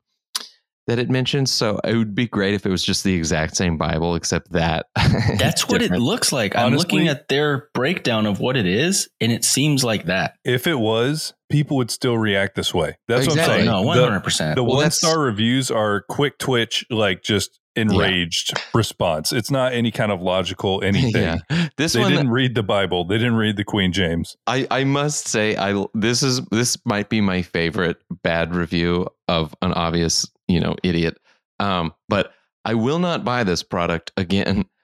that 0.87 0.99
it 0.99 1.09
mentions. 1.11 1.51
So 1.51 1.79
it 1.85 1.97
would 1.97 2.15
be 2.15 2.27
great 2.27 2.55
if 2.55 2.67
it 2.67 2.71
was 2.71 2.85
just 2.85 3.05
the 3.05 3.15
exact 3.15 3.57
same 3.57 3.77
Bible, 3.79 4.15
except 4.17 4.53
that 4.53 4.87
That's 5.39 5.69
what 5.69 5.81
it 5.83 5.91
looks 5.93 6.33
like. 6.33 6.55
I'm 6.57 6.75
looking 6.77 7.09
at 7.09 7.29
their 7.29 7.69
breakdown 7.75 8.27
of 8.27 8.39
what 8.41 8.57
it 8.57 8.67
is, 8.67 9.09
and 9.21 9.33
it 9.33 9.45
seems 9.45 9.83
like 9.85 10.07
that. 10.07 10.35
if 10.45 10.67
it 10.67 10.79
was 10.79 11.33
people 11.51 11.77
would 11.77 11.91
still 11.91 12.19
react 12.19 12.57
this 12.57 12.75
way 12.75 12.97
that's 13.07 13.27
what 13.29 13.35
i'm 13.35 13.39
Exactly. 13.39 13.55
saying 13.59 13.67
no, 13.67 13.81
The- 13.83 13.87
one 13.87 13.99
hundred 13.99 14.21
percent. 14.25 14.57
The 14.57 14.65
Well, 14.65 14.77
one 14.77 14.91
star 14.91 15.21
reviews 15.21 15.71
are 15.71 16.03
quick 16.09 16.39
twitch, 16.39 16.85
like 16.91 17.23
just 17.23 17.61
enraged 17.77 18.53
response. 18.73 19.33
It's 19.33 19.51
not 19.51 19.73
any 19.73 19.91
kind 19.91 20.11
of 20.13 20.21
logical 20.21 20.83
anything. 20.85 21.41
yeah. 21.51 21.69
This 21.77 21.93
They 21.95 22.01
one, 22.01 22.11
didn't 22.13 22.31
read 22.31 22.55
the 22.55 22.63
Bible. 22.63 23.05
They 23.05 23.19
didn't 23.19 23.35
read 23.37 23.57
the 23.57 23.65
Queen 23.65 23.93
James. 23.93 24.37
I, 24.47 24.67
I 24.71 24.85
must 24.85 25.29
say, 25.29 25.57
I 25.57 25.85
this 25.95 26.23
is 26.23 26.41
this 26.51 26.77
might 26.85 27.09
be 27.09 27.21
my 27.21 27.43
favorite 27.43 27.97
bad 28.23 28.55
review 28.55 29.07
of 29.29 29.55
an 29.63 29.73
obvious, 29.73 30.27
you 30.49 30.61
know, 30.61 30.77
idiot. 30.83 31.19
Um, 31.61 31.93
but 32.09 32.33
I 32.65 32.75
will 32.75 32.99
not 32.99 33.25
buy 33.25 33.45
this 33.45 33.63
product 33.63 34.13
again. 34.17 34.65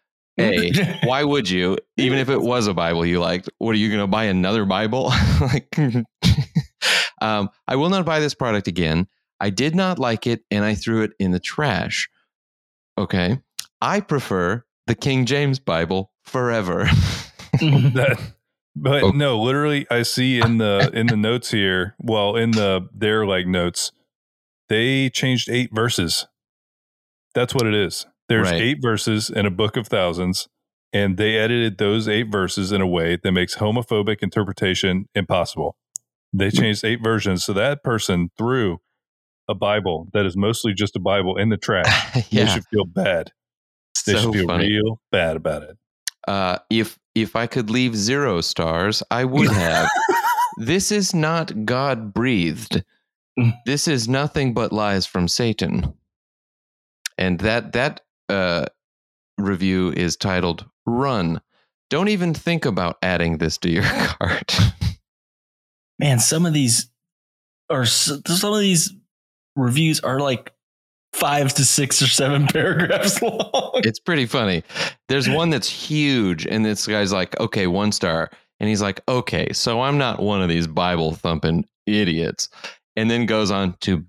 A, 0.41 0.73
why 1.05 1.23
would 1.23 1.51
you? 1.51 1.77
Even 1.99 2.19
if 2.19 2.31
it 2.31 2.41
was 2.41 2.67
a 2.67 2.73
Bible 2.73 3.05
you 3.05 3.21
liked, 3.21 3.51
what 3.59 3.73
are 3.73 3.79
you 3.79 3.89
going 3.89 4.01
to 4.01 4.07
buy 4.07 4.25
another 4.25 4.65
Bible? 4.65 5.13
like, 5.43 5.69
um, 7.21 7.51
I 7.69 7.77
will 7.77 7.91
not 7.91 8.07
buy 8.07 8.21
this 8.21 8.33
product 8.33 8.67
again. 8.67 9.07
I 9.39 9.51
did 9.51 9.75
not 9.75 9.99
like 9.99 10.27
it, 10.27 10.43
and 10.51 10.65
I 10.65 10.75
threw 10.75 11.03
it 11.03 11.13
in 11.19 11.33
the 11.33 11.41
trash. 11.41 12.09
Okay, 12.97 13.39
I 13.83 14.01
prefer 14.01 14.65
the 14.87 14.95
King 14.95 15.27
James 15.27 15.59
Bible 15.59 16.11
forever. 16.23 16.89
That, 17.61 18.19
but 18.75 19.05
Okay. 19.05 19.17
no, 19.19 19.39
literally, 19.43 19.87
I 19.91 20.03
see 20.03 20.41
in 20.41 20.57
the 20.57 20.91
in 20.95 21.09
the 21.09 21.17
notes 21.17 21.51
here. 21.51 21.97
Well, 21.99 22.37
in 22.37 22.55
the 22.55 22.89
their 22.95 23.27
like 23.27 23.47
notes, 23.47 23.93
they 24.71 25.11
changed 25.11 25.51
eight 25.51 25.69
verses. 25.75 26.27
That's 27.35 27.55
what 27.55 27.67
it 27.67 27.75
is. 27.75 28.07
There's 28.31 28.51
Right. 28.51 28.63
eight 28.63 28.79
verses 28.81 29.29
in 29.29 29.45
a 29.45 29.51
book 29.51 29.77
of 29.77 29.87
thousands, 29.89 30.49
and 30.93 31.17
they 31.19 31.37
edited 31.37 31.77
those 31.79 32.09
eight 32.09 32.29
verses 32.33 32.73
in 32.73 32.81
a 32.81 32.87
way 32.87 33.19
that 33.23 33.33
makes 33.33 33.57
homophobic 33.57 34.23
interpretation 34.23 35.07
impossible. 35.15 35.77
They 36.33 36.51
changed 36.51 36.85
eight 36.85 37.01
versions, 37.03 37.45
so 37.45 37.53
that 37.53 37.83
person 37.85 38.31
threw 38.39 38.79
a 39.49 39.55
Bible 39.55 40.09
that 40.13 40.25
is 40.27 40.37
mostly 40.37 40.73
just 40.73 40.95
a 40.97 41.01
Bible 41.01 41.37
in 41.37 41.49
the 41.51 41.57
trash. 41.59 42.15
They 42.15 42.25
yeah, 42.31 42.47
should 42.55 42.65
feel 42.67 42.85
bad. 42.87 43.33
They 44.07 44.13
so 44.15 44.21
should 44.23 44.33
feel 44.35 44.47
funny. 44.47 44.71
real 44.71 45.01
bad 45.13 45.37
about 45.37 45.65
it. 45.65 45.77
uh, 46.29 46.59
if 46.71 46.99
if 47.17 47.35
I 47.35 47.49
could 47.49 47.69
leave 47.71 47.97
zero 47.97 48.41
stars, 48.41 49.03
I 49.11 49.25
would 49.25 49.51
have. 49.67 49.89
this 50.59 50.93
is 50.93 51.13
not 51.13 51.65
God 51.67 52.15
breathed. 52.15 52.85
This 53.67 53.89
is 53.89 54.09
nothing 54.09 54.55
but 54.55 54.73
lies 54.73 55.07
from 55.07 55.29
Satan. 55.29 55.95
And 57.19 57.39
that 57.41 57.73
that 57.73 58.03
uh, 58.29 58.67
review 59.39 59.93
is 59.97 60.17
titled 60.17 60.65
"Run." 60.87 61.41
Don't 61.91 62.09
even 62.09 62.35
think 62.35 62.65
about 62.65 62.99
adding 63.03 63.39
this 63.39 63.59
to 63.59 63.71
your 63.71 63.83
cart. 64.19 64.57
Man, 65.99 66.19
some 66.19 66.47
of 66.47 66.53
these 66.53 66.91
are 67.69 67.85
some 67.85 68.55
of 68.55 68.61
these 68.61 68.93
reviews 69.57 70.01
are 70.01 70.21
like 70.21 70.53
five 71.13 71.53
to 71.55 71.65
six 71.65 72.01
or 72.01 72.07
seven 72.07 72.47
paragraphs 72.53 73.21
long. 73.21 73.73
it's 73.85 74.01
pretty 74.01 74.27
funny. 74.27 74.63
There's 75.09 75.29
one 75.29 75.51
that's 75.51 75.69
huge, 75.69 76.47
and 76.47 76.65
this 76.65 76.87
guy's 76.87 77.13
like, 77.13 77.39
okay, 77.41 77.67
one 77.67 77.93
star. 77.93 78.31
And 78.61 78.69
he's 78.69 78.83
like, 78.83 79.01
okay, 79.09 79.53
so 79.53 79.81
I'm 79.81 79.97
not 79.97 80.23
one 80.23 80.43
of 80.43 80.49
these 80.51 80.67
Bible 80.67 81.15
thumping 81.15 81.67
idiots. 81.87 82.49
And 83.01 83.11
then 83.11 83.25
goes 83.27 83.51
on 83.51 83.77
to 83.81 84.05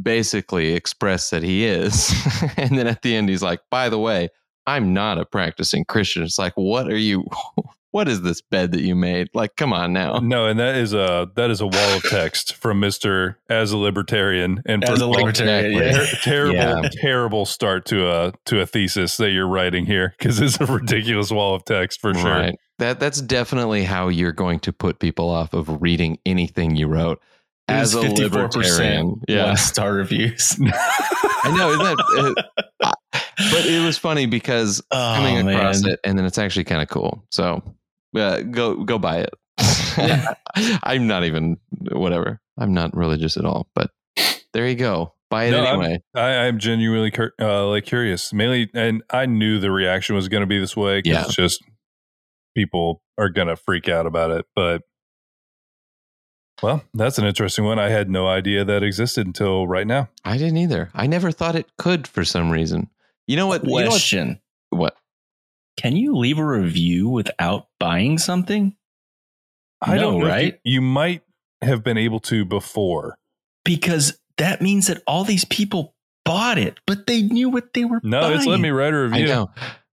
basically 0.00 0.74
express 0.74 1.30
that 1.30 1.42
he 1.42 1.64
is. 1.64 2.12
and 2.56 2.76
then 2.78 2.86
at 2.86 3.02
the 3.02 3.16
end, 3.16 3.28
he's 3.28 3.42
like, 3.42 3.60
by 3.70 3.88
the 3.88 3.98
way, 3.98 4.28
I'm 4.66 4.92
not 4.92 5.18
a 5.18 5.24
practicing 5.24 5.84
Christian. 5.84 6.22
It's 6.22 6.38
like, 6.38 6.52
what 6.54 6.88
are 6.88 6.98
you? 6.98 7.24
What 7.92 8.08
is 8.08 8.20
this 8.20 8.42
bed 8.42 8.72
that 8.72 8.82
you 8.82 8.94
made? 8.94 9.30
Like, 9.32 9.56
come 9.56 9.72
on 9.72 9.94
now. 9.94 10.18
No, 10.18 10.46
and 10.46 10.60
that 10.60 10.74
is 10.74 10.92
a 10.92 11.30
that 11.34 11.50
is 11.50 11.62
a 11.62 11.66
wall 11.66 11.96
of 11.96 12.02
text 12.02 12.54
from 12.54 12.78
Mister 12.78 13.38
as 13.48 13.72
a 13.72 13.78
libertarian 13.78 14.62
and 14.66 14.84
As 14.84 15.00
a 15.00 15.06
like, 15.06 15.20
libertarian, 15.20 15.82
exactly. 15.82 16.10
yeah. 16.10 16.20
terrible 16.22 16.54
Yeah. 16.56 16.88
terrible 16.92 17.46
start 17.46 17.86
to 17.86 18.06
a 18.06 18.32
to 18.46 18.60
a 18.60 18.66
thesis 18.66 19.16
that 19.16 19.30
you're 19.30 19.48
writing 19.48 19.86
here 19.86 20.14
because 20.18 20.38
it's 20.42 20.56
a 20.56 20.64
mm-hmm. 20.64 20.74
ridiculous 20.74 21.30
wall 21.30 21.54
of 21.54 21.64
text 21.64 22.02
for 22.02 22.12
sure. 22.12 22.30
Right. 22.30 22.58
That 22.80 23.00
that's 23.00 23.22
definitely 23.22 23.84
how 23.84 24.08
you're 24.08 24.32
going 24.32 24.60
to 24.60 24.74
put 24.74 24.98
people 24.98 25.30
off 25.30 25.54
of 25.54 25.80
reading 25.80 26.18
anything 26.26 26.76
you 26.76 26.88
wrote. 26.88 27.22
It 27.68 27.72
As 27.72 27.94
a 27.94 27.98
54% 27.98 28.30
libertarian, 28.30 29.20
yeah, 29.26 29.54
star 29.54 29.92
reviews. 29.92 30.56
I 30.62 31.54
know, 31.56 31.70
isn't 31.72 31.82
that? 31.84 32.34
uh, 32.82 32.92
I- 33.12 33.20
but 33.50 33.66
it 33.66 33.84
was 33.84 33.98
funny 33.98 34.26
because 34.26 34.80
Oh, 34.90 35.14
coming 35.16 35.48
across 35.48 35.82
man. 35.82 35.92
it, 35.92 36.00
and 36.04 36.16
then 36.18 36.24
it's 36.24 36.38
actually 36.38 36.64
kind 36.64 36.80
of 36.80 36.88
cool. 36.88 37.24
So, 37.30 37.62
uh, 38.16 38.40
go 38.42 38.82
go 38.84 38.98
buy 38.98 39.26
it. 39.26 39.34
I'm 40.82 41.06
not 41.06 41.24
even 41.24 41.58
whatever. 41.92 42.40
I'm 42.58 42.72
not 42.72 42.96
religious 42.96 43.36
at 43.36 43.44
all, 43.44 43.68
but 43.74 43.90
there 44.52 44.66
you 44.68 44.74
go. 44.76 45.12
Buy 45.28 45.44
it 45.46 45.50
No, 45.50 45.64
I'm- 45.64 45.80
anyway. 45.82 46.02
I, 46.14 46.46
I'm 46.46 46.58
genuinely 46.58 47.10
cur- 47.10 47.34
uh, 47.40 47.66
like 47.66 47.84
curious, 47.84 48.32
mainly, 48.32 48.70
and 48.74 49.02
I 49.10 49.26
knew 49.26 49.58
the 49.58 49.70
reaction 49.72 50.14
was 50.14 50.28
going 50.28 50.42
to 50.42 50.46
be 50.46 50.58
this 50.60 50.76
way 50.76 51.00
because 51.02 51.12
Yeah. 51.18 51.24
it's 51.24 51.34
just 51.36 51.62
people 52.54 53.02
are 53.18 53.28
going 53.28 53.48
to 53.48 53.56
freak 53.56 53.88
out 53.88 54.06
about 54.06 54.30
it. 54.30 54.46
But 54.54 54.82
well, 56.62 56.82
that's 56.94 57.18
an 57.18 57.24
interesting 57.26 57.64
one. 57.64 57.78
I 57.78 57.88
had 57.90 58.08
no 58.10 58.26
idea 58.26 58.64
that 58.64 58.82
existed 58.82 59.26
until 59.26 59.66
right 59.66 59.86
now. 59.86 60.08
I 60.24 60.38
didn't 60.38 60.56
either. 60.58 60.90
I 60.94 61.06
never 61.06 61.30
thought 61.30 61.54
it 61.56 61.66
could 61.76 62.06
for 62.06 62.24
some 62.24 62.50
reason. 62.50 62.90
You 63.26 63.36
know 63.36 63.46
what? 63.46 63.62
You 63.64 63.68
know 63.70 63.74
what? 63.74 63.86
Question: 63.88 64.40
what? 64.70 64.96
Can 65.76 65.96
you 65.96 66.16
leave 66.16 66.38
a 66.38 66.44
review 66.46 67.08
without 67.08 67.68
buying 67.78 68.18
something? 68.18 68.74
I 69.82 69.96
don't 69.98 70.20
know. 70.20 70.26
right? 70.26 70.58
You, 70.64 70.74
you 70.76 70.80
might 70.80 71.22
have 71.62 71.84
been 71.84 71.98
able 71.98 72.20
to 72.20 72.44
before. 72.44 73.18
Because 73.64 74.18
that 74.38 74.62
means 74.62 74.86
that 74.86 75.02
all 75.06 75.24
these 75.24 75.44
people 75.44 75.94
bought 76.24 76.56
it, 76.58 76.78
but 76.86 77.06
they 77.06 77.22
knew 77.22 77.50
what 77.50 77.74
they 77.74 77.84
were 77.84 78.00
No, 78.02 78.20
buying. 78.22 78.36
it's 78.38 78.46
let 78.46 78.60
me 78.60 78.70
write 78.70 78.94
a 78.94 79.02
review. 79.02 79.26
know. 79.26 79.50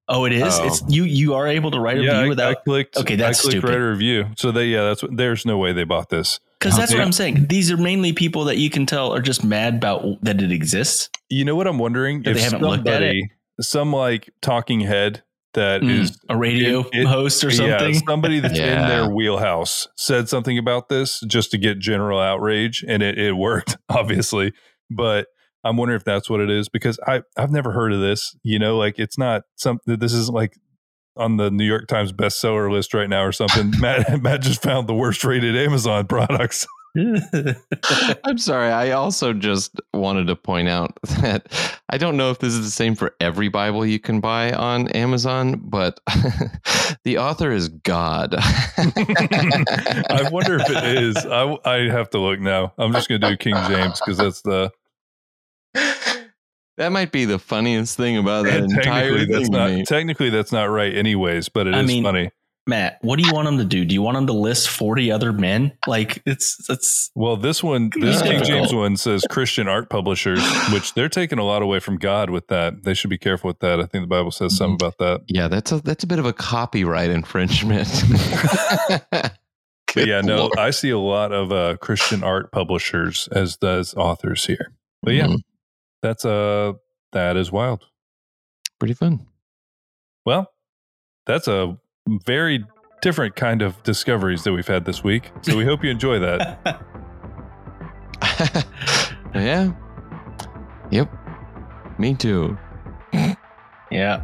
Oh, 0.08 0.26
it 0.26 0.34
is. 0.34 0.44
Oh. 0.60 0.66
It's 0.68 0.84
you. 0.88 1.04
You 1.06 1.34
are 1.36 1.48
able 1.48 1.72
to 1.72 1.80
write 1.80 1.98
a 1.98 2.04
Yeah, 2.04 2.12
I, 2.12 2.14
review 2.14 2.26
I 2.26 2.30
without 2.30 2.64
clicked. 2.66 2.98
Okay, 2.98 3.16
that's 3.16 3.40
I 3.40 3.42
clicked 3.42 3.52
stupid. 3.60 3.70
write 3.70 3.80
a 3.80 3.90
review. 3.90 4.28
So 4.38 4.52
they, 4.52 4.66
yeah, 4.68 4.84
that's 4.84 5.02
what. 5.04 5.16
There's 5.18 5.46
no 5.46 5.58
way 5.58 5.74
they 5.74 5.86
bought 5.86 6.10
this. 6.10 6.40
Because 6.64 6.78
that's 6.78 6.94
what 6.94 7.02
I'm 7.02 7.12
saying. 7.12 7.48
These 7.48 7.72
are 7.72 7.78
mainly 7.78 8.14
people 8.14 8.46
that 8.46 8.58
you 8.58 8.70
can 8.70 8.86
tell 8.86 9.14
are 9.14 9.22
just 9.22 9.44
mad 9.44 9.76
about 9.76 10.04
that 10.24 10.42
it 10.42 10.52
exists. 10.52 11.10
You 11.30 11.46
know 11.46 11.56
what 11.56 11.68
I'm 11.68 11.78
wondering? 11.78 12.24
That 12.24 12.36
they 12.36 12.42
haven't 12.42 12.62
looked 12.62 12.88
at 12.88 13.04
it? 13.04 13.26
some 13.62 13.94
like 13.94 14.30
talking 14.42 14.80
head 14.80 15.24
that 15.54 15.84
is 15.84 16.12
Mm, 16.12 16.18
a 16.30 16.38
radio 16.38 16.80
it- 16.80 16.88
it- 17.02 17.08
host 17.08 17.44
or 17.44 17.52
something. 17.52 17.94
Yeah, 17.94 18.00
somebody 18.08 18.40
that's 18.40 18.58
in 18.58 18.88
their 18.88 19.08
wheelhouse 19.08 19.88
said 19.96 20.28
something 20.28 20.58
about 20.58 20.90
this 20.90 21.20
just 21.28 21.52
to 21.52 21.58
get 21.60 21.78
general 21.78 22.20
outrage, 22.20 22.84
and 22.88 23.04
it, 23.04 23.20
it 23.20 23.34
worked, 23.34 23.78
obviously. 23.90 24.54
But 24.90 25.28
I'm 25.64 25.78
wondering 25.78 25.98
if 25.98 26.04
that's 26.04 26.30
what 26.30 26.40
it 26.40 26.50
is 26.50 26.70
because 26.70 27.00
I 27.08 27.22
I've 27.38 27.52
never 27.52 27.72
heard 27.72 27.94
of 27.94 28.00
this. 28.02 28.36
You 28.42 28.58
know, 28.58 28.78
like 28.78 28.98
it's 28.98 29.18
not 29.18 29.44
something. 29.56 29.98
This 30.00 30.14
isn't 30.14 30.34
like 30.34 30.58
on 31.16 31.38
the 31.38 31.52
New 31.52 31.66
York 31.66 31.88
Times 31.88 32.12
bestseller 32.12 32.72
list 32.72 32.94
right 32.94 33.10
now 33.10 33.24
or 33.24 33.32
something. 33.32 33.74
Matt 33.80 34.22
Matt 34.22 34.42
just 34.42 34.62
found 34.62 34.88
the 34.88 34.94
worst 34.94 35.24
rated 35.24 35.56
Amazon 35.56 36.08
products. 36.08 36.68
I'm 38.24 38.38
sorry. 38.38 38.70
I 38.70 38.92
also 38.92 39.34
just 39.34 39.82
wanted 39.96 40.28
to 40.28 40.36
point 40.36 40.70
out 40.70 41.00
that 41.22 41.48
I 41.90 41.98
don't 41.98 42.18
know 42.18 42.30
if 42.30 42.38
this 42.38 42.54
is 42.54 42.64
the 42.64 42.70
same 42.70 42.94
for 42.94 43.16
every 43.20 43.48
Bible 43.48 43.84
you 43.84 44.00
can 44.00 44.20
buy 44.20 44.54
on 44.54 44.90
Amazon, 44.90 45.60
but 45.64 46.00
the 47.04 47.18
author 47.18 47.52
is 47.52 47.70
God. 47.70 48.36
I 48.38 50.30
wonder 50.32 50.60
if 50.60 50.70
it 50.70 50.84
is. 50.84 51.18
I 51.18 51.58
I 51.66 51.90
have 51.90 52.12
to 52.12 52.20
look 52.20 52.40
now. 52.40 52.74
I'm 52.78 52.94
just 52.94 53.10
going 53.10 53.22
to 53.22 53.30
do 53.30 53.38
King 53.38 53.56
James 53.68 54.00
because 54.00 54.18
that's 54.18 54.44
the 54.44 54.72
that 56.78 56.92
might 56.92 57.12
be 57.12 57.26
the 57.26 57.40
funniest 57.40 57.98
thing 57.98 58.18
about 58.18 58.46
that 58.46 58.62
and 58.62 58.72
entire 58.72 59.10
technically 59.12 59.26
that's 59.36 59.50
not 59.50 59.86
technically 59.88 60.30
that's 60.30 60.52
not 60.52 60.66
right 60.66 60.96
anyways, 60.96 61.50
but 61.50 61.68
it 61.68 61.76
is 61.76 61.80
I 61.80 61.84
mean, 61.84 62.04
funny. 62.04 62.32
Matt, 62.66 63.00
what 63.02 63.20
do 63.20 63.26
you 63.26 63.34
want 63.34 63.46
them 63.46 63.58
to 63.58 63.66
do? 63.66 63.84
Do 63.84 63.94
you 63.94 64.02
want 64.02 64.16
them 64.16 64.26
to 64.28 64.32
list 64.32 64.70
40 64.70 65.12
other 65.12 65.34
men? 65.34 65.74
Like 65.86 66.24
it's 66.26 66.66
it's 66.70 67.12
Well, 67.14 67.36
this 67.36 67.62
one, 67.62 67.92
this 68.00 68.22
King 68.22 68.42
James 68.42 68.74
one 68.74 68.96
says 68.96 69.26
Christian 69.30 69.68
art 69.68 69.90
publishers, 69.90 70.42
which 70.72 70.94
they're 70.94 71.10
taking 71.10 71.40
a 71.40 71.44
lot 71.44 71.62
away 71.62 71.80
from 71.80 71.98
God 71.98 72.30
with 72.30 72.48
that. 72.48 72.84
They 72.84 72.94
should 72.94 73.10
be 73.10 73.18
careful 73.18 73.50
with 73.50 73.60
that. 73.60 73.82
I 73.82 73.86
think 73.86 74.04
the 74.04 74.08
Bible 74.08 74.32
says 74.32 74.56
something 74.56 74.76
about 74.76 74.98
that. 75.00 75.24
yeah, 75.28 75.50
that's 75.50 75.74
a 75.74 75.82
that's 75.82 76.06
a 76.06 76.08
bit 76.08 76.20
of 76.20 76.26
a 76.26 76.32
copyright 76.32 77.10
infringement. 77.10 77.90
But 79.12 80.08
yeah, 80.08 80.22
no, 80.24 80.38
Lord. 80.46 80.58
I 80.58 80.70
see 80.72 80.90
a 80.90 80.98
lot 80.98 81.32
of 81.34 81.52
uh, 81.52 81.76
Christian 81.78 82.24
art 82.24 82.52
publishers 82.52 83.28
as 83.32 83.58
does 83.58 83.94
authors 83.96 84.46
here. 84.46 84.72
But 85.02 85.16
yeah, 85.16 85.28
Mhm. 85.28 85.40
That's 86.04 86.24
uh 86.26 86.74
that 87.14 87.36
is 87.38 87.52
wild. 87.52 87.86
pretty 88.80 88.94
fun. 88.94 89.26
Well, 90.26 90.52
that's 91.26 91.48
a 91.48 91.78
very 92.26 92.66
different 93.02 93.36
kind 93.36 93.62
of 93.62 93.82
discoveries 93.84 94.44
that 94.44 94.54
we've 94.54 94.68
had 94.68 94.86
this 94.86 95.04
week. 95.04 95.32
So 95.42 95.58
we 95.58 95.66
hope 95.66 95.84
you 95.84 95.90
enjoy 95.90 96.20
that. 96.20 96.86
yeah. 99.36 99.72
Yep. 100.92 101.12
Me 102.00 102.14
too. 102.16 102.58
yeah. 103.92 104.24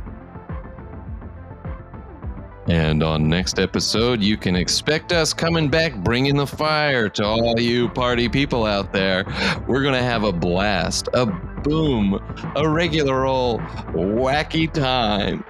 And 2.68 3.02
on 3.02 3.28
next 3.28 3.58
episode, 3.58 4.22
you 4.22 4.38
can 4.38 4.56
expect 4.56 5.12
us 5.12 5.34
coming 5.34 5.70
back 5.70 5.96
bringing 6.04 6.36
the 6.38 6.46
fire 6.46 7.10
to 7.10 7.26
all 7.26 7.60
you 7.60 7.90
party 7.90 8.30
people 8.30 8.66
out 8.66 8.94
there. 8.94 9.26
We're 9.68 9.82
going 9.82 9.96
to 9.96 10.04
have 10.04 10.24
a 10.24 10.32
blast, 10.32 11.10
a 11.14 11.26
boom, 11.64 12.20
a 12.56 12.68
regular 12.68 13.26
old 13.26 13.62
wacky 13.92 14.72
time. 14.72 15.44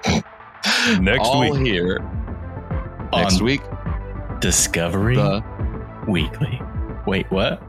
Next 1.02 1.28
all 1.28 1.52
week. 1.52 1.66
here. 1.66 2.00
Next 3.12 3.40
On 3.40 3.46
week, 3.46 3.62
Discovery 4.40 5.16
the 5.16 5.44
Weekly. 6.08 6.62
Wait, 7.06 7.30
what? 7.32 7.62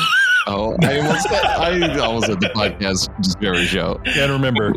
oh, 0.46 0.76
I 0.82 0.98
almost 0.98 1.28
said, 1.28 1.44
I 1.44 1.98
almost 1.98 2.26
said 2.26 2.40
the 2.40 2.48
podcast 2.48 3.14
Discovery 3.22 3.66
Show. 3.66 4.00
And 4.06 4.32
remember, 4.32 4.74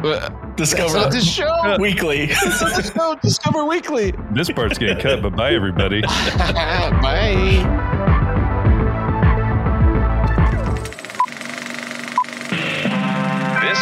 that's 0.02 0.56
Discover 0.56 0.94
not 0.94 1.12
the 1.12 1.20
show. 1.20 1.76
Weekly. 1.78 2.26
That's 2.42 2.60
not 2.62 2.76
the 2.76 2.82
show. 2.82 3.14
Discover 3.22 3.64
Weekly. 3.66 4.14
this 4.32 4.50
part's 4.50 4.78
getting 4.78 4.98
cut, 4.98 5.22
but 5.22 5.36
bye 5.36 5.52
everybody. 5.52 6.00
Bye. 6.02 7.96